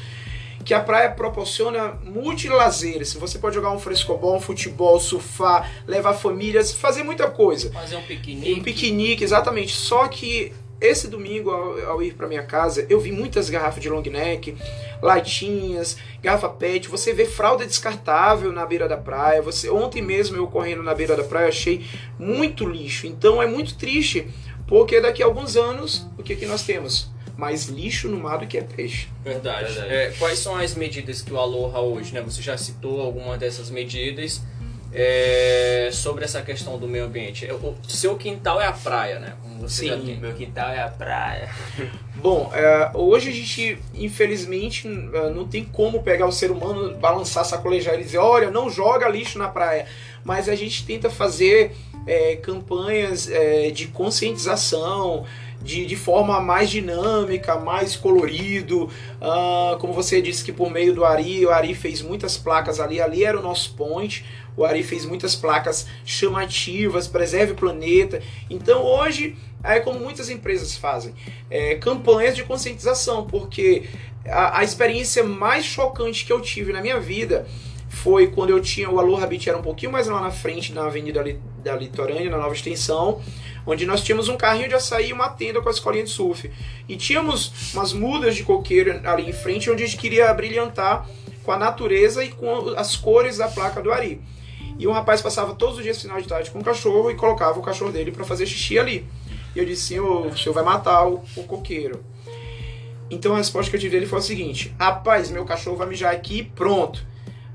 que 0.65 0.73
a 0.73 0.79
praia 0.79 1.09
proporciona 1.09 1.97
multilazeres. 2.03 3.13
Você 3.13 3.39
pode 3.39 3.55
jogar 3.55 3.71
um 3.71 3.79
frescobol, 3.79 4.36
um 4.36 4.41
futebol, 4.41 4.99
surfar, 4.99 5.71
levar 5.88 6.13
famílias, 6.13 6.71
fazer 6.71 7.03
muita 7.03 7.29
coisa. 7.29 7.71
Fazer 7.71 7.95
um 7.95 8.03
piquenique. 8.03 8.53
Um 8.53 8.61
piquenique, 8.61 9.23
exatamente. 9.23 9.73
Só 9.73 10.07
que 10.07 10.53
esse 10.82 11.07
domingo, 11.07 11.51
ao, 11.51 11.91
ao 11.91 12.03
ir 12.03 12.15
para 12.15 12.27
minha 12.27 12.41
casa, 12.41 12.86
eu 12.89 12.99
vi 12.99 13.11
muitas 13.11 13.49
garrafas 13.51 13.82
de 13.82 13.88
long 13.88 14.01
neck, 14.01 14.57
latinhas, 14.99 15.95
garrafa 16.21 16.49
pet. 16.49 16.89
Você 16.89 17.13
vê 17.13 17.25
fralda 17.25 17.65
descartável 17.65 18.51
na 18.51 18.65
beira 18.65 18.89
da 18.89 18.97
praia. 18.97 19.41
Você 19.43 19.69
Ontem 19.69 20.01
mesmo 20.01 20.36
eu 20.36 20.47
correndo 20.47 20.82
na 20.82 20.95
beira 20.95 21.15
da 21.15 21.23
praia 21.23 21.49
achei 21.49 21.86
muito 22.17 22.67
lixo. 22.67 23.05
Então 23.05 23.41
é 23.41 23.45
muito 23.45 23.77
triste, 23.77 24.27
porque 24.67 24.99
daqui 24.99 25.21
a 25.21 25.27
alguns 25.27 25.55
anos, 25.55 26.07
o 26.17 26.23
que, 26.23 26.36
que 26.36 26.47
nós 26.47 26.63
temos? 26.63 27.11
Mais 27.38 27.65
lixo 27.67 28.07
no 28.07 28.17
mar 28.17 28.39
do 28.39 28.47
que 28.47 28.57
é 28.57 28.61
peixe. 28.61 29.07
Verdade. 29.23 29.71
Verdade. 29.71 29.93
É, 29.93 30.13
quais 30.17 30.39
são 30.39 30.55
as 30.55 30.75
medidas 30.75 31.21
que 31.21 31.32
o 31.32 31.39
Aloha 31.39 31.79
hoje, 31.79 32.13
né? 32.13 32.21
Você 32.21 32.41
já 32.41 32.57
citou 32.57 33.01
algumas 33.01 33.39
dessas 33.39 33.69
medidas 33.69 34.41
é, 34.94 35.89
sobre 35.92 36.26
essa 36.26 36.42
questão 36.42 36.78
do 36.78 36.88
meio 36.88 37.06
ambiente. 37.06 37.48
O 37.52 37.76
seu 37.88 38.16
quintal 38.16 38.60
é 38.60 38.68
a 38.68 38.74
praia, 38.74 39.20
né? 39.20 39.36
Como 39.42 39.60
você 39.60 39.86
Sim. 39.86 40.18
Meu 40.20 40.34
quintal 40.34 40.70
é 40.70 40.82
a 40.82 40.89
praia. 40.89 41.50
Bom, 42.16 42.52
é, 42.54 42.92
hoje 42.94 43.30
a 43.30 43.34
gente, 43.34 43.80
infelizmente, 43.94 44.88
é, 44.88 45.30
não 45.30 45.48
tem 45.48 45.64
como 45.64 46.04
pegar 46.04 46.28
o 46.28 46.32
ser 46.32 46.52
humano, 46.52 46.96
balançar, 46.98 47.46
sacolejar 47.46 47.96
e 47.96 48.04
dizer: 48.04 48.18
olha, 48.18 48.52
não 48.52 48.70
joga 48.70 49.08
lixo 49.08 49.39
na 49.39 49.48
praia. 49.48 49.86
Mas 50.24 50.48
a 50.48 50.56
gente 50.56 50.86
tenta 50.86 51.10
fazer 51.10 51.76
é, 52.06 52.36
campanhas 52.36 53.30
é, 53.30 53.72
de 53.72 53.88
conscientização, 53.88 55.26
de, 55.62 55.86
de 55.86 55.95
forma 55.95 56.39
mais 56.39 56.70
dinâmica, 56.70 57.59
mais 57.59 57.95
colorido. 57.95 58.89
Ah, 59.22 59.78
como 59.80 59.93
você 59.93 60.22
disse 60.22 60.43
que 60.43 60.51
por 60.51 60.70
meio 60.70 60.93
do 60.93 61.05
Ari, 61.05 61.45
o 61.45 61.51
Ari 61.51 61.74
fez 61.74 62.01
muitas 62.01 62.38
placas 62.38 62.80
ali, 62.80 63.01
ali 63.01 63.24
era 63.24 63.39
o 63.39 63.41
nosso 63.41 63.74
point. 63.76 64.26
O 64.57 64.66
Ari 64.66 64.84
fez 64.84 65.05
muitas 65.05 65.36
placas 65.36 65.88
chamativas, 66.03 67.07
preserve 67.07 67.53
o 67.53 67.55
planeta. 67.55 68.22
Então 68.49 68.84
hoje 68.84 69.38
é 69.64 69.80
como 69.80 69.99
muitas 69.99 70.30
empresas 70.30 70.76
fazem, 70.76 71.14
é, 71.49 71.76
campanhas 71.76 72.36
de 72.36 72.43
conscientização, 72.43 73.28
porque 73.28 73.84
a, 74.26 74.59
a 74.59 74.64
experiência 74.64 75.24
mais 75.24 75.66
chocante 75.66 76.26
que 76.26 76.34
eu 76.34 76.41
tive 76.41 76.74
na 76.74 76.82
minha 76.82 76.99
vida 76.99 77.45
foi 77.91 78.28
quando 78.28 78.51
eu 78.51 78.62
tinha 78.62 78.89
o 78.89 78.99
Aloha 78.99 79.28
Beach 79.28 79.49
era 79.49 79.57
um 79.57 79.62
pouquinho 79.62 79.91
mais 79.91 80.07
lá 80.07 80.22
na 80.22 80.32
frente, 80.32 80.74
na 80.74 80.86
Avenida 80.86 81.24
da 81.62 81.76
Litorânea, 81.76 82.30
na 82.30 82.38
nova 82.38 82.53
extensão, 82.53 83.22
onde 83.66 83.86
nós 83.86 84.01
tínhamos 84.01 84.30
um 84.30 84.38
carrinho 84.38 84.68
de 84.68 84.76
açaí 84.76 85.09
e 85.09 85.14
uma 85.14 85.30
tenda 85.30 85.62
com 85.62 85.70
a 85.70 85.72
escolinha 85.72 86.03
de 86.03 86.09
surf. 86.09 86.51
E 86.88 86.95
tínhamos 86.95 87.74
umas 87.74 87.93
mudas 87.93 88.36
de 88.36 88.43
coqueiro 88.43 88.99
ali 89.03 89.30
em 89.30 89.34
frente, 89.34 89.70
onde 89.70 89.84
a 89.84 89.86
gente 89.86 89.97
queria 89.97 90.34
brilhantar 90.34 91.07
com 91.43 91.51
a 91.51 91.57
natureza 91.57 92.24
e 92.24 92.30
com 92.30 92.70
as 92.78 92.95
cores 92.95 93.38
da 93.38 93.47
placa 93.47 93.82
do 93.82 93.91
Ari. 93.91 94.22
E 94.78 94.88
um 94.88 94.91
rapaz 94.91 95.22
passava 95.22 95.53
todos 95.53 95.78
os 95.78 95.84
dias 95.84 96.01
final 96.01 96.22
de 96.22 96.28
tarde 96.28 96.49
com 96.49 96.59
o 96.59 96.64
cachorro 96.64 97.12
e 97.12 97.16
colocava 97.16 97.59
o 97.59 97.62
cachorro 97.62 97.91
dele 97.91 98.12
para 98.12 98.26
fazer 98.26 98.45
xixi 98.45 98.80
ali. 98.80 99.05
E 99.55 99.59
eu 99.59 99.66
disse, 99.66 99.84
senhor, 99.84 100.28
o 100.28 100.38
senhor 100.38 100.53
vai 100.53 100.64
matar 100.64 101.07
o, 101.07 101.24
o 101.36 101.43
coqueiro. 101.43 102.03
Então 103.12 103.34
a 103.34 103.38
resposta 103.38 103.70
que 103.70 103.76
eu 103.76 103.80
tive 103.82 103.91
dele 103.91 104.07
foi 104.07 104.20
a 104.20 104.22
seguinte: 104.22 104.74
Rapaz, 104.80 105.30
meu 105.30 105.43
cachorro 105.43 105.76
vai 105.76 105.88
mijar 105.88 106.14
aqui 106.14 106.43
pronto. 106.55 107.05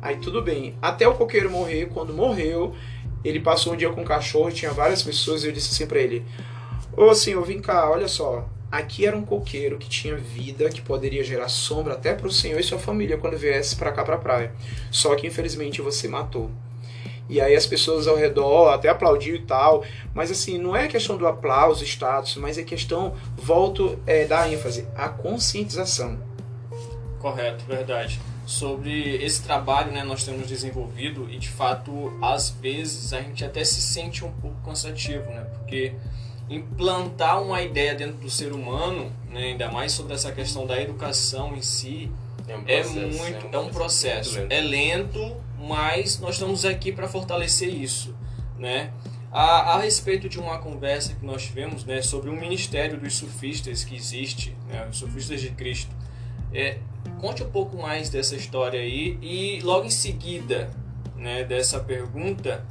Aí 0.03 0.17
tudo 0.17 0.43
bem. 0.43 0.77
Até 0.83 1.09
o 1.09 1.15
coqueiro 1.15 1.51
morrer, 1.51 1.87
quando 1.87 2.13
morreu, 2.13 2.75
ele 3.27 3.41
passou 3.41 3.73
um 3.73 3.77
dia 3.77 3.91
com 3.91 4.03
o 4.03 4.05
cachorro, 4.05 4.51
tinha 4.51 4.73
várias 4.73 5.03
pessoas, 5.03 5.43
e 5.43 5.49
eu 5.49 5.53
disse 5.53 5.73
assim 5.73 5.87
pra 5.87 5.99
ele: 5.99 6.25
Ô 6.97 7.15
senhor, 7.15 7.45
vem 7.45 7.61
cá, 7.61 7.91
olha 7.91 8.09
só. 8.09 8.49
Aqui 8.71 9.07
era 9.07 9.17
um 9.17 9.25
coqueiro 9.25 9.79
que 9.79 9.89
tinha 9.89 10.17
vida, 10.17 10.69
que 10.69 10.81
poderia 10.81 11.23
gerar 11.23 11.49
sombra 11.49 11.95
até 11.95 12.13
para 12.15 12.27
o 12.27 12.33
senhor 12.33 12.59
e 12.59 12.63
sua 12.65 12.79
família 12.79 13.17
quando 13.17 13.37
viesse 13.37 13.77
para 13.77 13.93
cá 13.93 14.03
para 14.03 14.17
a 14.17 14.19
praia. 14.19 14.53
Só 14.91 15.15
que 15.15 15.27
infelizmente 15.27 15.81
você 15.81 16.09
matou. 16.09 16.51
E 17.29 17.41
aí 17.41 17.55
as 17.55 17.67
pessoas 17.67 18.07
ao 18.07 18.17
redor 18.17 18.69
até 18.69 18.89
aplaudiram 18.89 19.39
e 19.39 19.43
tal. 19.43 19.85
Mas 20.15 20.31
assim, 20.31 20.59
não 20.59 20.75
é 20.77 20.89
questão 20.89 21.17
do 21.17 21.27
aplauso, 21.27 21.85
status, 21.85 22.37
mas 22.37 22.59
é 22.59 22.63
questão, 22.63 23.15
volto 23.37 23.99
é, 24.07 24.25
da 24.25 24.49
ênfase, 24.51 24.87
a 24.97 25.09
conscientização. 25.09 26.19
Correto, 27.19 27.65
verdade. 27.67 28.21
Sobre 28.47 29.17
esse 29.17 29.43
trabalho, 29.43 29.91
né, 29.91 30.05
nós 30.05 30.25
temos 30.25 30.47
desenvolvido 30.47 31.29
e 31.29 31.37
de 31.37 31.49
fato, 31.49 32.17
às 32.23 32.49
vezes 32.51 33.13
a 33.13 33.21
gente 33.21 33.45
até 33.45 33.65
se 33.65 33.83
sente 33.83 34.25
um 34.25 34.31
pouco 34.31 34.57
cansativo, 34.65 35.29
né? 35.31 35.45
Porque 35.59 35.93
implantar 36.49 37.43
uma 37.43 37.61
ideia 37.61 37.93
dentro 37.95 38.19
do 38.19 38.31
ser 38.31 38.53
humano, 38.53 39.13
né, 39.29 39.49
ainda 39.49 39.69
mais 39.69 39.91
sobre 39.91 40.15
essa 40.15 40.31
questão 40.31 40.65
da 40.65 40.81
educação 40.81 41.57
em 41.57 41.63
si, 41.63 42.09
É, 42.47 42.57
um 42.57 42.63
é 42.69 42.83
processo, 42.83 43.19
muito, 43.19 43.49
é 43.51 43.59
um 43.59 43.69
processo, 43.69 44.39
muito 44.39 44.53
é 44.53 44.61
lento, 44.61 45.37
mas 45.59 46.21
nós 46.21 46.37
estamos 46.37 46.65
aqui 46.65 46.93
para 46.93 47.09
fortalecer 47.09 47.69
isso, 47.69 48.15
né? 48.57 48.93
A, 49.33 49.75
a 49.75 49.81
respeito 49.81 50.29
de 50.29 50.39
uma 50.39 50.59
conversa 50.59 51.15
que 51.15 51.27
nós 51.27 51.43
tivemos, 51.43 51.85
né, 51.85 52.01
sobre 52.01 52.31
o 52.31 52.33
ministério 52.33 52.97
dos 52.99 53.15
surfistas 53.15 53.83
que 53.83 53.97
existe, 53.97 54.57
né, 54.69 54.87
os 54.89 54.99
surfistas 54.99 55.41
de 55.41 55.51
Cristo, 55.51 55.91
é, 56.53 56.79
conte 57.21 57.43
um 57.43 57.51
pouco 57.51 57.77
mais 57.77 58.11
dessa 58.11 58.37
história 58.37 58.81
aí 58.81 59.19
e 59.23 59.61
logo 59.63 59.87
em 59.87 59.91
seguida, 59.91 60.71
né, 61.17 61.45
dessa 61.45 61.81
pergunta, 61.81 62.65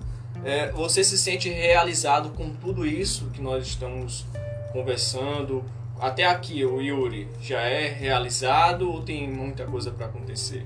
é, 0.43 0.71
você 0.71 1.03
se 1.03 1.17
sente 1.17 1.49
realizado 1.49 2.29
com 2.29 2.49
tudo 2.49 2.85
isso 2.85 3.29
que 3.31 3.41
nós 3.41 3.65
estamos 3.65 4.25
conversando? 4.71 5.63
Até 5.99 6.25
aqui, 6.25 6.63
o 6.65 6.81
Yuri 6.81 7.27
já 7.41 7.61
é 7.61 7.87
realizado 7.87 8.91
ou 8.91 9.01
tem 9.01 9.29
muita 9.29 9.65
coisa 9.65 9.91
para 9.91 10.07
acontecer? 10.07 10.65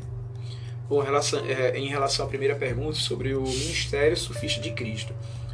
Bom, 0.89 1.03
em 1.03 1.05
relação, 1.05 1.45
é, 1.45 1.78
em 1.78 1.88
relação 1.88 2.26
à 2.26 2.30
primeira 2.30 2.55
pergunta 2.55 2.95
sobre 2.95 3.36
o 3.36 3.43
Ministério 3.43 4.18
Surfista 4.18 4.60
de 4.60 4.72
Cristo. 4.72 5.14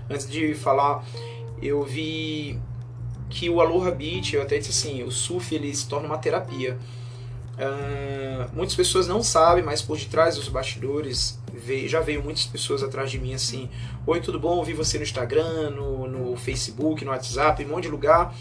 Antes 0.09 0.29
de 0.29 0.53
falar, 0.53 1.05
eu 1.61 1.83
vi 1.83 2.57
que 3.29 3.49
o 3.49 3.59
Aloha 3.59 3.91
Beach, 3.91 4.33
eu 4.33 4.41
até 4.41 4.57
disse 4.57 4.69
assim, 4.71 5.03
o 5.03 5.11
surf 5.11 5.53
ele 5.53 5.73
se 5.75 5.89
torna 5.89 6.07
uma 6.07 6.17
terapia. 6.17 6.77
Ah, 7.57 8.47
muitas 8.53 8.75
pessoas 8.75 9.07
não 9.07 9.23
sabem, 9.23 9.63
mas 9.63 9.81
por 9.81 9.97
detrás 9.97 10.35
dos 10.35 10.47
bastidores 10.49 11.39
veio- 11.53 11.87
já 11.87 12.01
veio 12.01 12.21
muitas 12.21 12.45
pessoas 12.45 12.83
atrás 12.83 13.09
de 13.09 13.17
mim 13.19 13.33
assim: 13.33 13.69
Oi, 14.05 14.19
tudo 14.19 14.39
bom? 14.39 14.63
Vi 14.63 14.73
você 14.73 14.97
no 14.97 15.03
Instagram, 15.03 15.69
no, 15.69 16.07
no 16.07 16.35
Facebook, 16.35 17.03
no 17.05 17.11
WhatsApp, 17.11 17.61
em 17.63 17.65
um 17.65 17.69
monte 17.69 17.83
de 17.83 17.89
lugar. 17.89 18.35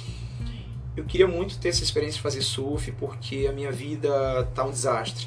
Eu 0.97 1.05
queria 1.05 1.27
muito 1.27 1.59
ter 1.59 1.71
essa 1.71 1.83
experiência 1.83 2.17
de 2.17 2.23
fazer 2.23 2.41
surf 2.43 2.91
porque 2.93 3.47
a 3.49 3.53
minha 3.53 3.71
vida 3.73 4.49
tá 4.55 4.65
um 4.65 4.71
desastre. 4.71 5.27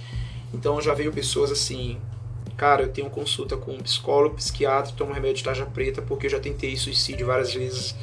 Então 0.54 0.82
já 0.82 0.94
veio 0.94 1.12
pessoas 1.14 1.52
assim: 1.52 1.98
Cara, 2.58 2.84
eu 2.84 2.90
tenho 2.92 3.10
consulta 3.10 3.56
com 3.56 3.72
um 3.74 3.80
psicólogo, 3.80 4.36
psiquiatra, 4.36 4.94
tomo 4.98 5.14
remédio 5.14 5.38
de 5.38 5.44
tarja 5.44 5.66
preta 5.66 6.02
porque 6.02 6.26
eu 6.28 6.32
já 6.32 6.40
tentei 6.40 6.76
suicídio 6.76 7.28
várias 7.28 7.54
vezes. 7.54 7.96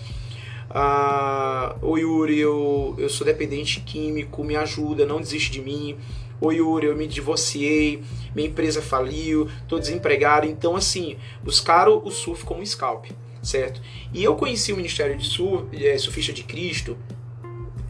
Ah, 0.70 1.76
Yuri, 1.82 2.38
eu, 2.38 2.94
eu 2.98 3.08
sou 3.08 3.26
dependente 3.26 3.80
químico, 3.80 4.42
me 4.42 4.56
ajuda, 4.56 5.06
não 5.06 5.20
desiste 5.20 5.50
de 5.50 5.60
mim. 5.60 5.96
Oi 6.40 6.56
Yuri, 6.56 6.86
eu 6.86 6.96
me 6.96 7.06
divorciei, 7.06 8.02
minha 8.34 8.48
empresa 8.48 8.82
faliu, 8.82 9.48
tô 9.68 9.78
desempregado. 9.78 10.46
Então, 10.46 10.74
assim, 10.76 11.16
buscaram 11.42 12.02
o 12.04 12.10
surf 12.10 12.44
como 12.44 12.64
scalp, 12.66 13.06
certo? 13.42 13.80
E 14.12 14.22
eu 14.24 14.34
conheci 14.34 14.72
o 14.72 14.76
Ministério 14.76 15.16
de 15.16 15.26
Surf, 15.26 15.64
é, 15.74 15.96
Surfista 15.96 16.32
de 16.32 16.42
Cristo 16.42 16.96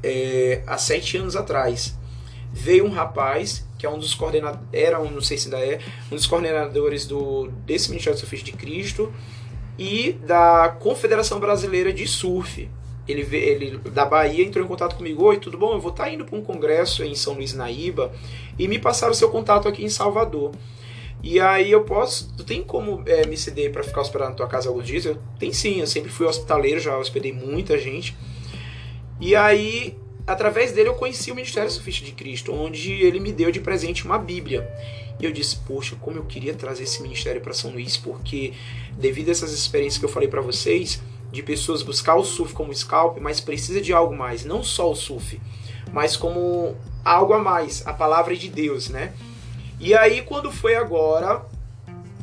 é, 0.03 0.63
há 0.67 0.77
sete 0.77 1.17
anos 1.17 1.35
atrás. 1.35 1.97
Veio 2.53 2.85
um 2.85 2.91
rapaz 2.91 3.67
que 3.79 3.87
é 3.87 3.91
um 3.91 3.99
dos 3.99 4.15
coordenadores, 4.15 4.67
era 4.73 5.01
um, 5.01 5.11
não 5.11 5.21
sei 5.21 5.37
se 5.37 5.47
ainda 5.47 5.59
é, 5.59 5.79
um 6.11 6.15
dos 6.15 6.27
coordenadores 6.27 7.07
do, 7.07 7.49
desse 7.67 7.91
Ministério 7.91 8.15
de 8.15 8.21
Surfista 8.21 8.47
de 8.47 8.53
Cristo 8.53 9.13
e 9.79 10.13
da 10.13 10.77
Confederação 10.81 11.41
Brasileira 11.41 11.93
de 11.93 12.07
Surf. 12.07 12.69
Ele, 13.07 13.37
ele 13.37 13.79
da 13.91 14.07
Bahia 14.07 14.45
entrou 14.45 14.65
em 14.65 14.69
contato 14.69 14.97
comigo, 14.97 15.25
oi, 15.25 15.39
tudo 15.39 15.59
bom? 15.59 15.75
Eu 15.75 15.81
vou 15.81 15.91
estar 15.91 16.11
indo 16.11 16.25
para 16.25 16.37
um 16.39 16.43
congresso 16.43 17.05
em 17.05 17.15
São 17.15 17.35
Luís, 17.35 17.53
Naíba, 17.53 18.13
e 18.59 18.67
me 18.67 18.79
passaram 18.79 19.13
o 19.13 19.17
seu 19.17 19.29
contato 19.29 19.69
aqui 19.69 19.85
em 19.85 19.91
Salvador. 19.91 20.53
E 21.23 21.41
aí 21.41 21.71
eu 21.71 21.85
posso, 21.85 22.35
tu 22.37 22.45
tem 22.45 22.63
como 22.63 23.03
é, 23.07 23.27
me 23.27 23.37
ceder 23.37 23.73
para 23.73 23.83
ficar 23.83 24.03
hospedado 24.03 24.31
na 24.31 24.37
tua 24.37 24.47
casa 24.47 24.69
alguns 24.69 24.87
dias? 24.87 25.07
Eu 25.07 25.19
tem 25.39 25.53
sim, 25.53 25.81
eu 25.81 25.87
sempre 25.87 26.11
fui 26.11 26.27
hospitaleiro, 26.27 26.81
já 26.81 26.97
hospedei 26.99 27.33
muita 27.33 27.79
gente. 27.79 28.17
E 29.21 29.35
aí, 29.35 29.97
através 30.27 30.73
dele 30.73 30.91
eu 30.91 30.95
conheci 30.95 31.31
o 31.31 31.35
Ministério 31.35 31.71
Surfista 31.71 32.05
de 32.05 32.13
Cristo, 32.13 32.53
onde 32.53 32.93
ele 32.93 33.21
me 33.21 33.33
deu 33.33 33.51
de 33.51 33.61
presente 33.61 34.05
uma 34.05 34.19
Bíblia. 34.19 34.69
E 35.21 35.25
eu 35.25 35.33
disse, 35.33 35.57
poxa, 35.57 35.97
como 36.01 36.19
eu 36.19 36.25
queria 36.25 36.55
trazer 36.55 36.85
esse 36.85 37.01
ministério 37.03 37.41
para 37.41 37.53
São 37.53 37.71
Luís, 37.71 37.97
porque 37.97 38.53
devido 38.93 39.29
a 39.29 39.33
essas 39.33 39.53
experiências 39.53 39.99
que 39.99 40.05
eu 40.05 40.09
falei 40.09 40.29
para 40.29 40.41
vocês, 40.41 41.01
de 41.31 41.43
pessoas 41.43 41.83
buscar 41.83 42.15
o 42.15 42.25
surf 42.25 42.55
como 42.55 42.75
scalp, 42.75 43.19
mas 43.19 43.41
precisa 43.41 43.81
de 43.81 43.93
algo 43.93 44.17
mais, 44.17 44.45
não 44.45 44.63
só 44.63 44.91
o 44.91 44.95
surf, 44.95 45.41
mas 45.93 46.17
como 46.17 46.77
algo 47.05 47.33
a 47.33 47.39
mais, 47.39 47.87
a 47.87 47.93
palavra 47.93 48.37
de 48.37 48.49
Deus, 48.49 48.89
né? 48.89 49.13
E 49.81 49.95
aí 49.95 50.23
quando 50.23 50.51
foi 50.51 50.77
agora, 50.77 51.43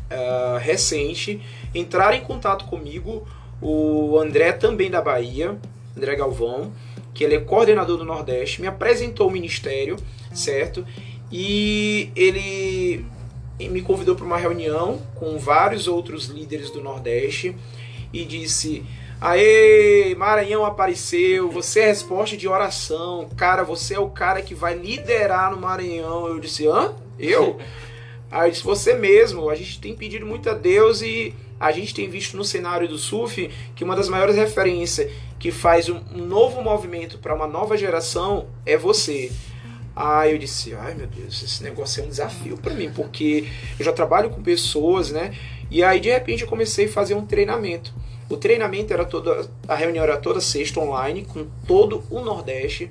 ah, 0.10 0.58
recente, 0.62 1.42
entrar 1.76 2.14
em 2.14 2.22
contato 2.22 2.66
comigo 2.66 3.28
o 3.62 4.18
André 4.18 4.54
também 4.54 4.90
da 4.90 5.02
Bahia, 5.02 5.58
André 5.96 6.16
Galvão, 6.16 6.72
que 7.14 7.24
ele 7.24 7.36
é 7.36 7.40
coordenador 7.40 7.98
do 7.98 8.06
Nordeste, 8.06 8.62
me 8.62 8.68
apresentou 8.68 9.28
o 9.28 9.32
ministério, 9.32 9.98
certo? 10.34 10.86
E 11.32 12.12
ele 12.16 13.06
me 13.60 13.82
convidou 13.82 14.16
para 14.16 14.26
uma 14.26 14.38
reunião 14.38 15.02
com 15.16 15.38
vários 15.38 15.88
outros 15.88 16.26
líderes 16.26 16.70
do 16.70 16.82
Nordeste 16.82 17.56
e 18.12 18.26
disse: 18.26 18.84
Aê, 19.20 20.16
Maranhão 20.16 20.66
apareceu, 20.66 21.50
você 21.50 21.82
é 21.82 21.86
resposta 21.86 22.36
de 22.36 22.48
oração, 22.48 23.30
cara, 23.38 23.64
você 23.64 23.94
é 23.94 24.00
o 24.00 24.10
cara 24.10 24.42
que 24.42 24.56
vai 24.56 24.74
liderar 24.74 25.52
no 25.52 25.58
Maranhão. 25.58 26.28
Eu 26.28 26.40
disse: 26.40 26.68
Hã? 26.68 26.94
Eu? 27.18 27.60
Aí 28.30 28.48
eu 28.48 28.52
disse: 28.52 28.64
Você 28.64 28.94
mesmo, 28.94 29.50
a 29.50 29.56
gente 29.56 29.80
tem 29.80 29.96
pedido 29.96 30.26
muito 30.26 30.50
a 30.50 30.54
Deus 30.54 31.02
e 31.02 31.34
a 31.60 31.72
gente 31.72 31.94
tem 31.94 32.10
visto 32.10 32.36
no 32.36 32.44
cenário 32.44 32.88
do 32.88 32.98
surf 32.98 33.50
que 33.76 33.84
uma 33.84 33.96
das 33.96 34.10
maiores 34.10 34.36
referências 34.36 35.12
que 35.38 35.52
faz 35.52 35.88
um, 35.88 36.02
um 36.14 36.26
novo 36.26 36.62
movimento 36.62 37.20
para 37.20 37.36
uma 37.36 37.46
nova 37.46 37.78
geração 37.78 38.48
é 38.66 38.76
você. 38.76 39.32
Aí 39.96 40.32
eu 40.32 40.38
disse, 40.38 40.74
ai 40.74 40.94
meu 40.94 41.08
Deus, 41.08 41.44
esse 41.44 41.62
negócio 41.64 42.02
é 42.02 42.06
um 42.06 42.10
desafio 42.10 42.58
para 42.58 42.74
mim, 42.74 42.92
porque 42.96 43.46
eu 43.78 43.86
já 43.86 43.92
trabalho 43.92 44.30
com 44.30 44.42
pessoas, 44.42 45.12
né? 45.12 45.34
E 45.70 45.84
aí 45.84 46.00
de 46.00 46.10
repente 46.10 46.44
eu 46.44 46.48
comecei 46.48 46.86
a 46.86 46.90
fazer 46.90 47.14
um 47.14 47.26
treinamento. 47.26 47.94
O 48.30 48.38
treinamento 48.38 48.94
era 48.94 49.04
toda, 49.04 49.50
a 49.68 49.76
reunião 49.76 50.04
era 50.04 50.16
toda 50.18 50.40
sexta 50.40 50.80
online 50.80 51.26
com 51.26 51.46
todo 51.68 52.04
o 52.10 52.22
Nordeste. 52.22 52.90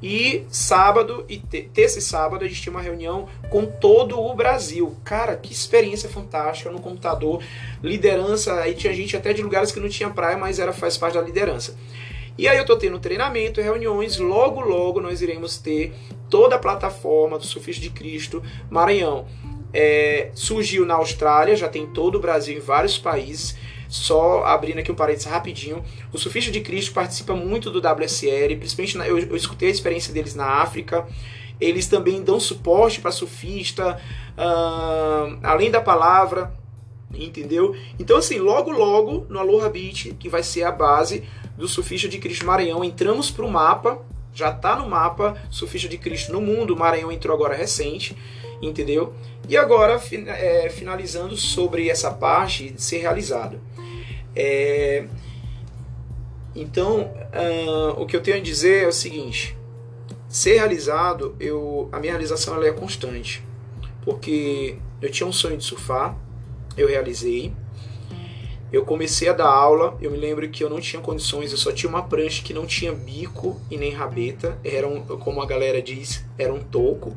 E 0.00 0.44
sábado 0.48 1.24
e 1.28 1.38
te- 1.38 1.62
terça 1.74 1.98
e 1.98 2.02
sábado 2.02 2.44
a 2.44 2.48
gente 2.48 2.62
tinha 2.62 2.72
uma 2.72 2.80
reunião 2.80 3.26
com 3.50 3.66
todo 3.66 4.20
o 4.20 4.32
Brasil. 4.32 4.94
Cara, 5.04 5.34
que 5.34 5.52
experiência 5.52 6.08
fantástica 6.08 6.70
no 6.70 6.78
computador, 6.78 7.42
liderança, 7.82 8.54
aí 8.60 8.74
tinha 8.74 8.94
gente 8.94 9.16
até 9.16 9.32
de 9.32 9.42
lugares 9.42 9.72
que 9.72 9.80
não 9.80 9.88
tinha 9.88 10.08
praia, 10.08 10.36
mas 10.38 10.60
era 10.60 10.72
faz 10.72 10.96
parte 10.96 11.14
da 11.14 11.20
liderança. 11.20 11.76
E 12.38 12.46
aí 12.46 12.56
eu 12.56 12.64
tô 12.64 12.76
tendo 12.76 12.98
treinamento, 13.00 13.60
reuniões, 13.60 14.16
logo 14.18 14.60
logo 14.60 15.00
nós 15.00 15.20
iremos 15.20 15.58
ter 15.58 15.92
toda 16.30 16.54
a 16.54 16.58
plataforma 16.58 17.36
do 17.36 17.44
Surfista 17.44 17.82
de 17.82 17.90
Cristo 17.90 18.40
Maranhão. 18.70 19.26
É, 19.74 20.30
surgiu 20.34 20.86
na 20.86 20.94
Austrália, 20.94 21.56
já 21.56 21.68
tem 21.68 21.86
todo 21.88 22.14
o 22.14 22.20
Brasil 22.20 22.56
em 22.56 22.60
vários 22.60 22.96
países. 22.96 23.56
Só 23.88 24.44
abrindo 24.44 24.78
aqui 24.78 24.92
um 24.92 24.94
parênteses 24.94 25.26
rapidinho, 25.26 25.82
o 26.12 26.18
Surfista 26.18 26.50
de 26.50 26.60
Cristo 26.60 26.92
participa 26.92 27.34
muito 27.34 27.70
do 27.70 27.80
WSL, 27.80 28.54
principalmente 28.56 28.96
na- 28.98 29.08
eu, 29.08 29.18
eu 29.18 29.36
escutei 29.36 29.68
a 29.68 29.72
experiência 29.72 30.12
deles 30.14 30.34
na 30.34 30.46
África. 30.62 31.06
Eles 31.60 31.88
também 31.88 32.22
dão 32.22 32.38
suporte 32.38 33.00
para 33.00 33.10
surfista, 33.10 33.98
ahn, 34.36 35.38
além 35.42 35.70
da 35.70 35.80
palavra, 35.80 36.52
entendeu? 37.12 37.74
Então 37.98 38.16
assim, 38.18 38.38
logo 38.38 38.70
logo 38.70 39.26
no 39.28 39.38
Aloha 39.40 39.68
Beach, 39.68 40.14
que 40.18 40.28
vai 40.28 40.42
ser 40.42 40.62
a 40.62 40.70
base, 40.70 41.24
do 41.58 41.68
Surfista 41.68 42.08
de 42.08 42.18
Cristo 42.18 42.46
Maranhão. 42.46 42.84
Entramos 42.84 43.30
para 43.30 43.44
o 43.44 43.50
mapa, 43.50 44.00
já 44.32 44.50
está 44.50 44.76
no 44.76 44.88
mapa 44.88 45.36
Surfista 45.50 45.88
de 45.88 45.98
Cristo 45.98 46.32
no 46.32 46.40
mundo. 46.40 46.76
Maranhão 46.76 47.10
entrou 47.10 47.34
agora 47.34 47.54
recente, 47.54 48.16
entendeu? 48.62 49.12
E 49.48 49.56
agora, 49.56 50.00
é, 50.28 50.70
finalizando 50.70 51.36
sobre 51.36 51.88
essa 51.90 52.10
parte 52.12 52.70
de 52.70 52.80
ser 52.80 52.98
realizado. 52.98 53.60
É, 54.36 55.06
então, 56.54 57.02
uh, 57.02 58.00
o 58.00 58.06
que 58.06 58.16
eu 58.16 58.20
tenho 58.20 58.36
a 58.36 58.40
dizer 58.40 58.84
é 58.84 58.86
o 58.86 58.92
seguinte: 58.92 59.56
ser 60.28 60.54
realizado, 60.54 61.34
eu, 61.40 61.88
a 61.92 61.98
minha 61.98 62.12
realização 62.12 62.54
ela 62.54 62.66
é 62.66 62.72
constante, 62.72 63.42
porque 64.02 64.76
eu 65.00 65.10
tinha 65.10 65.26
um 65.26 65.32
sonho 65.32 65.56
de 65.56 65.64
surfar, 65.64 66.16
eu 66.76 66.88
realizei. 66.88 67.52
Eu 68.70 68.84
comecei 68.84 69.28
a 69.28 69.32
dar 69.32 69.48
aula, 69.48 69.96
eu 70.00 70.10
me 70.10 70.18
lembro 70.18 70.46
que 70.48 70.62
eu 70.62 70.68
não 70.68 70.80
tinha 70.80 71.00
condições, 71.00 71.52
eu 71.52 71.58
só 71.58 71.72
tinha 71.72 71.88
uma 71.88 72.02
prancha 72.02 72.42
que 72.42 72.52
não 72.52 72.66
tinha 72.66 72.92
bico 72.92 73.58
e 73.70 73.78
nem 73.78 73.92
rabeta, 73.92 74.58
era 74.62 74.86
um, 74.86 75.00
como 75.00 75.40
a 75.40 75.46
galera 75.46 75.80
diz, 75.80 76.24
era 76.36 76.52
um 76.52 76.60
toco. 76.60 77.16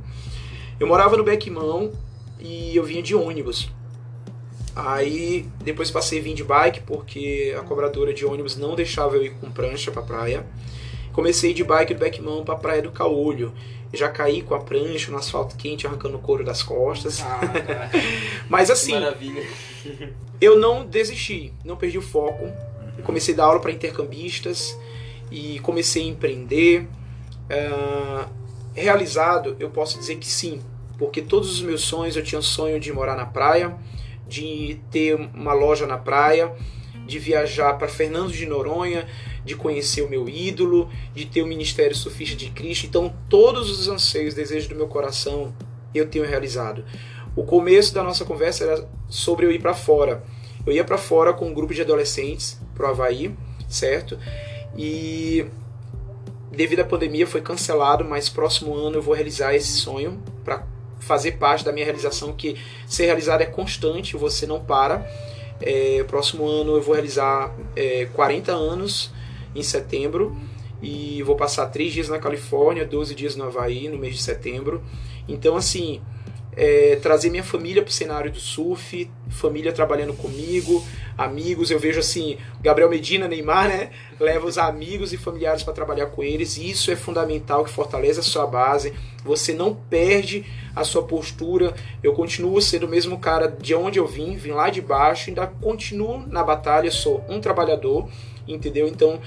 Eu 0.79 0.87
morava 0.87 1.17
no 1.17 1.23
Beckmão 1.23 1.91
e 2.39 2.75
eu 2.75 2.83
vinha 2.83 3.01
de 3.01 3.13
ônibus. 3.13 3.69
Aí 4.73 5.45
depois 5.63 5.91
passei 5.91 6.19
a 6.19 6.21
vir 6.21 6.33
de 6.33 6.43
bike 6.43 6.81
porque 6.81 7.53
a 7.59 7.61
cobradora 7.63 8.13
de 8.13 8.25
ônibus 8.25 8.55
não 8.55 8.73
deixava 8.73 9.17
eu 9.17 9.25
ir 9.25 9.31
com 9.31 9.51
prancha 9.51 9.91
pra 9.91 10.01
praia. 10.01 10.45
Comecei 11.11 11.53
de 11.53 11.63
bike 11.63 11.93
do 11.93 11.99
Beckmão 11.99 12.45
pra 12.45 12.55
praia 12.55 12.81
do 12.81 12.91
Caolho. 12.91 13.53
Já 13.93 14.09
caí 14.09 14.41
com 14.41 14.55
a 14.55 14.59
prancha 14.59 15.11
no 15.11 15.17
asfalto 15.17 15.55
quente, 15.57 15.85
arrancando 15.85 16.17
o 16.17 16.19
couro 16.19 16.43
das 16.43 16.63
costas. 16.63 17.21
Ah. 17.21 17.41
Mas 18.47 18.69
assim, 18.69 18.93
Maravilha. 18.93 19.45
eu 20.39 20.57
não 20.57 20.85
desisti, 20.85 21.53
não 21.65 21.75
perdi 21.75 21.97
o 21.97 22.01
foco. 22.01 22.45
Eu 22.97 23.03
comecei 23.03 23.33
a 23.33 23.37
dar 23.37 23.45
aula 23.45 23.59
para 23.59 23.71
intercambistas 23.71 24.77
e 25.29 25.59
comecei 25.59 26.03
a 26.03 26.07
empreender. 26.07 26.87
Ah, 27.49 28.27
realizado, 28.73 29.55
eu 29.59 29.69
posso 29.69 29.99
dizer 29.99 30.15
que 30.17 30.27
sim, 30.27 30.61
porque 30.97 31.21
todos 31.21 31.51
os 31.51 31.61
meus 31.61 31.81
sonhos, 31.81 32.15
eu 32.15 32.23
tinha 32.23 32.41
sonho 32.41 32.79
de 32.79 32.91
morar 32.93 33.15
na 33.15 33.25
praia, 33.25 33.75
de 34.27 34.79
ter 34.89 35.15
uma 35.15 35.53
loja 35.53 35.85
na 35.85 35.97
praia, 35.97 36.53
de 37.05 37.19
viajar 37.19 37.73
para 37.73 37.87
Fernando 37.87 38.31
de 38.31 38.45
Noronha, 38.45 39.07
de 39.43 39.55
conhecer 39.55 40.01
o 40.01 40.09
meu 40.09 40.29
ídolo, 40.29 40.89
de 41.13 41.25
ter 41.25 41.41
o 41.41 41.47
Ministério 41.47 41.95
Sufista 41.95 42.35
de 42.35 42.49
Cristo. 42.49 42.85
Então, 42.85 43.13
todos 43.29 43.69
os 43.69 43.87
anseios, 43.87 44.33
desejos 44.33 44.67
do 44.67 44.75
meu 44.75 44.87
coração, 44.87 45.53
eu 45.93 46.07
tenho 46.07 46.25
realizado. 46.25 46.85
O 47.35 47.43
começo 47.43 47.93
da 47.93 48.03
nossa 48.03 48.25
conversa 48.25 48.63
era 48.63 48.89
sobre 49.09 49.45
eu 49.45 49.51
ir 49.51 49.59
para 49.59 49.73
fora. 49.73 50.23
Eu 50.65 50.73
ia 50.73 50.83
para 50.83 50.97
fora 50.97 51.33
com 51.33 51.47
um 51.47 51.53
grupo 51.53 51.73
de 51.73 51.81
adolescentes 51.81 52.59
pro 52.75 52.87
Havaí, 52.87 53.33
certo? 53.67 54.17
E 54.77 55.45
devido 56.51 56.81
à 56.81 56.85
pandemia 56.85 57.25
foi 57.25 57.41
cancelado, 57.41 58.03
mas 58.03 58.29
próximo 58.29 58.75
ano 58.75 58.97
eu 58.97 59.01
vou 59.01 59.13
realizar 59.13 59.55
esse 59.55 59.71
sonho 59.71 60.21
para 60.43 60.65
fazer 60.99 61.33
parte 61.33 61.65
da 61.65 61.71
minha 61.71 61.85
realização, 61.85 62.33
que 62.33 62.57
ser 62.85 63.05
realizado 63.05 63.41
é 63.41 63.45
constante, 63.45 64.15
você 64.15 64.45
não 64.45 64.63
para. 64.63 65.07
É, 65.61 66.03
próximo 66.07 66.47
ano 66.47 66.75
eu 66.75 66.81
vou 66.81 66.93
realizar 66.93 67.55
é, 67.75 68.07
40 68.13 68.51
anos 68.51 69.11
em 69.55 69.63
setembro 69.63 70.35
e 70.81 71.21
vou 71.23 71.35
passar 71.35 71.67
3 71.67 71.93
dias 71.93 72.09
na 72.09 72.17
Califórnia, 72.17 72.85
12 72.85 73.13
dias 73.13 73.35
no 73.35 73.43
Havaí 73.45 73.87
no 73.87 73.97
mês 73.97 74.15
de 74.15 74.23
setembro. 74.23 74.81
Então, 75.27 75.55
assim, 75.55 76.01
é, 76.55 76.97
trazer 77.01 77.29
minha 77.29 77.43
família 77.43 77.81
para 77.81 77.89
o 77.89 77.93
cenário 77.93 78.31
do 78.31 78.39
surf, 78.39 79.09
família 79.29 79.71
trabalhando 79.71 80.13
comigo, 80.13 80.83
amigos. 81.17 81.71
Eu 81.71 81.79
vejo 81.79 81.99
assim, 81.99 82.37
Gabriel 82.61 82.89
Medina, 82.89 83.27
Neymar, 83.27 83.69
né? 83.69 83.91
Leva 84.19 84.45
os 84.45 84.57
amigos 84.57 85.13
e 85.13 85.17
familiares 85.17 85.63
para 85.63 85.73
trabalhar 85.73 86.07
com 86.07 86.23
eles. 86.23 86.57
E 86.57 86.69
isso 86.69 86.91
é 86.91 86.95
fundamental, 86.95 87.63
que 87.63 87.71
fortalece 87.71 88.19
a 88.19 88.23
sua 88.23 88.45
base. 88.45 88.93
Você 89.23 89.53
não 89.53 89.73
perde 89.73 90.45
a 90.75 90.83
sua 90.83 91.03
postura. 91.03 91.73
Eu 92.01 92.13
continuo 92.13 92.61
sendo 92.61 92.85
o 92.85 92.89
mesmo 92.89 93.19
cara 93.19 93.47
de 93.47 93.73
onde 93.75 93.99
eu 93.99 94.07
vim, 94.07 94.35
vim 94.35 94.51
lá 94.51 94.69
de 94.69 94.81
baixo, 94.81 95.29
ainda 95.29 95.47
continuo 95.47 96.25
na 96.27 96.43
batalha, 96.43 96.89
sou 96.91 97.23
um 97.29 97.39
trabalhador, 97.39 98.09
entendeu? 98.47 98.87
Então 98.87 99.19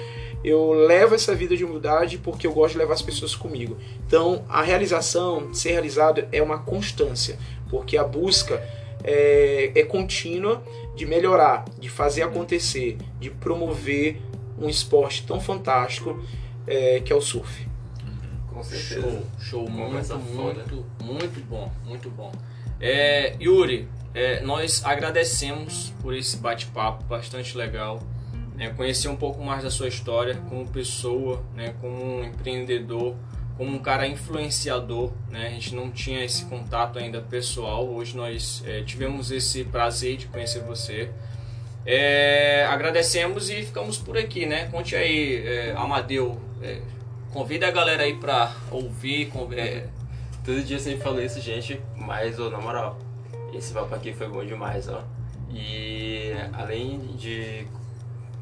eu 0.45 0.72
levo 0.72 1.14
essa 1.14 1.34
vida 1.34 1.57
de 1.57 1.64
humildade 1.64 2.18
porque 2.18 2.47
eu 2.47 2.53
gosto 2.53 2.72
de 2.72 2.78
levar 2.78 2.92
as 2.92 3.03
pessoas 3.03 3.34
comigo. 3.34 3.78
Então, 4.07 4.45
a 4.49 4.62
realização, 4.62 5.55
ser 5.55 5.72
realizado 5.72 6.26
é 6.30 6.42
uma 6.42 6.59
constância, 6.59 7.38
porque 7.70 7.97
a 7.97 8.05
busca 8.05 8.62
é, 9.03 9.72
é 9.74 9.82
contínua 9.84 10.62
de 10.95 11.07
melhorar, 11.07 11.64
de 11.78 11.88
fazer 11.88 12.22
acontecer, 12.22 12.99
de 13.18 13.30
promover 13.30 14.20
um 14.59 14.68
esporte 14.68 15.26
tão 15.26 15.40
fantástico 15.40 16.22
é, 16.66 17.01
que 17.01 17.12
é 17.12 17.16
o 17.16 17.22
surf. 17.22 17.66
Com 18.55 18.62
certeza. 18.62 19.02
Show, 19.02 19.66
show, 19.66 19.68
muito, 19.68 20.16
muito, 20.16 20.86
muito 21.02 21.40
bom, 21.48 21.70
muito 21.84 22.09
bom. 22.09 22.30
É, 22.80 23.34
Yuri, 23.40 23.88
é, 24.14 24.40
nós 24.42 24.84
agradecemos 24.84 25.92
por 26.00 26.14
esse 26.14 26.36
bate-papo 26.36 27.02
bastante 27.05 27.57
legal. 27.57 28.00
Né, 28.55 28.72
conhecer 28.76 29.09
um 29.09 29.16
pouco 29.16 29.42
mais 29.42 29.64
da 29.64 29.70
sua 29.70 29.88
história 29.88 30.36
como 30.48 30.64
pessoa, 30.68 31.42
né, 31.57 31.74
como 31.80 32.20
um 32.20 32.22
empreendedor, 32.22 33.16
como 33.57 33.74
um 33.74 33.80
cara 33.80 34.07
influenciador. 34.07 35.12
Né, 35.28 35.48
a 35.48 35.50
gente 35.50 35.74
não 35.74 35.90
tinha 35.90 36.24
esse 36.24 36.44
contato 36.44 36.96
ainda 36.96 37.20
pessoal. 37.20 37.84
Hoje 37.88 38.16
nós 38.16 38.62
é, 38.64 38.82
tivemos 38.82 39.32
esse 39.32 39.64
prazer 39.64 40.16
de 40.16 40.26
conhecer 40.26 40.61
você. 40.62 41.11
É, 41.84 42.64
agradecemos 42.70 43.50
e 43.50 43.62
ficamos 43.62 43.98
por 43.98 44.16
aqui, 44.16 44.46
né? 44.46 44.68
Conte 44.70 44.94
aí, 44.94 45.44
é, 45.44 45.74
Amadeu. 45.76 46.40
Convida 47.35 47.66
a 47.66 47.70
galera 47.72 48.05
aí 48.05 48.14
pra 48.16 48.55
ouvir. 48.70 49.30
é, 49.53 49.89
Todo 50.45 50.62
dia 50.62 50.76
eu 50.76 50.80
sempre 50.80 51.01
falo 51.01 51.20
isso, 51.20 51.41
gente, 51.41 51.80
mas, 51.97 52.39
ô, 52.39 52.49
na 52.51 52.61
moral, 52.61 52.99
esse 53.53 53.72
papo 53.72 53.95
aqui 53.95 54.12
foi 54.12 54.28
bom 54.28 54.45
demais, 54.45 54.89
ó. 54.89 55.03
E 55.51 56.32
além 56.53 56.99
de 57.16 57.66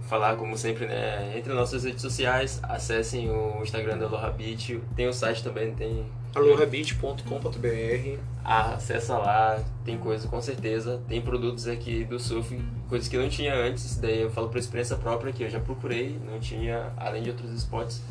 falar, 0.09 0.37
como 0.37 0.59
sempre, 0.59 0.87
né, 0.87 1.33
entre 1.39 1.53
nossas 1.53 1.85
redes 1.85 2.03
sociais, 2.03 2.61
acessem 2.65 3.31
o 3.31 3.63
Instagram 3.63 3.99
da 3.99 4.07
Aloha 4.07 4.31
Beach, 4.31 4.81
tem 4.97 5.07
o 5.07 5.13
site 5.13 5.45
também, 5.45 5.75
tem... 5.75 6.05
alohabit.com.br 6.35 8.19
Acessa 8.45 9.17
lá, 9.17 9.63
tem 9.85 9.97
coisa 9.97 10.27
com 10.27 10.43
certeza, 10.43 11.01
tem 11.09 11.21
produtos 11.21 11.69
aqui 11.69 12.05
do 12.05 12.19
surf, 12.19 12.61
coisas 12.89 13.07
que 13.07 13.17
não 13.17 13.29
tinha 13.29 13.55
antes, 13.55 13.97
daí 13.97 14.23
eu 14.23 14.31
falo 14.31 14.49
por 14.49 14.59
experiência 14.59 14.97
própria, 14.97 15.33
que 15.33 15.45
eu 15.45 15.49
já 15.49 15.61
procurei, 15.61 16.19
não 16.27 16.41
tinha, 16.41 16.93
além 16.97 17.23
de 17.23 17.31
outros 17.31 17.53
spots. 17.53 18.03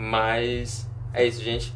Mas 0.00 0.88
é 1.12 1.26
isso, 1.26 1.42
gente. 1.42 1.74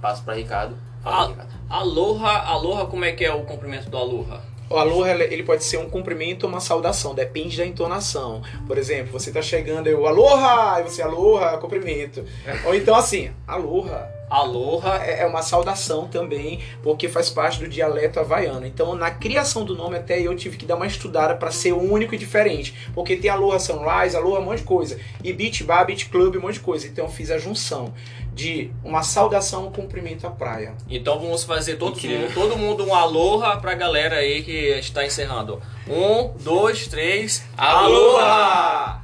Passo 0.00 0.22
pra 0.22 0.34
Ricardo. 0.34 0.76
Fala. 1.02 1.30
Ricardo. 1.30 1.52
Aloha, 1.68 2.30
aloha, 2.30 2.86
como 2.86 3.04
é 3.04 3.10
que 3.10 3.24
é 3.24 3.34
o 3.34 3.42
cumprimento 3.42 3.90
do 3.90 3.96
aloha? 3.98 4.40
O 4.70 4.76
aloha 4.76 5.10
ele 5.10 5.42
pode 5.42 5.64
ser 5.64 5.78
um 5.78 5.90
cumprimento 5.90 6.44
ou 6.44 6.48
uma 6.48 6.60
saudação, 6.60 7.12
depende 7.12 7.56
da 7.56 7.66
entonação. 7.66 8.40
Por 8.68 8.78
exemplo, 8.78 9.12
você 9.12 9.32
tá 9.32 9.42
chegando 9.42 9.88
eu 9.88 10.06
aloha, 10.06 10.80
e 10.80 10.84
você 10.84 11.02
aloha, 11.02 11.58
cumprimento. 11.58 12.24
Ou 12.66 12.74
então 12.74 12.94
assim, 12.94 13.32
aloha 13.48 14.08
Aloha, 14.34 15.02
é 15.02 15.14
é 15.24 15.26
uma 15.26 15.42
saudação 15.42 16.08
também, 16.08 16.60
porque 16.82 17.08
faz 17.08 17.30
parte 17.30 17.58
do 17.60 17.68
dialeto 17.68 18.20
havaiano. 18.20 18.66
Então, 18.66 18.94
na 18.94 19.10
criação 19.10 19.64
do 19.64 19.76
nome 19.76 19.96
até 19.96 20.20
eu 20.20 20.34
tive 20.36 20.56
que 20.56 20.66
dar 20.66 20.76
uma 20.76 20.86
estudada 20.86 21.34
para 21.34 21.50
ser 21.50 21.72
único 21.72 22.14
e 22.14 22.18
diferente, 22.18 22.74
porque 22.94 23.16
tem 23.16 23.30
Aloha 23.30 23.58
Sunrise, 23.58 24.16
Aloha 24.16 24.40
um 24.40 24.44
monte 24.44 24.58
de 24.58 24.64
coisa, 24.64 24.98
e 25.22 25.32
Beach 25.32 25.62
Bar, 25.64 25.86
Beach 25.86 26.06
Club, 26.06 26.36
um 26.36 26.40
monte 26.40 26.54
de 26.54 26.60
coisa. 26.60 26.86
Então, 26.86 27.04
eu 27.04 27.10
fiz 27.10 27.30
a 27.30 27.38
junção 27.38 27.94
de 28.32 28.70
uma 28.82 29.02
saudação, 29.02 29.68
um 29.68 29.72
cumprimento 29.72 30.26
à 30.26 30.30
praia. 30.30 30.74
então 30.90 31.20
vamos 31.20 31.44
fazer 31.44 31.76
todo 31.76 31.96
Incrível. 31.96 32.22
mundo, 32.22 32.34
todo 32.34 32.56
mundo 32.56 32.84
um 32.84 32.94
aloha 32.94 33.56
pra 33.58 33.74
galera 33.74 34.16
aí 34.16 34.42
que 34.42 34.78
está 34.78 35.06
encerrando. 35.06 35.62
Um, 35.88 36.36
dois, 36.42 36.88
três, 36.88 37.44
aloha! 37.56 39.03